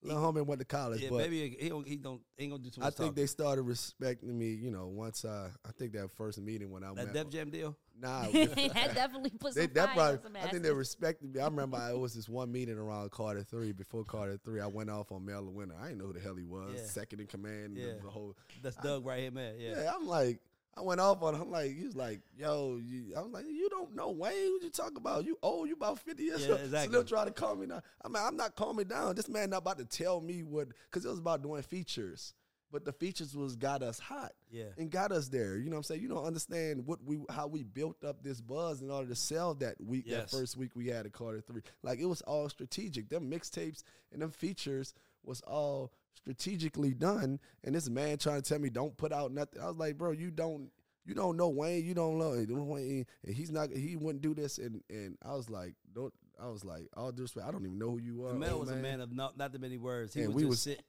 [0.07, 2.70] Little homie went to college, Yeah, but maybe he don't, he don't ain't gonna do
[2.70, 2.86] too much.
[2.86, 3.14] I think talking.
[3.14, 4.48] they started respecting me.
[4.48, 7.32] You know, once I I think that first meeting when I went that met Def
[7.32, 7.76] Jam deal.
[8.00, 11.40] nah, that definitely put some they that probably on some I think they respected me.
[11.40, 14.61] I remember I, it was this one meeting around Carter three before Carter three.
[14.61, 15.80] I went off on Mel Lewinter.
[15.80, 16.74] I didn't know who the hell he was.
[16.76, 16.82] Yeah.
[16.86, 17.76] Second in command.
[17.76, 17.86] Yeah.
[17.86, 19.54] The, the whole That's Doug right here, man.
[19.59, 19.82] Yeah.
[19.82, 19.92] yeah.
[19.94, 20.40] I'm like.
[20.77, 21.51] I went off on him.
[21.51, 24.53] Like, he was like, yo, you, I was like, you don't know Wayne.
[24.53, 25.24] What you talk about?
[25.24, 26.61] You old, you about 50 years Yeah, old.
[26.61, 26.87] exactly.
[26.87, 27.83] So they'll try to calm me down.
[28.05, 29.14] I'm like, I'm not calming down.
[29.14, 32.35] This man not about to tell me what, because it was about doing features.
[32.72, 34.64] But the features was got us hot Yeah.
[34.77, 35.57] and got us there.
[35.57, 36.03] You know what I'm saying?
[36.03, 39.55] You don't understand what we how we built up this buzz in order to sell
[39.55, 40.33] that week, Yes.
[40.33, 41.62] that first week we had at Carter Three.
[41.85, 43.09] Like it was all strategic.
[43.09, 47.39] Them mixtapes and them features was all strategically done.
[47.64, 49.61] And this man trying to tell me don't put out nothing.
[49.62, 50.71] I was like, bro, you don't
[51.05, 51.85] you don't know Wayne.
[51.85, 52.31] You don't know
[52.64, 53.07] Wayne.
[53.25, 53.71] And he's not.
[53.71, 54.59] He wouldn't do this.
[54.59, 56.12] And and I was like, don't.
[56.43, 58.35] I was like, all due respect, I don't even know who you are.
[58.35, 60.12] Mel old was a man of not, not that many words.
[60.12, 60.83] He And would we just was- sit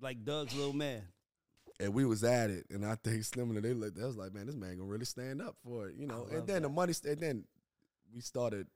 [0.00, 1.02] like Doug's little man.
[1.80, 3.98] and we was at it, and I think Slim and they looked.
[4.00, 6.28] I was like, man, this man gonna really stand up for it, you know.
[6.30, 7.44] And then the money, and then
[8.14, 8.68] we started.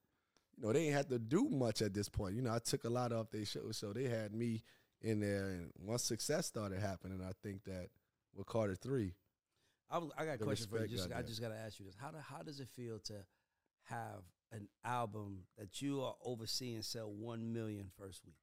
[0.57, 2.35] You know, they ain't had to do much at this point.
[2.35, 4.63] You know, I took a lot off their show, so they had me
[5.03, 5.49] in there.
[5.51, 7.88] And once success started happening, I think that
[8.34, 9.14] with Carter three,
[9.90, 10.88] I, was, I got a question for you.
[10.97, 13.14] Just, I just got to ask you this: How do, how does it feel to
[13.84, 14.22] have
[14.53, 18.34] an album that you are overseeing sell one million first week?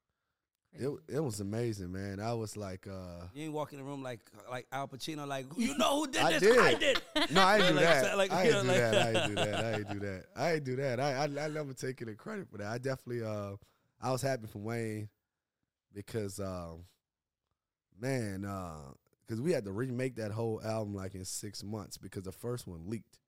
[0.76, 2.20] it it was amazing, man.
[2.20, 5.46] I was like, uh You ain't walk in the room like like Al Pacino, like
[5.56, 6.42] you know who did I this?
[6.42, 6.58] did.
[6.60, 7.02] I did.
[7.32, 8.18] no, I ain't do Like, that.
[8.18, 8.96] like, I know, do like- that.
[8.96, 9.56] I ain't do that.
[9.64, 10.26] I ain't do that.
[10.36, 11.00] I ain't do that.
[11.00, 12.66] I I, I never take any credit for that.
[12.68, 13.52] I definitely uh
[14.02, 15.10] I was happy for Wayne
[15.94, 16.86] because um
[18.00, 18.92] man uh
[19.26, 22.68] because we had to remake that whole album like in six months because the first
[22.68, 23.20] one leaked.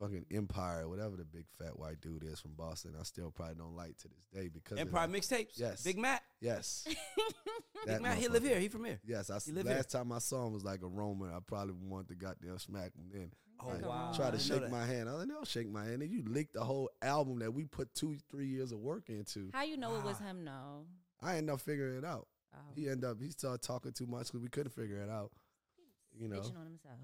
[0.00, 3.76] Fucking Empire, whatever the big fat white dude is from Boston, I still probably don't
[3.76, 5.52] like to this day because Empire mixtapes.
[5.54, 5.84] Yes.
[5.84, 6.20] Big Matt.
[6.40, 6.84] Yes,
[7.86, 8.18] Big Matt.
[8.18, 8.58] He live here.
[8.58, 8.98] He from here.
[9.06, 9.76] Yes, I, He live here.
[9.76, 11.30] last time I saw him was like a Roman.
[11.32, 13.30] I probably wanted to goddamn smack him then.
[13.62, 14.12] Oh Like, wow.
[14.14, 15.08] Try to didn't shake my hand.
[15.08, 16.02] I was like, don't shake my hand.
[16.02, 19.48] And you leaked the whole album that we put two, three years of work into.
[19.54, 20.42] How you know it was him?
[20.44, 20.86] No.
[21.22, 22.26] I ended up figuring it out.
[22.54, 22.58] Oh.
[22.74, 25.30] He ended up, he started talking too much because we couldn't figure it out.
[26.16, 26.38] You know.
[26.38, 26.98] On himself.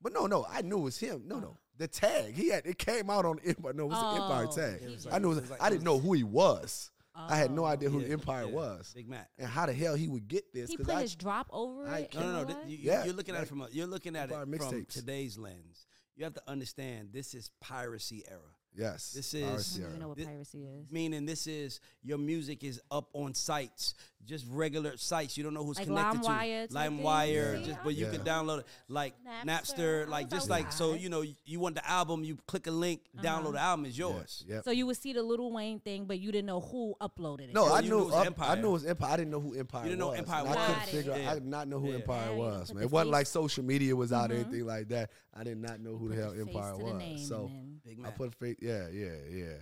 [0.00, 1.22] But no, no, I knew it was him.
[1.26, 1.48] No, no.
[1.54, 1.58] Oh.
[1.76, 2.34] The tag.
[2.34, 3.72] He had it came out on Empire.
[3.72, 4.82] No, it was the Empire Oh, tag.
[4.82, 6.90] It was I knew it it was, was like- I didn't know who he was.
[7.14, 7.66] I had no Oh.
[7.68, 8.52] idea who Yeah, the Empire yeah.
[8.54, 8.92] was.
[8.94, 9.28] Big Matt.
[9.38, 10.70] And how the hell he would get this.
[10.70, 12.14] He 'cause put I, his drop over I it.
[12.14, 12.60] No, no, no.
[12.60, 12.70] and?
[12.70, 14.92] You, Yeah, you're looking at it from a, you're looking at it from mixtapes.
[14.92, 15.86] today's lens.
[16.14, 18.40] You have to understand this is piracy era.
[18.78, 19.12] Yes.
[19.12, 20.90] This is- I don't even know what piracy is.
[20.92, 25.36] Meaning this is your music is up on sites, just regular sites.
[25.38, 26.98] You don't know who's Like connected LimeWire to type thing?
[27.00, 27.66] LimeWire, Yeah.
[27.66, 28.12] just but you Yeah.
[28.12, 29.46] can download it like Napster.
[29.46, 33.00] Napster, like just like so you know you want the album, you click a link,
[33.16, 33.24] Uh-huh.
[33.26, 34.44] download the album is yours.
[34.46, 34.64] Yep.
[34.64, 37.54] So you would see the Lil Wayne thing, but you didn't know who uploaded it.
[37.54, 37.88] No, Oh, I knew.
[37.90, 39.10] knew it was up- I knew it was Empire.
[39.12, 40.18] I didn't know who Empire You didn't know was.
[40.18, 40.88] Empire And I couldn't it.
[40.88, 41.16] figure.
[41.18, 41.30] Yeah.
[41.30, 41.94] I did not know who Yeah.
[41.94, 42.74] Empire Yeah, was.
[42.74, 42.82] Man.
[42.84, 44.40] It wasn't like social media was out or Mhm.
[44.44, 45.10] anything like that.
[45.32, 47.26] I did not know who the hell Empire was.
[47.28, 48.12] So and then- Big I man.
[48.12, 48.58] put faith.
[48.60, 49.54] Yeah, yeah, yeah.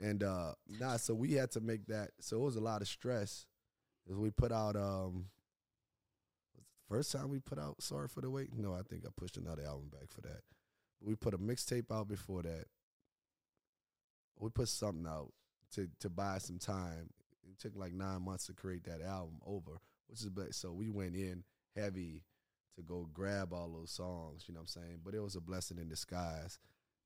[0.00, 2.12] And uh nah, so we had to make that.
[2.20, 3.46] So it was a lot of stress.
[4.10, 5.26] As we put out um.
[6.88, 9.62] First time we put out "Sorry for the Wait." No, I think I pushed another
[9.62, 10.40] album back for that.
[11.00, 12.64] We put a mixtape out before that.
[14.38, 15.32] We put something out
[15.74, 17.10] to to buy some time.
[17.46, 20.88] It took like nine months to create that album over, which is but so we
[20.88, 21.44] went in
[21.76, 22.24] heavy
[22.76, 24.44] to go grab all those songs.
[24.46, 25.00] You know what I'm saying?
[25.04, 26.58] But it was a blessing in disguise,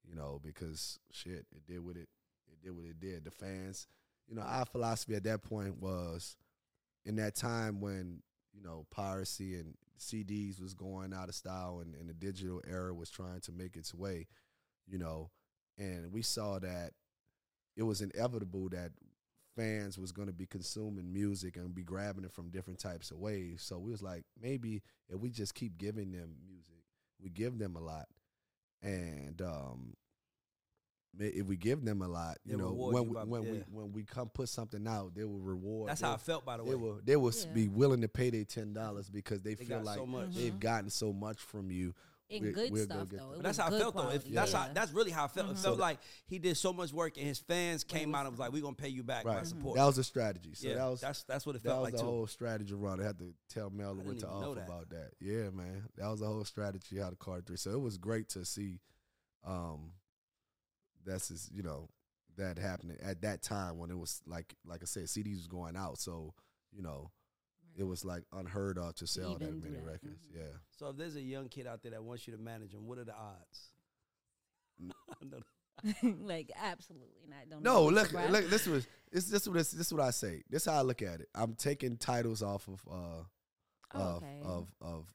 [0.09, 2.09] you know, because shit, it did what it
[2.47, 3.25] it did what it did.
[3.25, 3.89] The fans,
[4.29, 6.37] you know, our philosophy at that point was
[7.05, 8.23] in that time when
[8.53, 12.93] you know piracy and CDs was going out of style and, and the digital era
[12.95, 14.27] was trying to make its way,
[14.87, 15.31] you know,
[15.79, 16.93] and we saw that
[17.77, 18.91] it was inevitable that
[19.57, 23.19] fans was going to be consuming music and be grabbing it from different types of
[23.19, 23.63] ways.
[23.63, 26.85] So we was like, maybe if we just keep giving them music,
[27.23, 28.07] we give them a lot,
[28.83, 29.95] and um,
[31.19, 33.43] if we give them a lot, you They'll know, reward when you we, by- when
[33.51, 33.65] we yeah.
[33.71, 35.91] when we come put something out, they will reward.
[35.91, 36.75] That's they how I felt by the They way.
[36.77, 37.53] will they will Yeah.
[37.53, 40.35] be willing to pay their ten dollars because they, They feel got like so much.
[40.35, 40.61] they've Mhm.
[40.61, 41.95] gotten so much from you.
[42.31, 43.27] in we- good we'll go stuff get though.
[43.27, 43.33] that.
[43.33, 44.01] It But that's how I good felt though.
[44.01, 44.73] If quality, that's how yeah.
[44.73, 45.51] that's really how I felt.
[45.51, 45.59] It Mhm.
[45.63, 48.41] felt So- like he did so much work and his fans came out and was
[48.41, 49.47] like, "We're gonna pay you back by Right.
[49.47, 50.55] support." That was a strategy.
[50.55, 51.93] So yeah, that was that's that's what it felt like.
[51.93, 52.17] that felt was like the too.
[52.17, 53.01] whole strategy run.
[53.03, 54.65] I had to tell Mel didn't went to even know off that.
[54.67, 55.11] about that.
[55.21, 57.57] Yeah, man, that was the whole strategy how to Carter three.
[57.59, 58.81] So it was great to see.
[59.45, 59.93] Um,
[61.05, 61.89] that's just, you know
[62.39, 65.77] that happening at that time when it was like like I said, CDs was going
[65.77, 65.99] out.
[65.99, 66.35] So
[66.73, 67.11] you know,
[67.77, 70.27] it was like unheard of to sell that even do many that, records.
[70.27, 70.37] mhm.
[70.39, 70.57] Yeah.
[70.71, 72.99] So if there's a young kid out there that wants you to manage him, what
[72.99, 73.73] are the odds?
[74.81, 74.93] N-
[75.31, 75.39] No.
[76.21, 77.49] like absolutely not.
[77.51, 78.49] Don't No, look, look.
[78.51, 80.43] This was this this what this, this is what I say.
[80.49, 81.29] This is how I look at it.
[81.35, 83.25] I'm taking titles off of uh
[83.95, 84.39] Oh, of, okay.
[84.45, 85.07] of of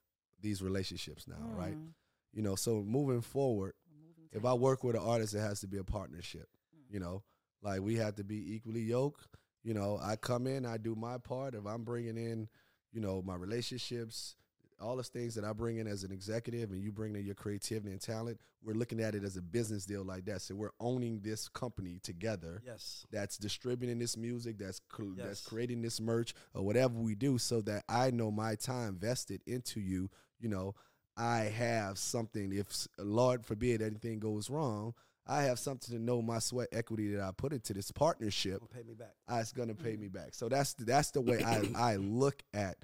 [0.41, 1.75] these relationships now, right?
[1.75, 1.89] Mm.
[2.33, 3.86] You know, so moving forward, Moving
[4.31, 6.47] if I work with an artist, it has to be a partnership.
[6.75, 6.93] Mm.
[6.93, 7.23] You know,
[7.61, 9.27] like we have to be equally yoked.
[9.63, 11.53] You know, I come in, I do my part.
[11.55, 12.47] If I'm bringing in,
[12.93, 14.35] you know, my relationships,
[14.79, 17.35] all the things that I bring in as an executive, and you bring in your
[17.35, 20.41] creativity and talent, we're looking at it as a business deal like that.
[20.41, 23.05] So we're owning this company together Yes.
[23.11, 27.61] that's distributing this music, that's cr- that's creating this merch or whatever we do, so
[27.61, 30.09] that I know my time vested into you.
[30.39, 30.75] You know,
[31.17, 32.53] I have something.
[32.53, 34.93] If Lord forbid anything goes wrong,
[35.25, 38.59] I have something to know my sweat equity that I put into this partnership.
[38.59, 39.13] Don't pay me back.
[39.27, 40.29] uh, It's gonna pay me back.
[40.33, 42.77] So that's that's the way I I look at.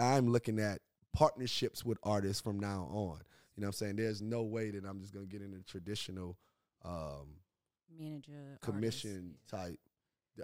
[0.00, 0.80] I'm looking at
[1.12, 3.20] partnerships with artists from now on.
[3.56, 3.96] You know what I'm saying?
[3.96, 6.38] There's no way that I'm just gonna get into traditional
[6.84, 7.36] um,
[7.98, 9.68] manager commission artist.
[9.68, 9.80] type.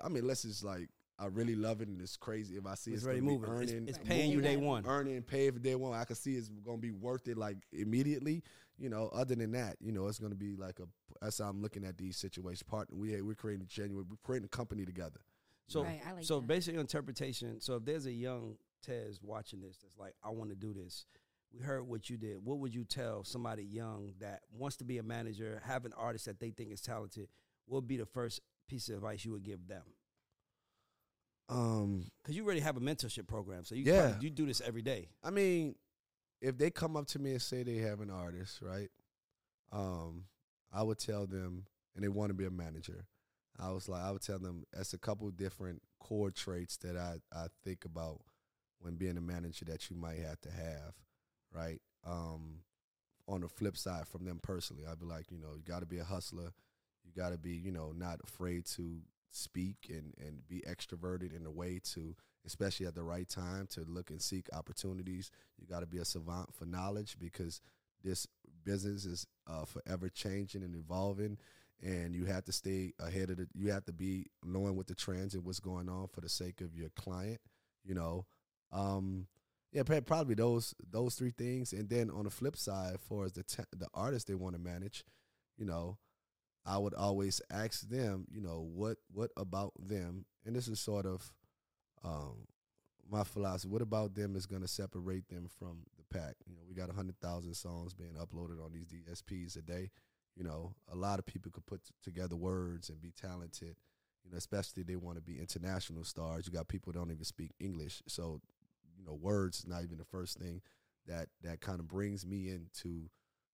[0.05, 2.57] I mean, unless it's like I really love it and it's crazy.
[2.57, 3.57] If I see It's it's, already gonna moving.
[3.59, 4.07] be It's- it's Right.
[4.07, 4.85] paying you day one.
[4.87, 5.95] earning, and pay for day one.
[5.99, 8.43] I can see it's gonna be worth it like immediately.
[8.79, 10.89] You know, other than that, you know, it's gonna be like a.
[11.23, 12.63] That's how I'm looking at these situations.
[12.65, 15.21] Partner, we we're creating a genuine, we're creating a company together.
[15.69, 16.47] So, Right, I like so that.
[16.47, 17.61] basic interpretation.
[17.61, 21.07] So, if there's a young Tez watching this that's like, I want to do this.
[21.51, 22.45] We heard what you did.
[22.45, 26.27] What would you tell somebody young that wants to be a manager, have an artist
[26.27, 27.31] that they think is talented?
[27.65, 29.83] What would be the first piece of advice you would give them?
[31.49, 34.09] Um, Because you already have a mentorship program, so you Yeah.
[34.09, 35.09] probably, you do this every day.
[35.23, 35.77] I mean,
[36.41, 38.91] if they come up to me and say they have an artist, right?
[39.73, 40.27] Um,
[40.73, 43.07] I would tell them, and they want to be a manager.
[43.59, 47.17] I was like, I would tell them that's a couple different core traits that I,
[47.33, 48.21] I think about
[48.81, 50.95] when being a manager that you might have to have,
[51.55, 51.81] right?
[52.05, 52.61] Um,
[53.27, 55.87] on the flip side, from them personally, I'd be like, you know, you got to
[55.87, 56.53] be a hustler.
[57.05, 59.01] You got to be, you know, not afraid to
[59.37, 63.83] speak and, and be extroverted in a way to, especially at the right time, to
[63.87, 65.31] look and seek opportunities.
[65.59, 67.61] You got to be a savant for knowledge because
[68.03, 68.27] this
[68.65, 71.39] business is uh, forever changing and evolving,
[71.83, 73.49] and you have to stay ahead of the.
[73.55, 76.61] You have to be knowing what the trends and what's going on for the sake
[76.61, 77.41] of your client.
[77.85, 78.27] You know,
[78.73, 79.27] um,
[79.73, 83.43] yeah, probably those those three things, and then on the flip side, for as the
[83.43, 85.05] ta- the artist they want to manage,
[85.59, 85.99] you know,
[86.67, 91.07] I would always ask them, you know, what what about them, and this is sort
[91.07, 91.33] of
[92.05, 92.47] um,
[93.09, 93.69] my philosophy.
[93.73, 96.35] What about them is going to separate them from the pack?
[96.47, 99.91] You know, we got hundred thousand songs being uploaded on these DSPs a day.
[100.35, 103.77] You know, a lot of people could put together words and be talented.
[104.25, 106.47] You know, especially they want to be international stars.
[106.47, 108.41] You got people don't even speak English, so
[108.99, 110.63] you know, words is not even the first thing
[111.07, 113.09] that that kind of brings me into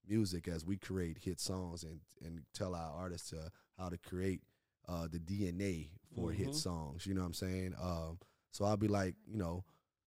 [0.09, 3.49] music as we create hit songs and and tell our artists uh,
[3.79, 4.43] how to create
[4.89, 6.55] uh, the DNA for hit Mhm.
[6.55, 7.07] songs.
[7.07, 7.75] You know what I'm saying?
[7.81, 8.19] Um,
[8.51, 9.65] so I'll be like, you know,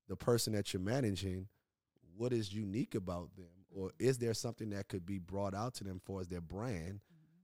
[0.07, 1.47] the person that you're managing,
[2.17, 5.83] what is unique about them, or is there something that could be brought out to
[5.83, 6.99] them for as their brand?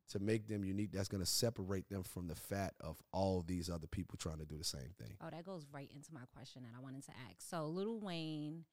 [0.10, 3.70] To make them unique, that's going to separate them from the fat of all these
[3.70, 5.16] other people trying to do the same thing.
[5.22, 7.40] Oh, that goes right into my question that I wanted to ask.
[7.40, 8.66] So, Lil Wayne,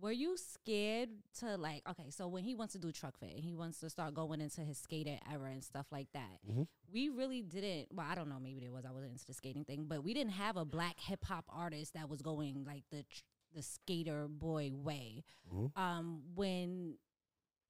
[0.00, 1.08] were you scared
[1.40, 1.82] to like?
[1.88, 4.78] Okay, so when he wants to do Trukfit, he wants to start going into his
[4.78, 6.38] skater era and stuff like that.
[6.48, 6.66] Mhm.
[6.92, 7.92] We really didn't.
[7.94, 8.38] Well, I don't know.
[8.40, 8.84] Maybe there was.
[8.84, 11.94] I wasn't into the skating thing, but we didn't have a black hip hop artist
[11.94, 13.04] that was going like the
[13.54, 15.24] the skater boy way.
[15.50, 15.76] Mhm.
[15.78, 16.98] Um, when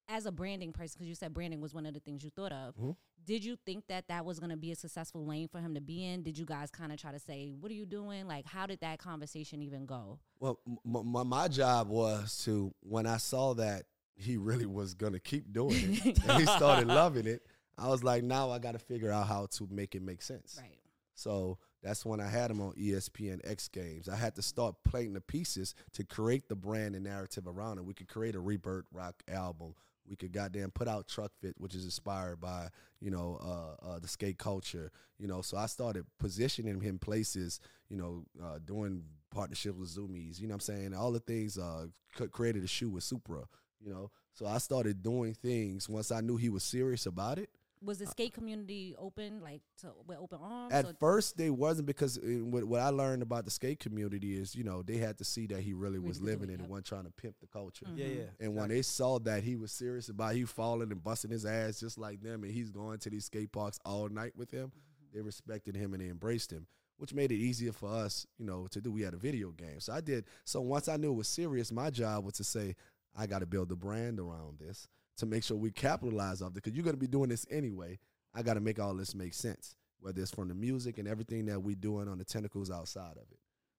[0.09, 2.53] as a branding person, because you said branding was one of the things you thought
[2.53, 2.97] of, Mhm.
[3.25, 5.81] did you think that that was going to be a successful lane for him to
[5.81, 6.23] be in?
[6.23, 8.81] Did you guys kind of try to say, "What are you doing?" Like, how did
[8.81, 10.19] that conversation even go?
[10.39, 14.95] Well, m- m- my, my job was to when I saw that he really was
[14.95, 15.75] gonna keep doing
[16.05, 17.45] it, and he started loving it.
[17.79, 20.57] I was like, now I got to figure out how to make it make sense.
[20.59, 20.79] Right.
[21.15, 24.09] So that's when I had him on ESPN X Games.
[24.09, 27.85] I had to start playing the pieces to create the brand and narrative around it.
[27.85, 29.75] We could create a Rebirth rock album.
[30.09, 32.69] We could goddamn put out Trukfit, which is inspired by
[33.01, 34.91] you know uh, uh, the skate culture.
[35.19, 37.61] You know, so I started positioning him places.
[37.89, 40.41] You know, uh, doing partnerships with Zumiez.
[40.41, 40.95] You know what I'm saying?
[40.95, 41.59] All the things.
[41.59, 41.87] Uh,
[42.33, 43.45] created a shoe with Supra.
[43.85, 47.51] You know, so I started doing things once I knew he was serious about it.
[47.83, 50.73] Was the skate community open, like to with open arms?
[50.73, 54.55] At or- first, they wasn't because what, what I learned about the skate community is,
[54.55, 56.61] you know, they had to see that he really was Really living do it, it
[56.61, 56.71] and yep.
[56.71, 57.87] wasn't trying to pimp the culture.
[57.95, 58.23] Yeah, yeah.
[58.41, 61.79] And when they saw that he was serious about he falling and busting his ass
[61.79, 65.17] just like them, and he's going to these skate parks all night with him, mm-hmm.
[65.17, 66.67] they respected him and they embraced him,
[66.97, 68.91] which made it easier for us, you know, to do.
[68.91, 70.25] We had a video game, so I did.
[70.45, 72.75] So once I knew it was serious, my job was to say,
[73.15, 76.55] I got to build a brand around this to make sure we capitalize off it
[76.55, 77.99] because you're going to be doing this anyway.
[78.35, 81.47] I got to make all this make sense, whether it's from the music and everything
[81.47, 83.39] that we're doing on the tentacles outside of it.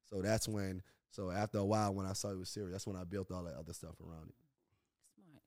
[0.10, 0.82] So that's when.
[1.12, 3.44] So after a while, when I saw it was serious, that's when I built all
[3.44, 4.36] that other stuff around it.
[5.16, 5.44] Smart.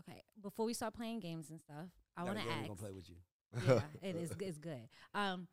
[0.00, 2.66] Okay, before we start playing games and stuff, I want to game we ask.
[2.68, 3.16] gonna play with you.
[3.66, 4.30] yeah, it is.
[4.38, 4.88] It's good.
[5.14, 5.48] Um,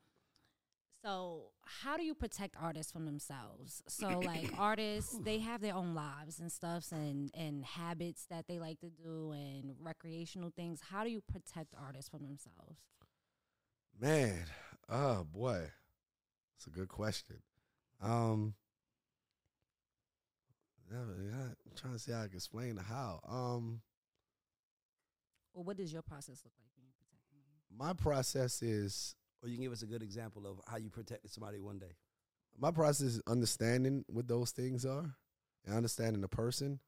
[1.04, 3.84] so how do you protect artists from themselves?
[3.88, 8.60] So like artists, they have their own lives and stuffs and and habits that they
[8.60, 10.80] like to do and recreational things.
[10.92, 12.80] How do you protect artists from themselves?
[14.00, 14.46] Man,
[14.90, 15.60] oh boy,
[16.56, 17.38] that's a good question.
[18.02, 18.56] Um,
[20.92, 23.20] I'm trying to see how I can explain how.
[23.28, 23.82] Um,
[25.54, 27.78] Or what does your process look like when you protect them?
[27.78, 31.32] my process is Or you can give us a good example of how you protected
[31.32, 31.96] somebody one day.
[32.58, 35.16] my process is understanding what those things are
[35.66, 36.80] and understanding the person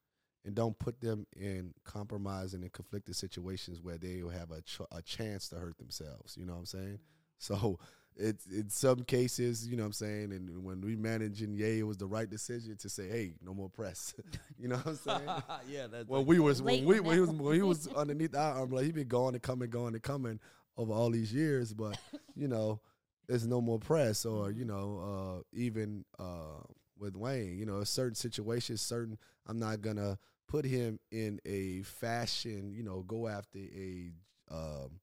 [0.45, 4.82] and don't put them in compromising and conflicted situations where they will have a, ch-
[4.91, 6.38] a chance to hurt themselves.
[6.38, 6.99] You know what I'm saying?
[6.99, 6.99] Mm-hmm.
[7.40, 7.80] So
[8.15, 11.80] it's in some cases, you know what I'm saying, and when we managed in Yay,
[11.80, 14.14] it was the right decision to say, hey, no more press.
[14.57, 15.30] you know what I'm saying?
[15.69, 17.88] yeah, that's when we was when we Blatant when he was that when he was
[17.95, 20.40] underneath our umbrella, he been going and coming, going and coming
[20.77, 21.73] over all these years.
[21.73, 21.97] But
[22.35, 22.80] you know,
[23.27, 26.61] there's no more press, or you know, uh, even uh,
[26.97, 29.18] with Wayne, you know, certain situations, certain.
[29.47, 34.11] I'm not gonna put him in a fashion, you know, go after a.
[34.52, 34.99] Um,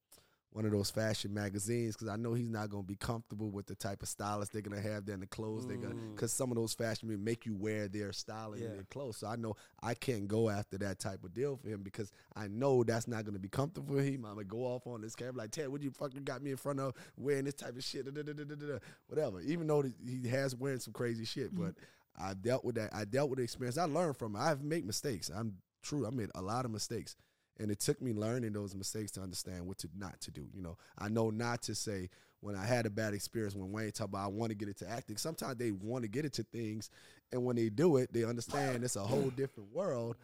[0.53, 3.75] one of those fashion magazines because I know he's not gonna be comfortable with the
[3.75, 6.15] type of stylist they're gonna have there and the clothes they're gonna Mm.
[6.15, 9.17] because some of those fashion men make you wear their style and their clothes.
[9.17, 12.49] So I know I can't go after that type of deal for him because I
[12.49, 14.27] know that's not gonna be comfortable for him.
[14.27, 16.57] I'm gonna go off on this camera like Ted, what you fucking got me in
[16.59, 19.41] front of wearing this type of shit, da, da, da, whatever.
[19.41, 21.75] Even though he has wearing some crazy shit, but
[22.15, 22.95] I dealt with that.
[22.95, 23.79] I dealt with the experience.
[23.79, 24.41] I learned from it.
[24.41, 25.31] I've made mistakes.
[25.35, 26.07] I'm true.
[26.07, 27.17] I made a lot of mistakes.
[27.61, 30.47] And it took me learning those mistakes to understand what to not to do.
[30.55, 32.09] You know, I know not to say
[32.41, 34.89] when I had a bad experience when Wayne talked about I want to get into
[34.89, 35.17] acting.
[35.17, 36.91] Sometimes they want to get into things,
[37.31, 40.17] and when they do it, they understand it's a whole different world.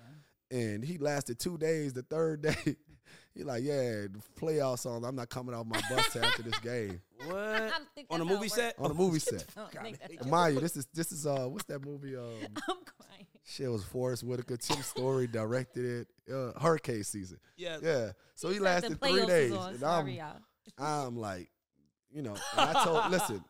[0.51, 1.93] And he lasted two days.
[1.93, 2.77] The third day,
[3.35, 5.05] he like, yeah, the playoff song.
[5.05, 8.25] I'm not coming off my bus after this game what I don't think on a
[8.25, 8.75] that's how it movie set.
[8.79, 9.47] on a movie set.
[9.57, 11.85] I don't think that's how it Mind you, this is this is uh, what's that
[11.85, 12.17] movie?
[12.17, 12.25] Um,
[12.69, 13.27] I'm crying.
[13.49, 14.59] Shit was Forest Whitaker.
[14.59, 16.33] Tim Story directed it.
[16.33, 17.39] Uh, hurricane season.
[17.57, 18.11] Yeah, Yeah.
[18.35, 19.53] So he said the lasted three days.
[19.53, 20.37] And Sorry, I'm.
[20.79, 21.51] I'm like,
[22.11, 23.43] you know, and I told, listen,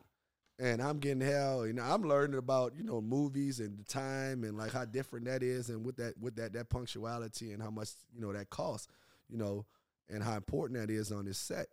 [0.61, 1.66] and I'm getting hell.
[1.66, 5.27] You know, I'm learning about you know movies and the time and like how different
[5.27, 8.51] that is, and with that with that that punctuality and how much you know that
[8.51, 8.87] costs,
[9.29, 9.66] you know,
[10.09, 11.66] and how important that is on this set.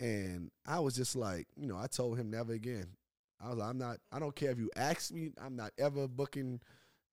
[0.00, 2.86] And I was just like, you know, I told him never again.
[3.38, 3.98] I was like, I'm not.
[4.10, 5.32] I don't care if you ask me.
[5.42, 6.60] I'm not ever booking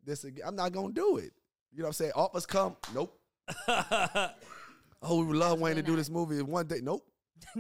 [0.05, 0.43] this again.
[0.47, 1.31] I'm not gonna do it.
[1.71, 2.11] You know what I'm saying?
[2.15, 2.75] Offers come.
[2.93, 3.19] Nope.
[5.03, 6.80] Oh, we would love Wayne to do this movie one day.
[6.81, 7.05] Nope.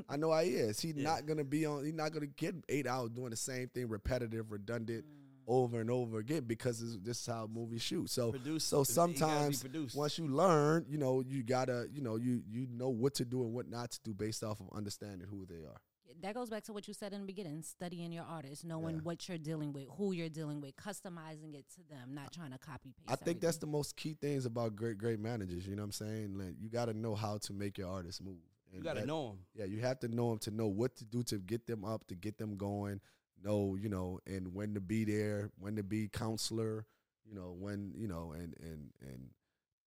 [0.09, 0.79] I know I is.
[0.79, 1.83] He's not gonna be on.
[1.83, 5.09] He's not gonna get eight hours doing the same thing, repetitive, redundant, mm.
[5.45, 8.09] over and over again because this, this is how movies shoot.
[8.09, 12.01] So, Produce- so you gotta be sometimes once you learn, you know, you gotta, you
[12.01, 14.67] know, you you know what to do and what not to do based off of
[14.73, 15.81] understanding who they are.
[16.21, 19.01] That goes back to what you said in the beginning studying your artist knowing Yeah.
[19.01, 22.57] what you're dealing with who you're dealing with customizing it to them not trying to
[22.57, 25.67] copy paste I think that's the most key things about great great managers.
[25.67, 26.37] You know what I'm saying?
[26.37, 28.37] Like you got to know how to make your artist move.
[28.71, 29.37] you got to know them.
[29.55, 32.07] Yeah, you have to know them to know what to do to get them up,
[32.07, 33.01] to get them going.
[33.43, 36.85] Know, you know, and when to be there, when to be counselor,
[37.25, 39.29] you know, when, you know, and and and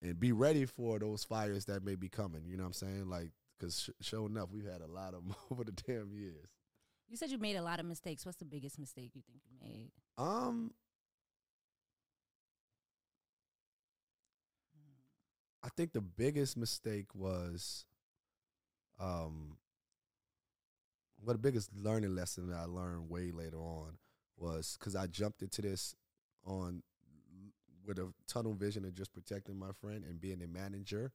[0.02, 2.42] and be ready for those fires that may be coming.
[2.46, 3.08] You know what I'm saying?
[3.08, 6.48] Like, because sh- sure enough, we've had a lot of 'em over the damn years.
[7.08, 9.56] you said you made a lot of mistakes what's the biggest mistake you think you
[9.60, 10.72] made Um,
[15.62, 17.84] I think the biggest mistake was,
[19.00, 19.56] um,
[21.20, 23.98] well, the biggest learning lesson that I learned way later on
[24.36, 25.94] was because I jumped into this
[26.44, 26.82] on
[27.84, 31.12] with a tunnel vision of just protecting my friend and being a manager.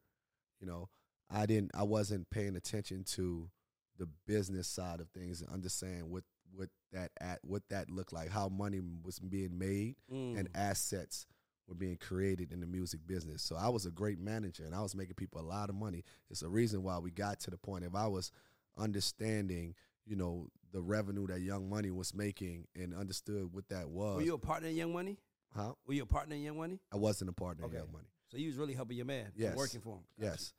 [0.59, 0.89] You know,
[1.33, 3.49] I didn't, I wasn't paying attention to
[3.97, 8.29] the business side of things and understand what what that at what that looked like,
[8.29, 10.37] how money was being made Mm.
[10.37, 11.25] and assets
[11.67, 13.41] were being created in the music business.
[13.41, 16.03] So I was a great manager and I was making people a lot of money.
[16.29, 18.31] It's a reason why we got to the point if I was
[18.77, 19.75] understanding,
[20.05, 24.17] you know, the revenue that Young Money was making and understood what that was.
[24.17, 25.17] Were you a partner in Young Money?
[25.55, 25.73] huh?
[25.85, 26.79] Were you a partner in Young Money?
[26.91, 27.75] I wasn't a partner Okay.
[27.77, 28.07] in Young Money.
[28.29, 29.31] So you was really helping your man.
[29.35, 29.55] Yes.
[29.55, 30.03] working for him.
[30.19, 30.31] Gotcha.
[30.31, 30.53] Yes.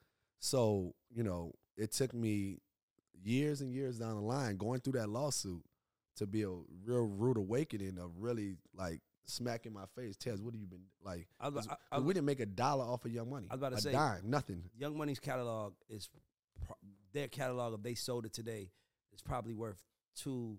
[0.52, 2.59] So, you know, it took me
[3.23, 5.62] years and years down the line going through that lawsuit
[6.16, 6.48] to be a
[6.85, 10.16] real rude awakening of really like smacking my face.
[10.16, 11.28] Tez, what have you been like?
[11.39, 13.47] I I- I- we didn't make a dollar off of Young Money.
[13.51, 14.69] I was about to a say- dime, nothing.
[14.77, 16.10] Young Money's catalog is
[17.12, 18.73] their catalog, if they sold it today,
[19.12, 19.81] is probably worth
[20.16, 20.59] two,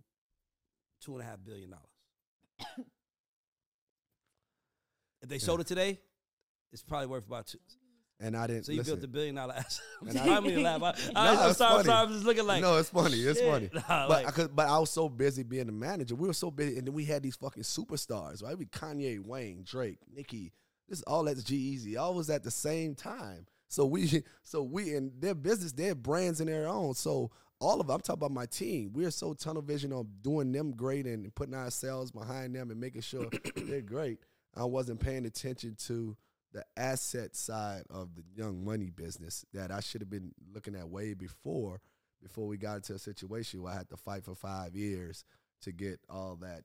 [1.01, 1.89] two and a half billion dollars.
[5.21, 5.99] if they sold it today,
[6.71, 7.59] it's probably worth about two.
[8.19, 8.65] And I didn't.
[8.65, 9.81] So you listen, built a billion dollar asset.
[10.07, 10.81] And I, I- mean, laugh.
[11.15, 11.83] I, No, I, sorry, I'm funny.
[11.85, 11.89] sorry.
[12.07, 12.61] I'm just looking like.
[12.61, 13.17] no, it's funny.
[13.17, 13.49] It's shit.
[13.51, 13.69] funny.
[13.73, 16.15] Nah, but like- I could, but I was so busy being the manager.
[16.15, 18.57] We were so busy, and then we had these fucking superstars, right?
[18.57, 20.53] We Kanye, Wayne, Drake, Nicki.
[20.87, 21.97] This all that's G Easy.
[21.97, 23.45] All was at the same time.
[23.67, 26.93] So we, so we, and their business, their brands in their own.
[26.93, 28.91] So all of, I'm talking about my team.
[28.93, 33.01] We're so tunnel vision on doing them great and putting ourselves behind them and making
[33.01, 33.25] sure
[33.55, 34.19] they're great.
[34.55, 36.15] I wasn't paying attention to
[36.53, 40.87] the asset side of the young money business that I should have been looking at
[40.87, 41.81] way before
[42.21, 45.25] before we got into a situation where I had to fight for five years
[45.61, 46.63] to get all that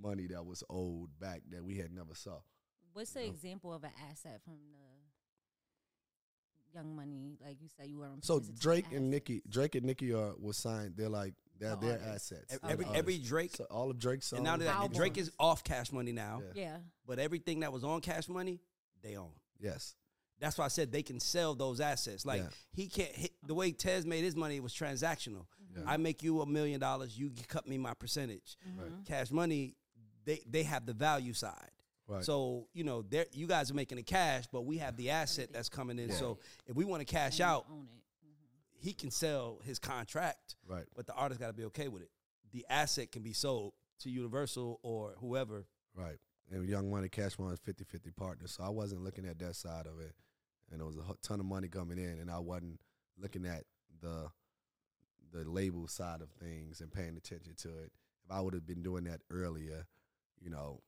[0.00, 2.38] money that was owed back that we had never saw.
[2.92, 4.78] What's the example of an asset from the
[6.78, 7.38] Young Money?
[7.44, 8.22] Like you said, you were on.
[8.22, 9.10] So paying attention to Drake and assets.
[9.10, 10.94] Nicki, Drake and Nicki are was signed.
[10.96, 12.32] They're like they're The their artists.
[12.32, 12.58] assets.
[12.62, 14.38] Every- They're every every Drake, So all of Drake's songs.
[14.38, 14.96] and now that Albums.
[14.96, 16.62] Drake is off Cash Money now, Yeah.
[16.62, 16.78] Yeah.
[17.06, 18.60] but everything that was on Cash Money,
[19.04, 19.30] they own.
[19.60, 19.94] yes,
[20.40, 22.26] That's why I said they can sell those assets.
[22.26, 22.48] Like Yeah.
[22.72, 25.46] he can't hit the way Tez made his money was transactional.
[25.76, 25.82] Yeah.
[25.86, 28.56] I make you a million dollars, you cut me my percentage.
[28.68, 28.80] Mm-hmm.
[28.80, 29.04] Right.
[29.06, 29.76] Cash money,
[30.24, 31.70] they they have the value side.
[32.08, 32.24] right.
[32.24, 35.52] So you know, they're- you guys are making the cash, but we have the asset
[35.52, 36.08] that's coming in.
[36.08, 36.16] Yeah.
[36.16, 38.26] So if we want to cash out, Own it.
[38.26, 38.86] Mm-hmm.
[38.86, 40.86] he can sell his contract, right.
[40.96, 42.10] but the artist got to be okay with it.
[42.52, 45.66] The asset can be sold to Universal or whoever.
[45.96, 46.18] Right.
[46.54, 48.52] And Young Money, Cash Money, 50 50 partners.
[48.52, 50.14] So I wasn't looking at that side of it.
[50.70, 52.80] And there was a ton of money coming in, and I wasn't
[53.20, 53.64] looking at
[54.00, 54.28] the
[55.32, 57.90] the label side of things and paying attention to it.
[58.24, 59.86] If I would have been doing that earlier,
[60.40, 60.80] you know,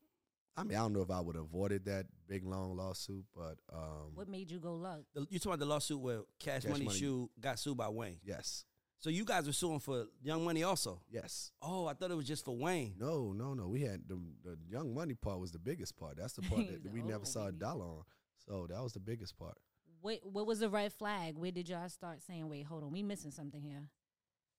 [0.56, 3.56] I mean, I don't know if I would have avoided that big long lawsuit, but
[3.72, 5.01] um, What made you go luck?
[5.14, 6.98] You talking about the lawsuit where Cash, Cash Money, Money.
[6.98, 8.18] Shoe got sued by Wayne.
[8.24, 8.64] yes,
[8.98, 11.01] So you guys were suing for Young Money also.
[11.10, 11.52] yes.
[11.62, 12.94] Oh, I thought it was just for Wayne.
[12.98, 13.68] No, no, no.
[13.68, 16.16] We had the the Young Money part was the biggest part.
[16.16, 18.02] That's the part that, He's we like, never "Oh, saw a dollar on.
[18.48, 19.56] So that was the biggest part.
[20.01, 21.36] What What was the red flag?
[21.36, 23.89] Where did y'all start saying, "Wait, hold on, we missing something here"?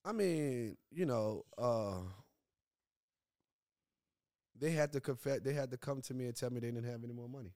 [0.06, 2.00] I mean, you know, uh,
[4.58, 5.40] they had to confess.
[5.42, 7.52] They had to come to me and tell me they didn't have any more money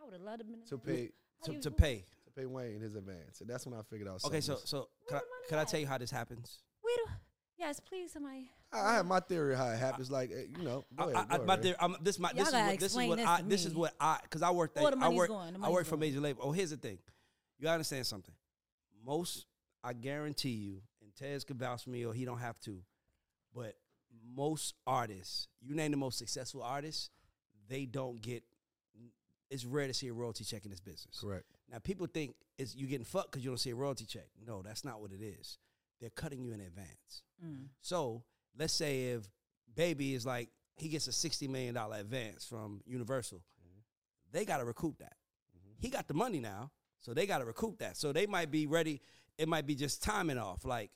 [0.00, 1.10] I would have loved to been to pay
[1.44, 2.06] To, you to pay.
[2.34, 4.24] To pay Wayne in his advance, and that's when I figured out.
[4.24, 6.10] Okay, so was- so could I, Where the money could I tell you how this
[6.10, 6.58] happens?
[6.84, 7.10] We do.
[7.58, 8.50] Yes, please, somebody.
[8.72, 10.10] I, I have my theory how it happens.
[10.10, 12.54] Like eh, you know, go ahead, I, go my theory- I'm, this my this is
[12.54, 14.98] what this is what this I this is what I because I worked Where at,
[14.98, 16.42] the I work going, the I work for major label.
[16.44, 16.98] Oh, here's the thing,
[17.58, 18.34] you gotta understand something.
[19.04, 19.46] Most
[19.84, 22.80] I guarantee you, and Tez could vouch for me, or he don't have to,
[23.54, 23.76] but
[24.34, 27.10] most artists, you name the most successful artists,
[27.68, 28.42] they don't get.
[29.50, 31.18] It's rare to see a royalty check in this business.
[31.20, 31.44] Correct.
[31.72, 34.26] Now people think it's you getting fucked because you don't see a royalty check.
[34.46, 35.58] No, that's not what it is.
[36.00, 37.22] They're cutting you in advance.
[37.44, 37.68] Mm.
[37.80, 38.22] So
[38.58, 39.28] let's say if
[39.74, 43.42] Baby is like he gets a sixty million dollar advance from Universal,
[44.32, 45.14] they got to recoup that.
[45.78, 46.70] He got the money now,
[47.00, 47.96] so they got to recoup that.
[47.96, 49.00] So they might be ready.
[49.36, 50.64] It might be just timing off.
[50.64, 50.90] Like,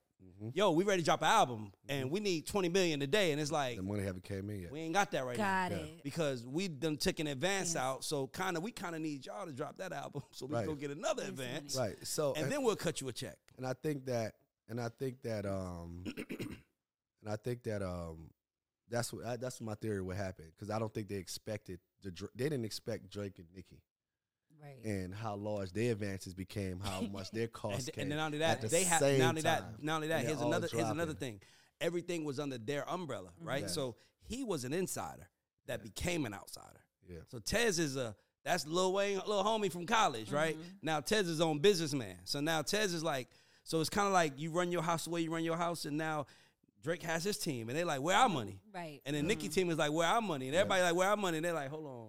[0.53, 3.51] yo, we ready to drop an album and we need twenty million today, and it's
[3.53, 4.73] like The money haven't came in yet.
[4.73, 6.03] we ain't got that right now Got it.
[6.03, 7.83] because we done took an advance Yes.
[7.83, 8.05] out.
[8.05, 10.65] So kind of we kind of need y'all to drop that album so we Right.
[10.67, 11.97] can go get another Yes, advance, Right.
[12.07, 13.37] So and then we'll cut you a check.
[13.57, 14.35] and I think that,
[14.69, 18.31] and I think that, um, and I think that, um,
[18.89, 20.01] that's what I, that's my theory.
[20.01, 20.53] What happened?
[20.55, 23.83] Because I don't think they expected the they didn't expect Drake and Nicki
[24.63, 24.85] Right.
[24.85, 28.03] and how large their advances became, how much their And, costs came.
[28.03, 29.75] and then not only that, the they have same not only that, time.
[29.81, 30.25] not only that.
[30.25, 30.69] Here's they're all another.
[30.73, 31.41] Here's another thing.
[31.81, 33.49] Everything was under their umbrella, mm-hmm.
[33.49, 33.63] right?
[33.63, 33.75] Yes.
[33.75, 35.29] So he was an insider
[35.67, 36.81] that became an outsider.
[37.09, 37.19] Yeah.
[37.29, 40.55] So Tez is a that's Lil Wayne, little homie from college, right?
[40.55, 40.69] Mm-hmm.
[40.83, 42.17] Now Tez is on businessman.
[42.25, 43.29] So now Tez is like,
[43.65, 45.85] so it's kind of like you run your house the way you run your house,
[45.85, 46.27] and now
[46.83, 48.61] Drake has his team, and they're like, where our money?
[48.73, 49.01] Right.
[49.05, 49.53] And then Nicki mm-hmm.
[49.55, 50.47] team is like, where our money?
[50.47, 51.39] And everybody like, where our money?
[51.39, 52.09] And they're like, hold on.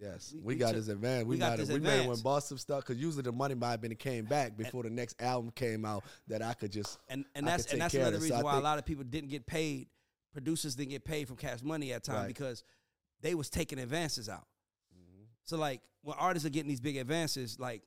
[0.00, 1.26] Yes, We- we, we got took- his advantage.
[1.26, 2.20] we We, got have, we have advance.
[2.22, 5.20] bought some stuff because usually the money might have been came back before the next
[5.22, 8.16] album came out that I could just And and I that's and that's another.
[8.16, 9.88] So reason I why a lot of people didn't get paid.
[10.32, 12.26] Producers didn't get paid from Cash Money at time Right.
[12.28, 12.64] because
[13.20, 14.46] they was taking advances out.
[14.94, 15.22] Mm-hmm.
[15.44, 17.82] So like when artists are getting these big advances, like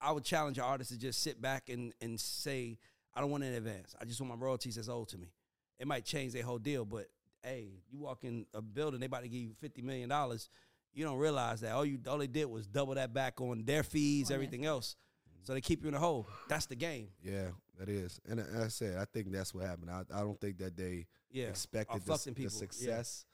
[0.00, 2.78] I would challenge an artist to just sit back and and say,
[3.14, 3.94] I don't want an advance.
[4.00, 5.32] I just want my royalties that's owed to me.
[5.78, 7.08] It might change their whole deal, but
[7.42, 10.48] hey, you walk in a building, they about to give you fifty million dollars.
[10.94, 13.82] You don't realize that all you all they did was double that back on their
[13.82, 14.96] fees, On their everything else.
[15.44, 16.28] So they keep you in the hole.
[16.48, 17.08] That's the game.
[17.22, 17.48] yeah,
[17.78, 18.20] that is.
[18.28, 19.90] And as I said, I think that's what happened.
[19.90, 22.42] I, I don't think that they Yeah, expected the, the people.
[22.52, 22.58] Yeah.
[22.58, 23.24] success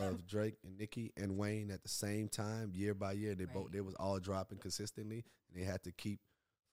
[0.00, 3.34] of Drake and Nicki and Wayne at the same time, year by year.
[3.34, 6.20] They both they was all dropping consistently, and they had to keep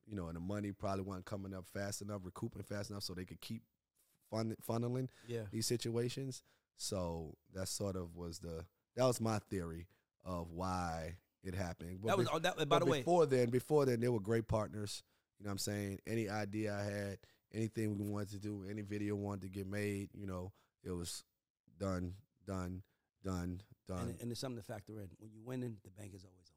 [0.08, 3.14] you know, and the money probably wasn't coming up fast enough, recouping fast enough, so
[3.14, 3.62] they could keep
[4.30, 5.44] fun, funneling Yeah.
[5.52, 6.42] these situations.
[6.76, 8.66] So that sort of was the
[8.98, 9.88] that was my theory
[10.26, 12.00] of why it happened.
[12.02, 12.58] But That was bef- that.
[12.58, 15.04] By but the way, before then, before then, they were great partners.
[15.40, 16.00] You know what I'm saying?
[16.06, 17.18] Any idea I had,
[17.54, 20.52] anything we wanted to do, any video wanted to get made, you know,
[20.84, 21.24] it was
[21.80, 22.14] done,
[22.46, 22.84] done,
[23.24, 24.00] done, done.
[24.10, 25.10] and, and it's something to factor in.
[25.18, 26.52] When you're winning, the bank is always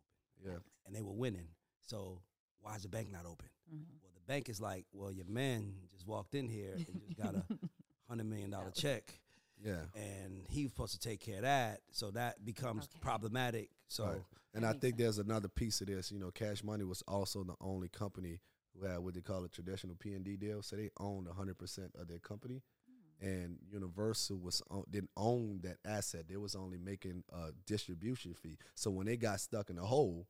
[0.45, 0.53] open.
[0.53, 0.59] yeah.
[0.87, 1.49] and they were winning.
[1.87, 2.21] So
[2.61, 3.49] why is the bank not open?
[3.75, 3.85] Mhm.
[4.03, 7.35] Well, the bank is like, well, your man just walked in here and just got
[7.35, 7.45] a
[8.09, 9.19] hundred million dollar check,
[9.63, 9.85] Yeah.
[9.95, 11.81] and he was supposed to take care of that.
[11.91, 12.99] So that becomes Okay.
[13.01, 13.71] problematic.
[13.89, 14.23] So Right.
[14.55, 16.13] And I makes think there's another piece of this.
[16.13, 18.41] You know, Cash Money was also the only company
[18.73, 21.59] who had what they call a traditional P and D deal, so they owned 100
[21.59, 22.63] percent of their company.
[23.21, 23.27] Hmm.
[23.27, 28.59] And Universal was on, didn't own that asset; they was only making a distribution fee.
[28.75, 30.29] So when they got stuck in the hole,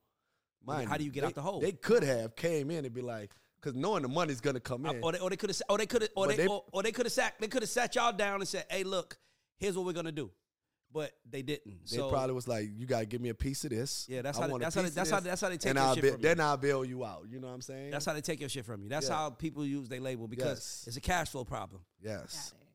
[0.64, 1.60] Well, mind how do you get they, out the hole?
[1.60, 3.32] They could have came in and be like,
[3.64, 5.02] because knowing the money's gonna come in.
[5.02, 6.82] or they or they could have or they could have or they, they- or, or
[6.82, 9.16] they could have sat they could have sat y'all down and said, hey, look,
[9.56, 10.30] here's what we're gonna do,
[10.92, 11.80] but they didn't.
[11.90, 14.38] they so probably was like, "You gotta give me a piece of this." Yeah, that's
[14.38, 15.86] I how they- that's how they- that's how- this, that's how they take and your
[15.88, 16.28] I'll shit bail- from you.
[16.28, 17.26] Then I'll bail you out.
[17.30, 17.90] You know what I'm saying?
[17.90, 18.88] that's how they take your shit from you.
[18.88, 19.14] That's Yeah.
[19.16, 20.84] how people use their label because Yes.
[20.88, 21.82] it's a cash flow problem.
[22.02, 22.50] yes.
[22.52, 22.66] Got it.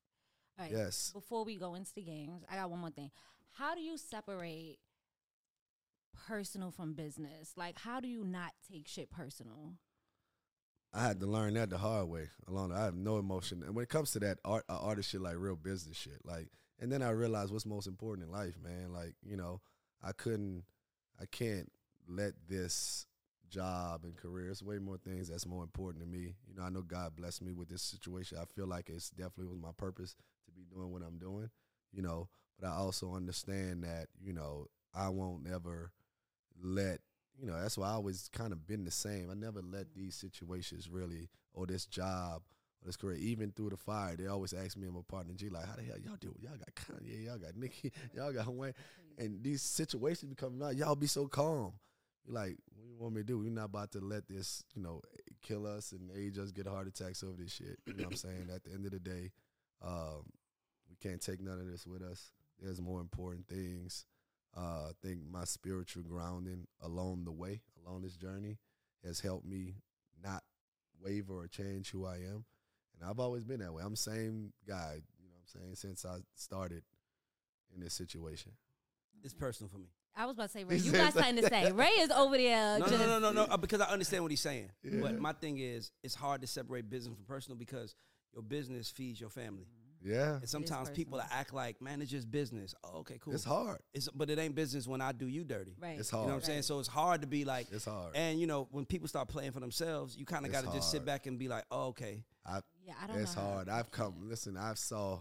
[0.58, 0.72] All right.
[0.86, 1.12] Yes.
[1.14, 3.12] Before we go into the games, I got one more thing.
[3.52, 4.80] How do you separate
[6.28, 7.54] personal from business?
[7.56, 9.74] Like, how do you not take shit personal?
[10.94, 12.30] I had to learn that the hard way.
[12.48, 15.22] Along, I have no emotion, and when it comes to that art, uh, artist shit,
[15.22, 16.48] like real business shit, like,
[16.80, 18.92] and then I realized what's most important in life, man.
[18.92, 19.62] Like, you know,
[20.04, 20.64] I couldn't,
[21.22, 21.72] I can't
[22.08, 23.06] let this
[23.50, 24.50] job and career.
[24.50, 26.36] It's way more things that's more important to me.
[26.48, 28.38] You know, I know God blessed me with this situation.
[28.40, 31.50] I feel like it's definitely was my purpose to be doing what I'm doing.
[31.92, 32.30] You know,
[32.60, 35.92] but I also understand that you know I won't ever
[36.62, 37.00] let
[37.42, 39.30] you know that's why I always kind of been the same.
[39.32, 42.42] I never let these situations really or this job
[42.82, 44.16] or this career even through the fire.
[44.16, 46.34] They always ask me and my partner G like, how the hell y'all do?
[46.36, 46.44] it?
[46.44, 48.74] Y'all got Kanye, y'all got Nicki, y'all got Wayne,
[49.18, 50.76] and these situations become out.
[50.76, 51.74] Y'all be so calm.
[52.26, 53.40] You're like, what do you want me to do?
[53.40, 55.02] We're not about to let this, you know,
[55.42, 57.80] kill us and age us, get heart attacks over this shit.
[57.86, 58.50] You know what I'm saying?
[58.54, 59.32] At the end of the day,
[59.82, 60.24] um,
[60.90, 62.32] we can't take none of this with us.
[62.62, 64.06] There's more important things.
[64.56, 68.58] Uh, I think my spiritual grounding along the way, along this journey,
[69.06, 69.76] has helped me
[70.24, 70.44] not
[71.02, 72.46] waver or change who I am.
[73.00, 73.84] And I've always been that way.
[73.84, 76.84] I'm the same guy, you know what I'm saying, since I started
[77.74, 78.52] in this situation.
[79.24, 79.88] It's personal for me.
[80.16, 81.72] I was about to say, Ray, you got something to say.
[81.72, 82.80] Ray is over there.
[82.80, 84.70] no, just, no, no, no, no, uh, Because I understand what he's saying.
[84.84, 85.00] Yeah.
[85.02, 87.96] But my thing is, it's hard to separate business from personal because
[88.34, 89.68] your business feeds your family.
[90.04, 90.36] Yeah.
[90.36, 91.40] And sometimes people personal.
[91.40, 92.74] act like, man, it's just business.
[92.84, 93.34] Oh, okay, cool.
[93.34, 93.80] It's hard.
[93.94, 95.76] It's, but it ain't business when I do you dirty.
[95.80, 96.00] Right.
[96.00, 96.24] It's hard.
[96.24, 96.62] You know what I'm saying?
[96.64, 98.16] So it's hard to be like, It's hard.
[98.16, 100.78] and you know, when people start playing for themselves, you kind of It's got to
[100.78, 102.24] just sit back and be like, oh, okay.
[102.46, 103.42] I, Yeah, I don't it's know.
[103.42, 103.70] hard.
[103.70, 104.30] I've come.
[104.30, 105.20] Listen, I've saw.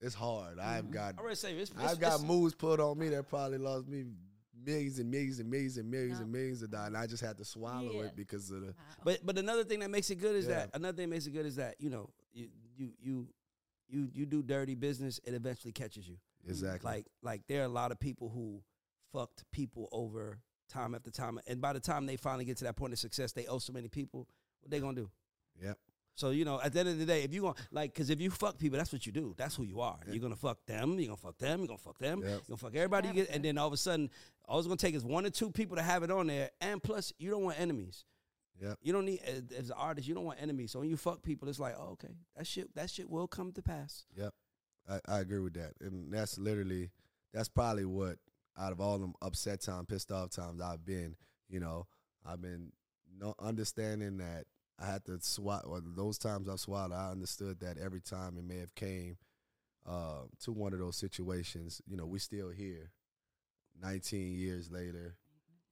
[0.00, 0.58] It's hard.
[0.58, 0.92] I've mm-hmm.
[0.92, 1.14] got.
[1.18, 3.86] I already say it's, it's, I've got it's- moves put on me that probably lost
[3.88, 4.04] me
[4.64, 6.22] millions and millions and millions and millions No.
[6.24, 6.88] and millions of dollars.
[6.88, 8.04] And I just had to swallow Yeah.
[8.04, 8.66] it because of the.
[8.68, 8.72] Wow.
[9.04, 10.54] But but another thing that makes it good is Yeah.
[10.54, 13.28] that another thing that makes it good is that you know you you you
[13.88, 16.16] you you do dirty business, it eventually catches you.
[16.46, 16.90] Exactly.
[16.90, 18.62] Like like there are a lot of people who
[19.12, 20.38] fucked people over
[20.68, 23.32] time after time, and by the time they finally get to that point of success,
[23.32, 24.28] they owe so many people.
[24.60, 25.10] What they gonna do?
[25.62, 25.78] Yep.
[26.16, 28.20] So you know, at the end of the day, if you want like, because if
[28.20, 29.34] you fuck people, that's what you do.
[29.36, 29.98] That's who you are.
[30.08, 30.98] You're gonna fuck them.
[30.98, 31.60] You're gonna fuck them.
[31.60, 32.20] You're gonna fuck them.
[32.20, 32.28] Yep.
[32.28, 33.12] You're gonna fuck everybody.
[33.12, 34.10] Get, and then all of a sudden,
[34.46, 36.50] all it's gonna take is one or two people to have it on there.
[36.60, 38.04] And plus, you don't want enemies.
[38.60, 38.78] Yep.
[38.82, 40.06] You don't need as as an artist.
[40.06, 40.70] You don't want enemies.
[40.70, 43.52] So when you fuck people, it's like, oh, okay, that shit, that shit will come
[43.52, 44.04] to pass.
[44.16, 44.32] Yep.
[44.88, 45.72] I, I agree with that.
[45.80, 46.90] And that's literally
[47.32, 48.18] that's probably what
[48.58, 51.16] out of all them upset times, pissed off times I've been,
[51.48, 51.86] you know,
[52.24, 52.72] I've been
[53.18, 54.44] no understanding that
[54.78, 58.44] I had to swat or those times I've swallowed, I understood that every time it
[58.44, 59.16] may have came
[59.86, 62.90] uh, to one of those situations, you know, we still here
[63.82, 65.16] 19 years later,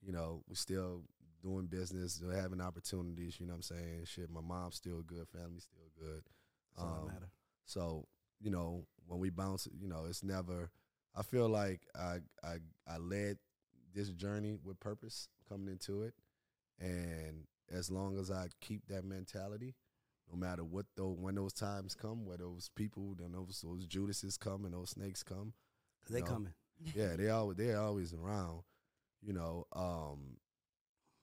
[0.04, 1.02] you know, we still
[1.43, 4.05] doing business, having opportunities, you know what I'm saying?
[4.06, 6.23] Shit, my mom's still good, family's still good.
[6.77, 7.31] That's all Um, that matter.
[7.64, 8.06] So
[8.40, 10.70] you know, when we bounce, you know, it's never.
[11.14, 12.56] I feel like I I
[12.86, 13.39] I led
[13.94, 16.14] this journey with purpose coming into it,
[16.81, 19.74] and as long as I keep that mentality,
[20.31, 24.36] no matter what though, when those times come, where those people, then those those Judases
[24.36, 25.52] come and those snakes come,
[26.10, 26.27] they no.
[26.27, 26.55] coming.
[26.94, 28.62] yeah, they always they're always around.
[29.20, 30.39] You know, um,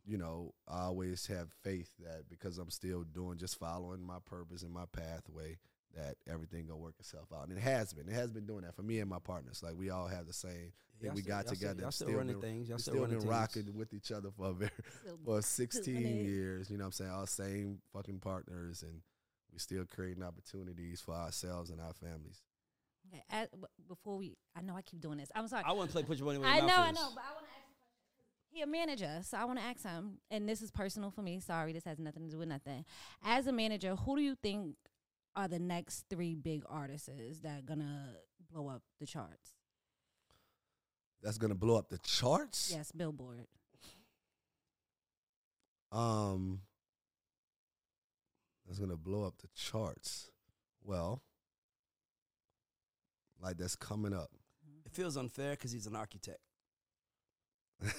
[0.09, 4.63] you know, I always have faith that because I'm still doing just following my purpose
[4.63, 5.57] and my pathway,
[5.95, 7.47] that everything gonna work itself out.
[7.47, 8.07] And it has been.
[8.09, 9.61] It has been doing that for me and my partners.
[9.63, 11.81] Like we all have the same thing Y'all we still- got y'all still- together.
[11.83, 12.69] Y'all still, Still running been- things.
[12.69, 13.39] Y'all still, still running been things.
[13.39, 14.71] rocking with each other for a very
[15.03, 15.95] Still for 16
[16.25, 16.69] years.
[16.71, 17.11] You know what I'm saying?
[17.11, 19.01] All same fucking partners, and
[19.53, 22.41] we still creating opportunities for ourselves and our families.
[23.07, 23.49] Okay, at,
[23.87, 25.29] before we, I know I keep doing this.
[25.33, 25.63] I'm sorry.
[25.65, 27.23] I want to play put your money where I your know, mouth I know, but
[27.27, 27.58] I want to ask a question.
[28.51, 31.39] He a manager, so I want to ask him, and this is personal for me.
[31.39, 32.83] Sorry, this has nothing to do with nothing.
[33.23, 34.75] As a manager, who do you think
[35.35, 37.09] are the next three big artists
[37.43, 38.15] that gonna
[38.51, 39.53] blow up the charts?
[41.21, 42.71] That's gonna blow up the charts.
[42.73, 43.47] Yes, Billboard.
[45.91, 46.61] Um,
[48.65, 50.31] that's gonna blow up the charts.
[50.83, 51.21] Well,
[53.39, 54.31] like that's coming up.
[54.85, 56.39] It feels unfair because he's an architect.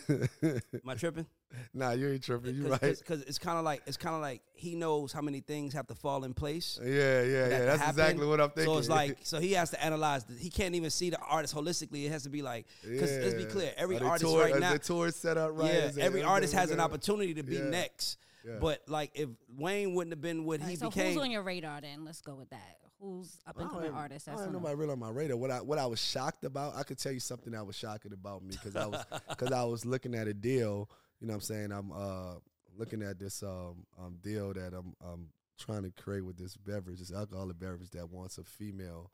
[0.08, 1.26] Am I tripping?
[1.74, 2.54] nah, you ain't tripping.
[2.54, 2.80] You right?
[2.80, 5.86] Because it's kind of like it's kind of like he knows how many things have
[5.88, 6.78] to fall in place.
[6.82, 7.48] Yeah, yeah, yeah.
[7.64, 7.90] That's happen.
[8.00, 8.72] exactly what I'm thinking.
[8.74, 10.24] So it's like, so he has to analyze.
[10.24, 12.04] The, he can't even see the artist holistically.
[12.04, 14.72] It has to be like, because let's be clear, every Are artist tour- right now,
[14.74, 15.66] the tour set up right?
[15.72, 17.68] yeah, it- every artist has an opportunity to be Yeah.
[17.70, 18.18] next.
[18.46, 18.54] Yeah.
[18.60, 21.30] But like, if Wayne wouldn't have been what All he right, so became, who's on
[21.30, 22.04] your radar then?
[22.04, 22.78] Let's go with that.
[23.00, 24.28] Who's up and coming have- artist?
[24.28, 25.36] I don't on have the- real on my radar.
[25.36, 28.12] What I what I was shocked about, I could tell you something that was shocking
[28.12, 30.90] about me because I was because I was looking at a deal.
[31.20, 32.34] You know, what I'm saying I'm uh
[32.76, 35.28] looking at this um um deal that I'm um
[35.58, 39.10] trying to create with this beverage, this alcoholic beverage that wants a female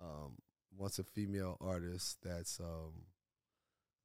[0.00, 0.36] um
[0.76, 2.92] wants a female artist that's um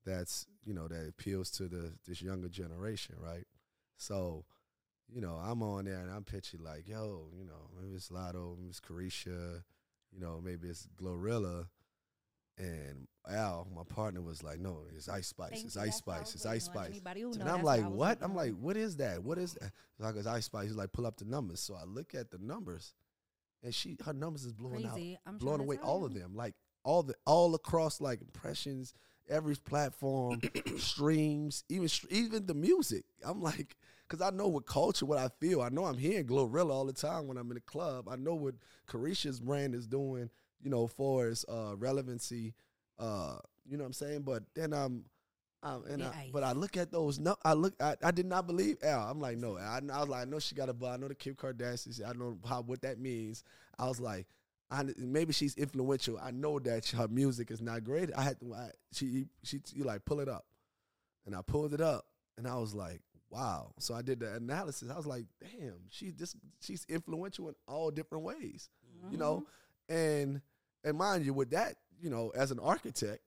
[0.05, 3.45] that's you know that appeals to the this younger generation, right?
[3.97, 4.45] So
[5.13, 8.57] you know, I'm on there and I'm pitching like, yo, you know, maybe it's Latto,
[8.57, 9.63] maybe it's Carisha,
[10.11, 11.67] you know, maybe it's Glorilla.
[12.57, 16.45] And Al, my partner, was like, no, it's Ice Spice, Thank it's Ice Spice, it's
[16.45, 16.65] Ice.
[16.65, 17.01] Spice.
[17.39, 18.19] And I'm like, what?
[18.21, 19.23] I'm like, what is that?
[19.23, 19.71] What is that?
[19.97, 20.67] Like, it's Ice Spice.
[20.67, 21.59] He's like, pull up the numbers.
[21.59, 22.93] So I look at the numbers,
[23.63, 25.13] and she, her numbers is blowing Crazy.
[25.13, 26.35] out, I'm blowing away all of them.
[26.35, 28.93] Like all the, all across like impressions,
[29.29, 30.41] every platform,
[30.77, 33.05] streams, even even the music.
[33.23, 33.75] I'm like,
[34.07, 35.61] because I know what culture, what I feel.
[35.61, 38.07] I know I'm hearing Glorilla all the time when I'm in the club.
[38.09, 38.55] I know what
[38.89, 40.29] Carisha's brand is doing,
[40.61, 42.53] you know, for its uh, relevancy.
[42.99, 43.37] Uh,
[43.67, 44.21] you know what I'm saying?
[44.23, 45.05] But then I'm,
[45.63, 46.29] um, and Yeah, I, Ice.
[46.33, 47.19] but I look at those.
[47.19, 47.73] No, I look.
[47.81, 49.07] I, I did not believe Al.
[49.09, 49.57] I'm like, no.
[49.57, 50.91] I, I was like, I know she got a butt.
[50.93, 52.01] I know the Kim Kardashians.
[52.05, 53.43] I know how what that means.
[53.77, 54.25] I was like,
[54.71, 56.17] I, maybe she's influential.
[56.21, 58.09] I know that her music is not great.
[58.15, 58.53] I had to.
[58.53, 60.45] I, she she you like pull it up,
[61.25, 62.05] and I pulled it up,
[62.37, 63.73] and I was like, wow.
[63.79, 64.89] So I did the analysis.
[64.89, 68.69] I was like, damn, she's just She's influential in all different ways.
[69.11, 69.45] You know,
[69.89, 69.93] mm-hmm.
[69.93, 70.41] and
[70.85, 73.21] and mind you, with that, you know, as an architect.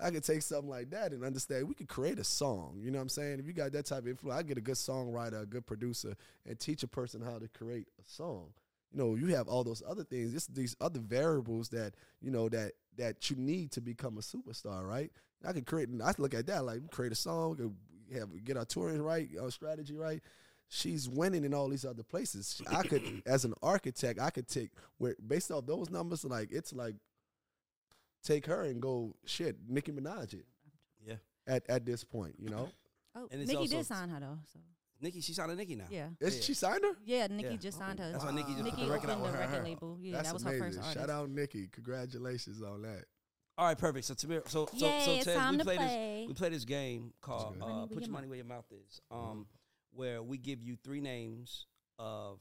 [0.00, 2.78] I could take something like that and understand we could create a song.
[2.80, 3.40] You know what I'm saying?
[3.40, 6.14] If you got that type of influence, I get a good songwriter, a good producer,
[6.46, 8.52] and teach a person how to create a song.
[8.92, 12.48] You know, you have all those other things, just these other variables that you know
[12.48, 15.10] that that you need to become a superstar, right?
[15.46, 15.88] I could create.
[16.02, 19.50] I look at that like create a song, uh, have get our touring right, our
[19.50, 20.22] strategy right.
[20.70, 22.60] She's winning in all these other places.
[22.70, 26.72] I could, as an architect, I could take where based off those numbers, like it's
[26.72, 26.96] like
[28.22, 30.46] take her and go shit, Nicki Minaj it
[31.06, 31.14] yeah,
[31.46, 32.68] at at this point, you know.
[33.14, 34.38] Oh, And it's Nicki also- did sign her though.
[34.52, 34.58] So
[35.00, 35.86] Nicki, she signed a Nicki now.
[35.90, 36.42] yeah, Is Yeah.
[36.42, 36.92] she signed her?
[37.04, 37.26] yeah.
[37.28, 37.56] Nicki Yeah.
[37.56, 38.10] just signed her.
[38.12, 39.50] That's why Nicki just put Nicki the record out opened the with her.
[39.52, 39.98] record label.
[40.00, 40.60] Yeah, That's that was amazing.
[40.60, 40.94] her first artist.
[40.98, 41.68] Shout out Nicki.
[41.68, 43.04] Congratulations on that.
[43.56, 44.06] All right, perfect.
[44.06, 46.20] So Tamir, so so Yay, so it's Ted, time we to play play.
[46.22, 47.62] this we play this game called good.
[47.62, 49.46] uh, Money where Put your Your mouth- Money Where Your Mouth Is, um,
[49.92, 51.66] where we give you three names
[51.98, 52.40] of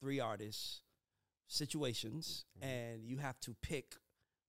[0.00, 0.82] three artists,
[1.48, 3.96] situations, and you have to pick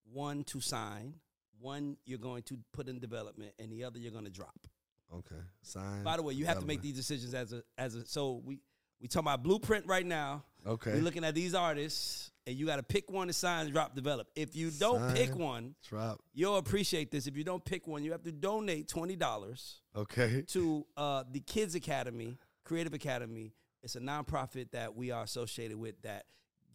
[0.04, 1.20] one to sign,
[1.58, 4.66] one you're going to put in development, and the other you're going to drop.
[5.14, 5.40] Okay.
[5.62, 6.02] Sign.
[6.04, 8.04] By the way, you have to make these decisions as a as a.
[8.06, 8.58] So we
[9.00, 10.44] we talking about blueprint right now.
[10.66, 10.92] Okay.
[10.92, 14.26] We're looking at these artists, and you got to pick one to sign, drop, develop.
[14.34, 16.20] If you don't pick one, Drop.
[16.34, 17.26] you'll appreciate this.
[17.26, 20.42] If you don't pick one, you have to donate twenty dollars Okay.
[20.48, 23.54] to uh, the Kids Academy, Creative Academy.
[23.82, 26.24] It's a nonprofit that we are associated with that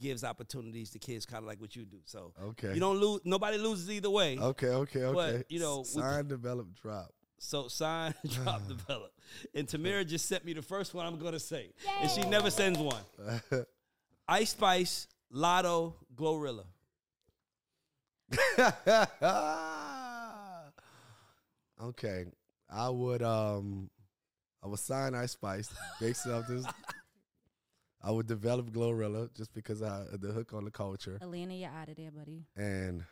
[0.01, 1.97] gives opportunities to kids, kind of like what you do.
[2.05, 2.73] So Okay.
[2.73, 3.19] you don't lose.
[3.25, 4.37] Nobody loses either way.
[4.39, 4.67] Okay.
[4.69, 5.03] Okay.
[5.03, 5.13] Okay.
[5.37, 7.13] But, you know, we- sign, develop, drop.
[7.43, 9.11] So sign, drop, develop.
[9.53, 11.71] And Tamira just sent me the first one I'm gonna say,
[12.01, 13.01] and she never sends one.
[14.27, 16.65] Ice Spice, Latto, Glorilla.
[21.83, 22.25] okay.
[22.69, 23.89] I would um
[24.63, 26.65] I would sign Ice Spice based off this.
[28.01, 31.17] I would develop Glorilla just because I the hook on the culture.
[31.21, 32.45] Alina, you're out of there, buddy.
[32.55, 33.03] And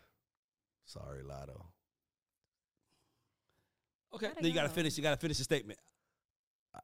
[0.85, 1.65] sorry, Latto.
[4.13, 4.73] Okay, then you gotta go.
[4.73, 4.97] finish.
[4.97, 5.79] You gotta finish the statement.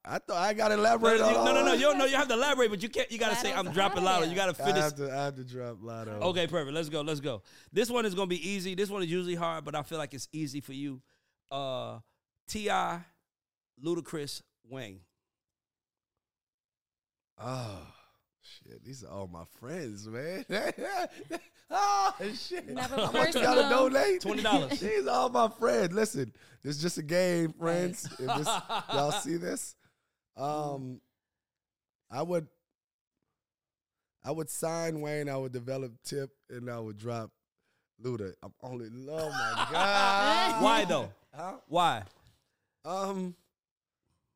[0.03, 1.73] I thought I got to elaborate no, on you- no, no, no.
[1.73, 2.05] You don't know.
[2.05, 3.09] You have to elaborate, but you can't.
[3.09, 4.75] You got to say, "I'm dropping out Latto." You got to finish.
[4.75, 4.83] I finish.
[4.83, 6.21] have to, I have to drop Latto.
[6.23, 6.73] Okay, perfect.
[6.73, 7.01] Let's go.
[7.01, 7.41] Let's go.
[7.71, 8.75] This one is gonna be easy.
[8.75, 11.01] This one is usually hard, but I feel like it's easy for you.
[11.49, 11.99] Uh,
[12.49, 12.99] T.I.,
[13.83, 14.99] Ludacris, Wayne.
[17.39, 17.87] Oh
[18.47, 20.45] shit, these are all my friends, man.
[21.71, 24.21] oh shit, Never How much you gotta donate?
[24.21, 24.69] $20.
[24.79, 25.93] these are all my friends.
[25.93, 26.31] Listen,
[26.63, 28.05] this is just a game, friends.
[28.19, 28.47] If this,
[28.93, 29.75] y'all see this,
[30.35, 31.01] um,
[32.09, 32.47] I would,
[34.23, 35.29] I would sign Wayne.
[35.29, 37.31] I would develop Tip, and I would drop
[38.03, 38.33] Luda.
[38.43, 41.11] I'm only, oh my god, Why though?
[41.33, 41.53] Huh?
[41.67, 42.03] Why?
[42.85, 43.35] Um,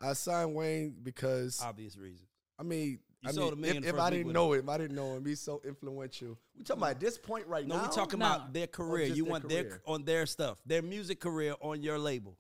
[0.02, 2.26] I signed Wayne because Obvious reason.
[2.60, 4.77] I mean, You I sold a mean, million if, if I didn't know him, I
[4.77, 5.26] didn't know him.
[5.26, 6.39] He's so influential.
[6.57, 7.81] We talking about this point right No, now.
[7.84, 8.26] No, we're talking No.
[8.26, 9.06] about their career.
[9.07, 12.35] You their want their on their stuff, their music career on your label.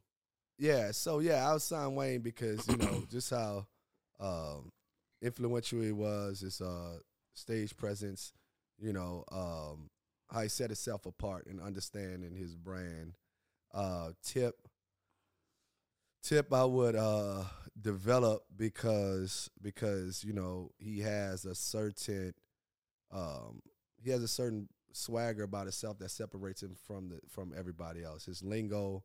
[0.57, 3.67] Yeah, so yeah, I was signed Wayne because you know just how
[4.19, 4.71] um,
[5.21, 6.97] influential he was, his uh,
[7.33, 8.33] stage presence,
[8.79, 9.89] you know, um,
[10.31, 13.13] how he set himself apart and understanding his brand.
[13.73, 14.67] Uh, tip,
[16.21, 17.43] tip, I would uh,
[17.79, 22.33] develop because because you know he has a certain
[23.11, 23.61] um,
[24.03, 28.25] he has a certain swagger about himself that separates him from the from everybody else.
[28.25, 29.03] His lingo,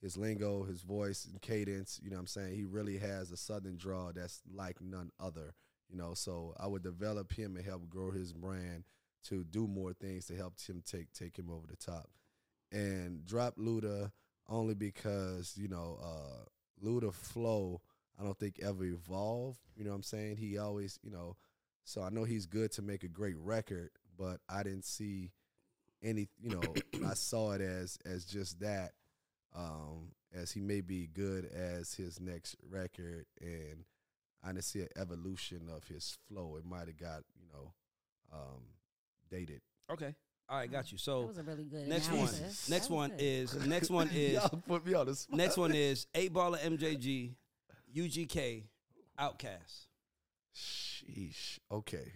[0.00, 2.54] his lingo, his voice and cadence, you know what I'm saying?
[2.54, 5.54] He really has a southern draw that's like none other,
[5.88, 6.14] you know.
[6.14, 8.84] So I would develop him and help grow his brand
[9.24, 12.10] to do more things to help him take take him over the top.
[12.70, 14.10] And drop Luda
[14.48, 16.44] only because, you know, uh
[16.82, 17.80] Luda flow
[18.18, 20.36] I don't think ever evolved, you know what I'm saying?
[20.36, 21.36] He always, you know,
[21.84, 25.32] so I know he's good to make a great record, but I didn't see
[26.02, 28.92] any, you know, I saw it as as just that
[29.56, 33.84] um, as he may be good as his next record, and
[34.44, 36.56] I didn't see an evolution of his flow.
[36.56, 37.72] It might have got you know
[38.32, 38.62] um,
[39.30, 39.62] dated.
[39.90, 40.14] Okay.
[40.48, 40.98] All right, got you.
[40.98, 42.68] That So was a really good next one, analysis.
[42.68, 43.20] next one good.
[43.20, 45.36] is next one is Y'all put me on the spot.
[45.38, 47.32] next one is eight baller MJG,
[47.96, 48.64] UGK,
[49.18, 49.86] OutKast.
[50.54, 51.58] Sheesh.
[51.70, 52.12] Okay.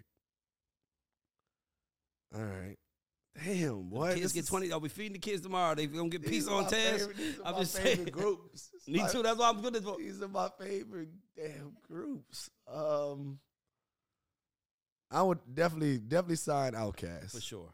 [2.35, 2.77] All right.
[3.45, 4.11] Damn, boy.
[4.15, 4.73] Kids this get twenty.
[4.73, 5.75] I'll be feeding the kids tomorrow.
[5.75, 6.99] They gonna get these piece are on test.
[6.99, 8.05] favorite- these are I'm my just saying.
[8.11, 8.71] groups.
[8.87, 9.23] Me my- too.
[9.23, 9.77] That's why I'm good.
[9.77, 12.51] at- These are my favorite damn groups.
[12.67, 13.39] Um,
[15.11, 17.73] I would definitely definitely sign Outkast For sure.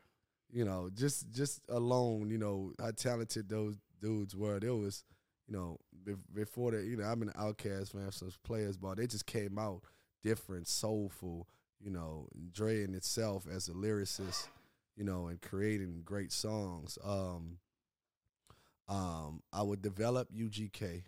[0.53, 4.61] You know, just just alone, you know how talented those dudes were.
[4.61, 5.03] There was,
[5.49, 5.79] you know,
[6.35, 8.13] before that, you know, I'm an OutKast fan.
[8.13, 9.83] Some players, but they just came out
[10.23, 11.49] different, soulful.
[11.81, 14.49] You know, Dre in itself as a lyricist,
[14.95, 16.99] you know, and creating great songs.
[17.03, 17.59] Um,
[18.89, 21.03] um, I would develop UGK.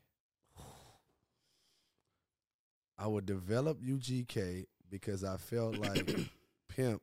[2.97, 6.09] I would develop UGK because I felt like
[6.69, 7.03] Pimp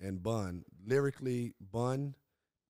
[0.00, 2.14] and Bun lyrically Bun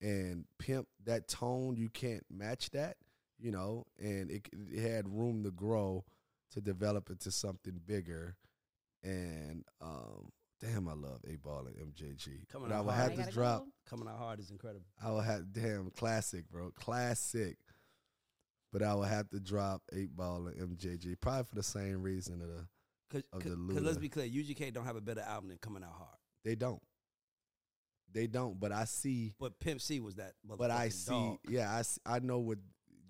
[0.01, 2.97] and Pimp that tone you can't match that,
[3.39, 6.05] you know, and it, it had room to grow
[6.53, 8.37] to develop into something bigger.
[9.03, 10.31] And um,
[10.61, 12.49] damn, I love 8Ball and MJG.
[12.49, 13.13] Coming but I out would hard.
[13.13, 13.61] have to drop.
[13.65, 13.67] go.
[13.89, 14.87] Coming out hard is incredible.
[15.03, 17.57] I would have damn classic, bro, classic.
[18.73, 22.41] But I would have to drop Eight Ball and MJG probably for the same reason
[22.41, 22.67] of the
[23.11, 25.59] Cause, Of 'cause- the 'cause let's be clear, UGK don't have a better album than
[25.59, 26.17] Coming Out Hard.
[26.45, 26.81] they don't,
[28.13, 28.59] they don't.
[28.59, 30.33] But I see, But Pimp C was that.
[30.45, 31.39] but I see, dog.
[31.49, 32.59] yeah, I know what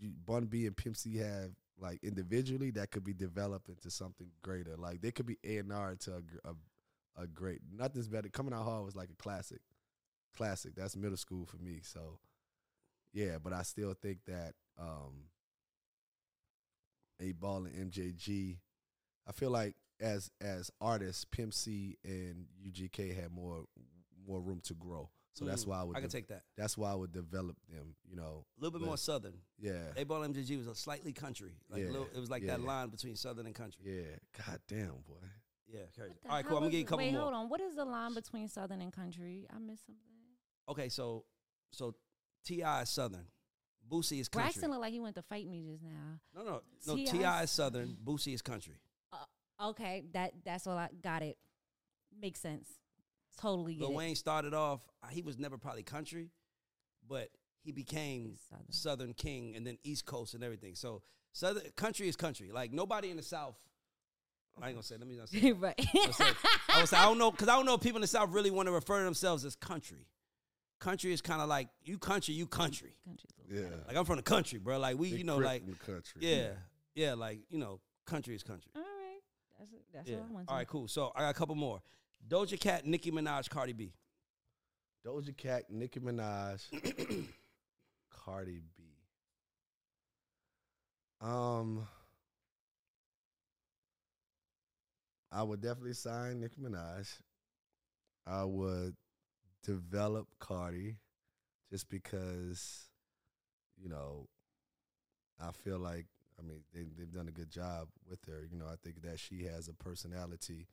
[0.01, 4.29] you, Bun B and Pimp C have like individually that could be developed into something
[4.43, 4.77] greater.
[4.77, 6.13] Like they could be A and R to
[6.45, 6.55] a, a
[7.23, 7.61] a great.
[7.73, 8.29] Nothing's better.
[8.29, 9.61] Coming out hard was like a classic,
[10.37, 10.75] classic.
[10.75, 11.81] That's middle school for me.
[11.83, 12.19] So
[13.13, 15.25] yeah, but I still think that um
[17.23, 18.59] 8Ball and MJG.
[19.27, 23.65] I feel like as as artists, Pimp C and UGK had more
[24.27, 25.11] more room to grow.
[25.35, 25.97] So that's Mm, why I would.
[25.97, 26.43] I can de- take that.
[26.57, 27.95] that's why I would develop them.
[28.05, 29.41] You know, A little bit but- more southern.
[29.59, 31.55] Yeah, 8Ball MJG was a slightly country.
[31.69, 33.83] Like a Yeah, little, it was like that line between southern and country.
[33.85, 34.17] yeah.
[34.47, 35.15] God damn, boy.
[35.69, 36.11] Yeah, crazy.
[36.11, 36.57] What the All right, cool.
[36.57, 37.23] I'm gonna is- give you a couple Wait, more.
[37.23, 37.49] hold on.
[37.49, 39.47] What is the line between Southern and country?
[39.51, 40.05] I missed something.
[40.69, 41.25] Okay, so
[41.71, 41.95] so
[42.45, 42.83] T.I.
[42.83, 43.27] is southern,
[43.89, 44.47] Boosie is country.
[44.47, 46.19] Braxton looked like he went to fight me just now.
[46.35, 46.97] no, no, no.
[46.97, 47.39] T.I.
[47.39, 48.81] Ti is southern, Boosie is country.
[49.63, 51.23] Okay, that that's all I got.
[51.23, 51.39] It
[52.19, 52.80] makes sense.
[53.41, 53.97] Totally get Lil it.
[53.97, 54.81] Wayne started off.
[55.03, 56.31] uh, He was never probably country,
[57.09, 57.29] but
[57.63, 58.67] he became Southern.
[58.73, 60.75] Southern King and then East Coast and everything.
[60.75, 61.03] So
[61.33, 62.51] Southern country is country.
[62.53, 63.57] Like nobody in the South.
[64.61, 64.97] I ain't gonna say.
[64.99, 65.41] Let me not say.
[65.53, 65.61] that.
[65.61, 65.75] right.
[65.95, 66.25] I say-
[66.69, 68.31] I would say I don't know because I don't know if people in the South
[68.31, 70.07] really want to refer to themselves as country.
[70.81, 72.97] Country is kind of like you country, you country.
[73.05, 73.71] Country's a little Yeah.
[73.77, 73.85] better.
[73.89, 74.79] Like I'm from the country, bro.
[74.79, 76.21] Like we, Big you know, like the country.
[76.21, 76.49] yeah,
[76.95, 78.71] yeah, like you know, country is country.
[78.75, 79.21] All right.
[79.59, 80.17] That's that's Yeah.
[80.17, 80.49] what I want.
[80.49, 80.89] All right, cool.
[80.89, 81.81] So I got a couple more.
[82.27, 83.93] Doja Cat, Nicki Minaj, Cardi B.
[85.07, 86.63] Doja Cat, Nicki Minaj,
[88.11, 88.83] Cardi B.
[91.21, 91.87] Um,
[95.33, 97.09] I would definitely sign Nicki Minaj.
[98.27, 98.95] I would
[99.65, 100.97] develop Cardi
[101.71, 102.89] just because,
[103.77, 104.29] you know,
[105.41, 106.07] I feel like
[106.39, 108.47] I mean they they've done a good job with her.
[108.51, 110.69] You know, I think that she has a personality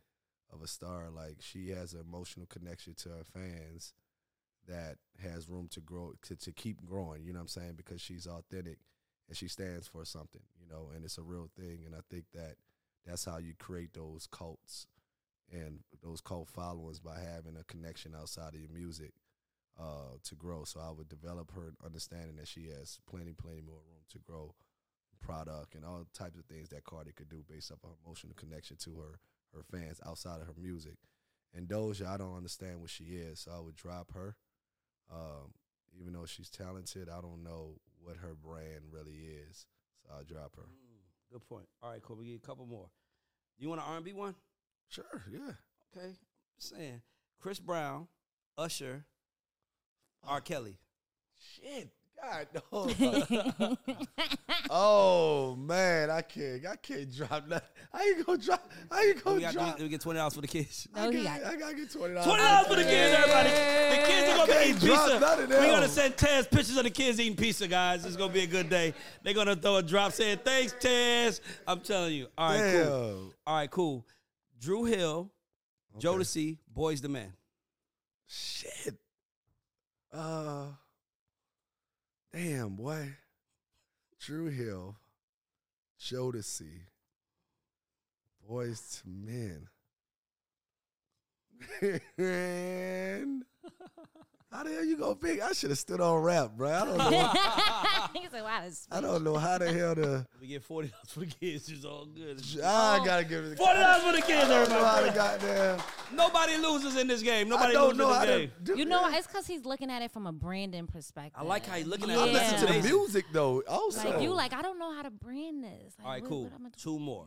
[0.53, 1.09] of a star.
[1.13, 3.93] Like she has an emotional connection to her fans
[4.67, 7.73] that has room to grow to, to keep growing, you know what I'm saying?
[7.77, 8.79] Because she's authentic
[9.27, 11.79] and she stands for something, you know, and it's a real thing.
[11.85, 12.55] And I think that
[13.05, 14.87] that's how you create those cults
[15.51, 19.13] and those cult followings by having a connection outside of your music
[19.79, 20.63] uh, to grow.
[20.65, 24.53] So I would develop her understanding that she has plenty, plenty more room to grow
[25.21, 28.77] product and all types of things that Cardi could do based off her emotional connection
[28.77, 29.19] to her
[29.53, 30.97] her fans outside of her music.
[31.53, 34.35] And Doja, I don't understand what she is, so I would drop her.
[35.11, 35.53] Um,
[35.99, 39.17] even though she's talented, I don't know what her brand really
[39.49, 39.65] is,
[40.03, 40.67] so I'll drop her.
[41.31, 41.65] Good point.
[41.81, 42.17] All right, cool.
[42.17, 42.89] We get a couple more.
[43.57, 44.35] You want an R&B one?
[44.89, 45.53] Sure, yeah.
[45.95, 46.13] Okay.
[46.59, 47.01] Just saying.
[47.39, 48.07] Chris Brown,
[48.57, 49.05] Usher,
[50.23, 50.41] R.
[50.41, 50.77] Kelly.
[51.39, 51.89] Shit,
[52.23, 52.47] God
[53.59, 53.77] no.
[54.69, 57.63] oh man, I can't, I can't drop that.
[57.93, 58.71] How you gonna drop?
[58.91, 59.79] How you We gonna got drop?
[59.79, 60.87] we get twenty dollars for the kids.
[60.95, 62.25] No, I, got, got- I gotta get twenty dollars.
[62.27, 63.49] Twenty dollars for the kids, everybody.
[63.49, 65.19] The kids are gonna be eating drop pizza.
[65.19, 68.05] none of We're gonna send Tez pictures of the kids eating pizza, guys.
[68.05, 68.93] It's gonna be a good day.
[69.23, 71.41] They're gonna throw a drop saying thanks, Tez.
[71.67, 72.27] I'm telling you.
[72.37, 73.33] All right, cool.
[73.45, 74.05] All right, cool.
[74.59, 75.31] Dru Hill,
[75.95, 76.07] Okay.
[76.07, 77.33] Jodeci, Boyz II Men.
[78.27, 78.95] Shit.
[80.11, 80.65] Uh.
[82.33, 83.15] Damn, boy.
[84.19, 84.95] Dru Hill,
[85.99, 86.81] Jodeci,
[88.47, 89.69] Boyz II Men.
[92.17, 93.45] Man.
[94.51, 95.41] How the hell you gonna pick?
[95.41, 96.71] I should have stood on rap, bro.
[96.71, 98.19] I don't know.
[98.21, 100.25] He's like, wow, this I don't know how the hell to.
[100.41, 101.67] We get forty dollars for the kids.
[101.69, 102.41] It's all good.
[102.63, 103.05] I oh.
[103.05, 103.57] gotta give it.
[103.57, 105.45] Forty dollars for the kids, I don't know how to everybody.
[105.45, 105.79] goddamn.
[106.13, 107.49] Nobody loses in this game.
[107.49, 108.39] Nobody I don't loses know in how this to.
[108.39, 108.51] game.
[108.63, 109.17] do You know, that.
[109.17, 111.33] it's because he's looking at it from a branding perspective.
[111.35, 112.33] I like how he's looking at I it.
[112.33, 113.63] listen to the music though.
[113.67, 115.93] Also, Like you, like I don't know how to brand this.
[115.99, 116.43] Like, All right, what- cool.
[116.57, 117.25] what Two more.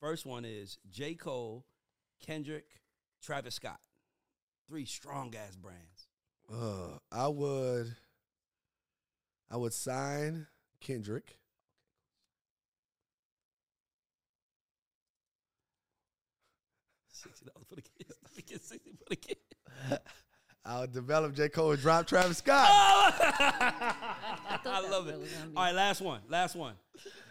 [0.00, 1.14] First one is J.
[1.14, 1.64] Cole,
[2.20, 2.66] Kendrick,
[3.22, 3.78] Travis Scott.
[4.68, 5.95] Three strong ass brands.
[6.52, 7.94] Uh, I would.
[9.50, 10.46] I would sign
[10.80, 11.38] Kendrick.
[17.12, 18.14] Sixty dollars for the kids.
[18.36, 19.40] We get sixty for the kids.
[20.64, 21.48] I would develop J.
[21.48, 22.68] Cole and drop Travis Scott.
[22.70, 25.14] I that's love it.
[25.14, 25.56] it was gonna be.
[25.56, 26.20] All right, last one.
[26.28, 26.74] Last one.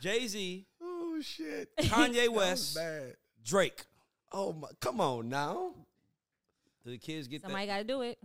[0.02, 1.70] Jay Z, Oh shit.
[1.78, 3.16] Kanye West, bad.
[3.44, 3.84] Drake.
[4.32, 4.70] Oh my!
[4.80, 5.72] Come on now.
[6.86, 7.74] Do the kids get Somebody that?
[7.74, 8.18] got to do it.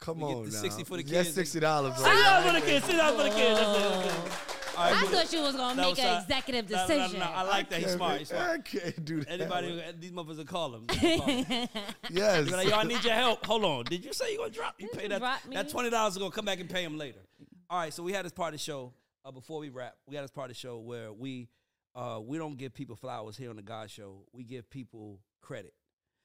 [0.00, 0.60] Come We get on the now.
[0.62, 1.34] 60 for the Yes, kids.
[1.34, 1.94] sixty dollars.
[1.96, 2.84] Sixty dollars for the kids.
[2.86, 3.60] Sixty dollars for the kids.
[3.60, 4.76] That's it, that's it.
[4.78, 6.82] All right, I thought you was gonna That make was an a- executive No, no,
[6.82, 7.20] no, decision.
[7.20, 7.80] no, I like that.
[7.80, 8.18] He's smart.
[8.18, 9.30] He's I can't do that.
[9.30, 10.86] Anybody, these motherfuckers will call him.
[10.86, 11.68] Call him.
[12.10, 12.44] Yes.
[12.46, 13.44] Be like, yo, I need your help.
[13.44, 13.84] Hold on.
[13.84, 14.76] Did you say you gonna drop?
[14.78, 15.18] You pay that.
[15.18, 15.54] Drop me.
[15.56, 17.20] That twenty dollars is gonna come back and pay him later.
[17.68, 17.92] All right.
[17.92, 18.94] So we had this part of the show.
[19.22, 21.50] Uh, before we wrap, we had this part of the show where we
[21.94, 24.24] uh, we don't give people flowers here on the Gauds Show.
[24.32, 25.74] We give people credit.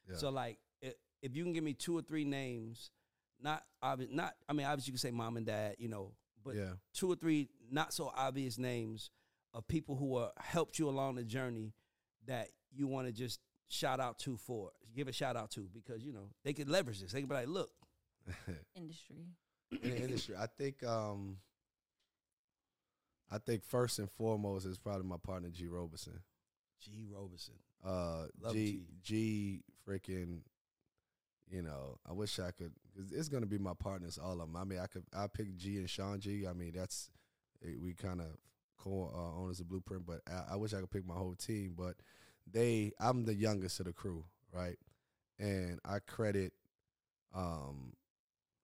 [0.09, 0.15] Yeah.
[0.15, 2.91] So like, i- if you can give me two or three names,
[3.41, 6.13] not obvious, not I mean, obviously you can say mom and dad, you know,
[6.43, 6.73] but Yeah.
[6.93, 9.09] two or three not so obvious names
[9.53, 11.73] of people who uh, helped you along the journey
[12.27, 16.03] that you want to just shout out to for give a shout out to because
[16.03, 17.11] you know they could leverage this.
[17.11, 17.69] They could be like, look,
[18.75, 19.15] Industry.
[19.71, 20.35] in the industry.
[20.37, 21.37] I think um
[23.31, 26.19] I think first and foremost is probably my partner G Roberson.
[26.81, 27.05] G.
[27.09, 27.55] Roberson.
[27.83, 30.41] Uh Love G G freaking
[31.49, 34.55] you know, I wish I could cause it's gonna be my partners, all of them.
[34.55, 36.47] I mean I could I pick G and Sean G.
[36.47, 37.09] I mean that's
[37.63, 38.27] eh, we kind of
[38.77, 41.73] co uh, owners of Blueprint, but I, I wish I could pick my whole team.
[41.77, 41.95] But
[42.51, 44.23] they, I'm the youngest of the crew,
[44.53, 44.77] right?
[45.39, 46.53] And I credit,
[47.33, 47.93] um,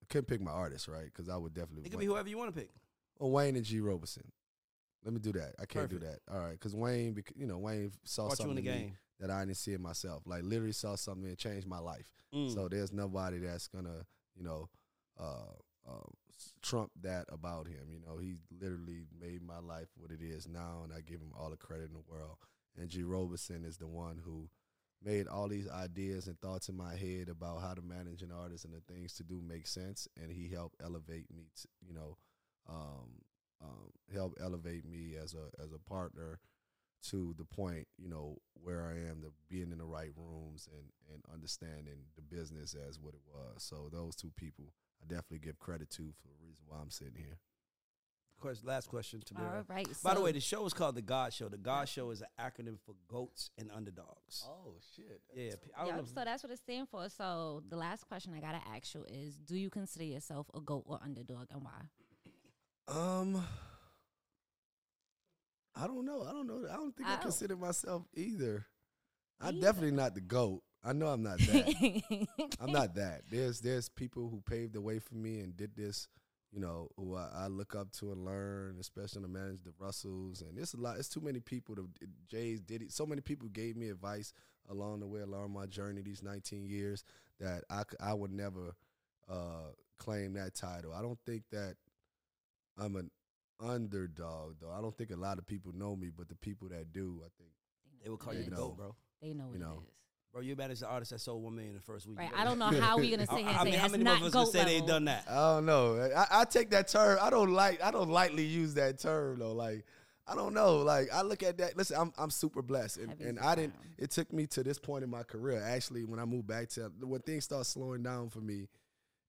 [0.02, 1.04] I couldn't pick my artist, right?
[1.04, 1.86] Because I would definitely.
[1.86, 2.70] It could be whoever you want to pick.
[3.18, 4.30] Well, Wayne and G Roberson.
[5.04, 5.54] Let me do that.
[5.60, 6.20] I can't do that.
[6.32, 8.96] All right, because Wayne, you know, Wayne saw Brought you in something the game.
[9.20, 10.22] that I didn't see in myself.
[10.26, 12.10] Like literally saw something that changed my life.
[12.34, 12.52] Mm.
[12.54, 14.06] So there's nobody that's gonna,
[14.36, 14.68] you know,
[15.18, 15.56] uh,
[15.88, 16.08] uh,
[16.62, 17.90] trump that about him.
[17.90, 21.32] You know, he literally made my life what it is now, and I give him
[21.38, 22.36] all the credit in the world.
[22.78, 23.02] And G.
[23.02, 24.48] Roberson is the one who
[25.04, 28.64] made all these ideas and thoughts in my head about how to manage an artist
[28.64, 31.48] and the things to do make sense, and he helped elevate me.
[31.60, 32.16] To, you know,
[32.68, 33.20] um,
[33.62, 36.40] um, help elevate me as a as a partner
[37.10, 40.88] to the point, you know, where I am, to being in the right rooms and
[41.12, 43.62] and understanding the business as what it was.
[43.62, 44.72] So those two people,
[45.02, 47.38] I definitely give credit to for the reason why I'm sitting here.
[48.40, 49.58] Question, last question, Tamira.
[49.58, 49.86] All right.
[50.02, 51.48] By the way, the show is called The Gauds Show.
[51.48, 54.44] The Gauds Show is an acronym for goats and underdogs.
[54.48, 55.20] Oh shit!
[55.32, 56.04] Yeah, I don't Yep, know.
[56.12, 57.08] so that's what it stands for.
[57.08, 60.82] So the last question I gotta ask you is: Do you consider yourself a goat
[60.86, 61.82] or underdog, and why?
[62.88, 63.44] Um,
[65.74, 66.22] I don't know.
[66.22, 66.66] I don't know.
[66.70, 67.22] I don't think I, Oh.
[67.22, 68.66] consider myself either.
[69.40, 70.62] I'm definitely not the goat.
[70.84, 72.26] I know I'm not that.
[72.60, 73.22] I'm not that.
[73.30, 76.08] There's there's people who paved the way for me and did this,
[76.52, 80.42] you know, who I, I look up to and learn, especially to manage the Russells.
[80.42, 80.98] And it's a lot.
[80.98, 81.76] It's too many people.
[81.76, 81.88] To,
[82.28, 82.92] Jays did it.
[82.92, 84.32] So many people gave me advice
[84.68, 87.04] along the way, along my journey, these 19 years,
[87.40, 88.74] that I, I would never
[89.28, 90.92] uh, claim that title.
[90.92, 91.76] I don't think that
[92.78, 93.10] I'm an
[93.60, 94.70] underdog though.
[94.70, 97.28] I don't think a lot of people know me, but the people that do, I
[97.38, 97.50] think.
[98.02, 98.56] They would call you You the know.
[98.68, 98.96] goat, bro.
[99.20, 99.82] They know what You it know.
[99.86, 99.88] is.
[100.32, 102.18] Bro, you managed the artist that sold one million in the first week.
[102.18, 102.30] Right.
[102.34, 104.20] I don't know how we're gonna I, sit here I say mean, how many not
[104.20, 104.86] of us goat can say they level.
[104.88, 105.24] done that?
[105.28, 106.10] I don't know.
[106.16, 107.18] I, I take that term.
[107.20, 107.82] I don't like.
[107.82, 109.52] I don't lightly use that term though.
[109.52, 109.84] Like
[110.26, 110.78] I don't know.
[110.78, 111.76] Like I look at that.
[111.76, 113.74] Listen, I'm I'm super blessed, and, and I didn't.
[113.98, 115.62] It took me to this point in my career.
[115.62, 118.68] Actually, when I moved back to when things start slowing down for me,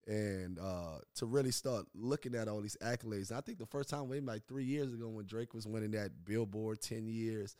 [0.07, 3.31] and uh, to really start looking at all these accolades.
[3.31, 6.25] I think the first time, maybe like three years ago, when Drake was winning that
[6.25, 7.55] Billboard ten years,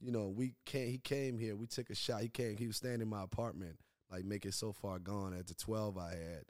[0.00, 0.90] you know, we came.
[0.90, 1.56] He came here.
[1.56, 2.20] We took a shot.
[2.20, 2.56] He came.
[2.56, 3.78] He was staying in my apartment,
[4.10, 6.44] like making so far gone at the twelve I had.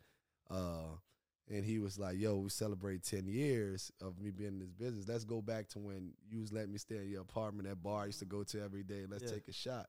[0.50, 0.96] Uh,
[1.48, 5.06] and he was like, "Yo, we celebrate ten years of me being in this business.
[5.06, 8.02] Let's go back to when you was letting me stay in your apartment, that bar
[8.02, 9.04] I used to go to every day.
[9.08, 9.30] Let's Yeah.
[9.30, 9.86] take a shot,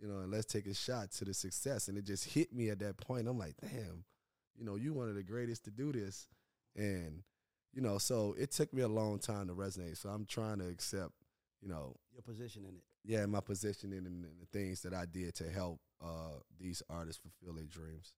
[0.00, 2.70] you know, and let's take a shot to the success." And it just hit me
[2.70, 3.28] at that point.
[3.28, 4.04] I'm like, "Damn,
[4.56, 6.26] you know, you one of the greatest to do this,"
[6.76, 7.22] and
[7.72, 9.96] you know, so it took me a long time to resonate.
[9.96, 11.12] So I'm trying to accept,
[11.62, 12.82] you know, Your position in it.
[13.04, 17.20] yeah, my positioning and, and the things that I did to help uh, these artists
[17.22, 18.12] fulfill their dreams.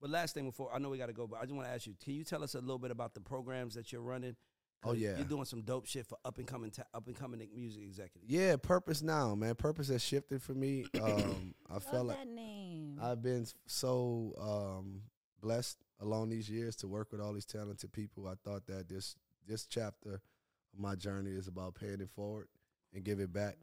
[0.00, 1.74] But last thing before I know we got to go, but I just want to
[1.74, 4.36] ask you: Can you tell us a little bit about the programs that you're running?
[4.84, 5.16] Oh yeah.
[5.16, 8.28] you're doing some dope shit for up and coming ta- up and coming music executives.
[8.28, 9.54] Yeah, purpose now, man.
[9.54, 10.86] Purpose has shifted for me.
[11.00, 12.98] Um, I Love felt like that name.
[13.00, 15.02] I've been so um,
[15.42, 18.26] blessed along these years to work with all these talented people.
[18.26, 19.16] I thought that this
[19.46, 22.46] this chapter of my journey is about paying it forward
[22.94, 23.56] and give it back.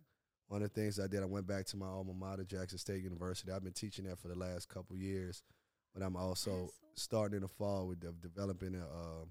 [0.48, 3.04] One of the things I did, I went back to my alma mater, Jackson State
[3.04, 3.52] University.
[3.52, 5.44] I've been teaching there for the last couple years,
[5.94, 9.26] but I'm also starting in the fall with de- developing a uh,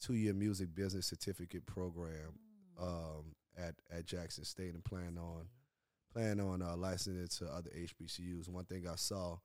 [0.00, 2.38] two-year music business certificate program
[2.80, 5.46] um, at at Jackson State and plan on
[6.12, 8.48] plan on uh, licensing it to other HBCUs.
[8.48, 9.38] One thing I saw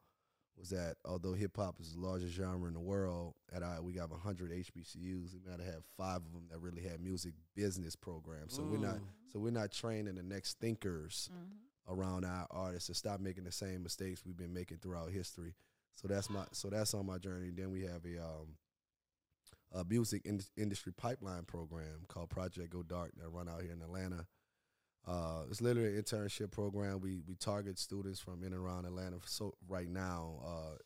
[0.58, 3.94] was that although hip hop is the largest genre in the world, at I we
[3.94, 5.34] got 100 HBCUs.
[5.34, 8.56] We might have five of them that really have music business programs.
[8.56, 9.08] So we're not Mm.
[9.32, 11.94] so we're not training the next thinkers Mhm.
[11.94, 15.54] around our artists to stop making the same mistakes we've been making throughout history.
[15.96, 17.52] So that's my so that's on my journey.
[17.52, 18.58] Then we have a um
[19.74, 23.82] a music in- industry pipeline program called Project Go Dark that run out here in
[23.82, 24.26] Atlanta.
[25.08, 27.00] Uh, it's literally an internship program.
[27.00, 29.18] We we target students from in and around Atlanta.
[29.26, 30.78] So right now, uh,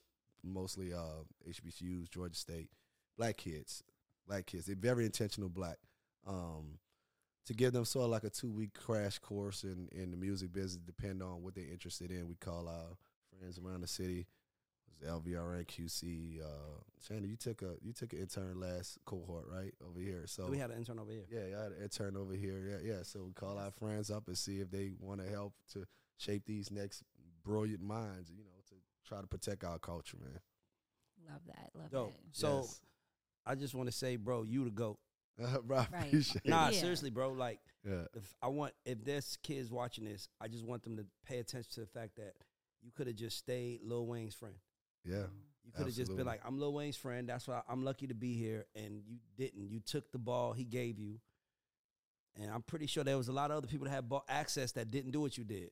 [0.43, 2.69] mostly uh, HBCUs, Georgia State,
[3.17, 3.83] black kids,
[4.27, 4.65] black kids.
[4.65, 5.77] They're very intentional black.
[6.27, 6.77] Um,
[7.47, 10.53] to give them sort of like a two week crash course in, in the music
[10.53, 12.27] business, depend on what they're interested in.
[12.27, 12.95] We call our
[13.39, 14.27] friends around the city.
[15.01, 16.41] It was LVRN QC.
[16.41, 16.45] Uh,
[17.05, 19.73] Shannon, you took a you took an intern last cohort, right?
[19.87, 20.23] Over here.
[20.27, 21.25] So we had an intern over here.
[21.31, 22.59] yeah, I had an intern over here.
[22.83, 23.03] Yeah, yeah.
[23.03, 25.85] So we call our friends up and see if they want to help to
[26.17, 27.03] shape these next
[27.43, 28.75] brilliant minds, you know, to
[29.07, 30.39] try to protect our culture, man.
[31.29, 31.69] Love that.
[31.75, 32.11] Love Dope.
[32.13, 32.19] that.
[32.31, 32.81] So Yes.
[33.45, 34.99] I just want to say, bro, you the goat.
[35.63, 36.05] bro, I Right.
[36.07, 36.69] appreciate Nah.
[36.69, 36.79] Yeah.
[36.79, 37.29] seriously, bro.
[37.31, 38.05] Like, Yeah.
[38.13, 41.71] if I want if there's kids watching this, I just want them to pay attention
[41.73, 42.33] to the fact that
[42.83, 44.55] you could have just stayed Lil Wayne's friend.
[45.05, 45.23] Yeah.
[45.63, 47.29] You could have just been like, I'm Lil Wayne's friend.
[47.29, 48.65] That's why I'm lucky to be here.
[48.75, 49.69] And you didn't.
[49.69, 51.19] You took the ball he gave you.
[52.35, 54.91] And I'm pretty sure there was a lot of other people that had access that
[54.91, 55.71] didn't do what you did.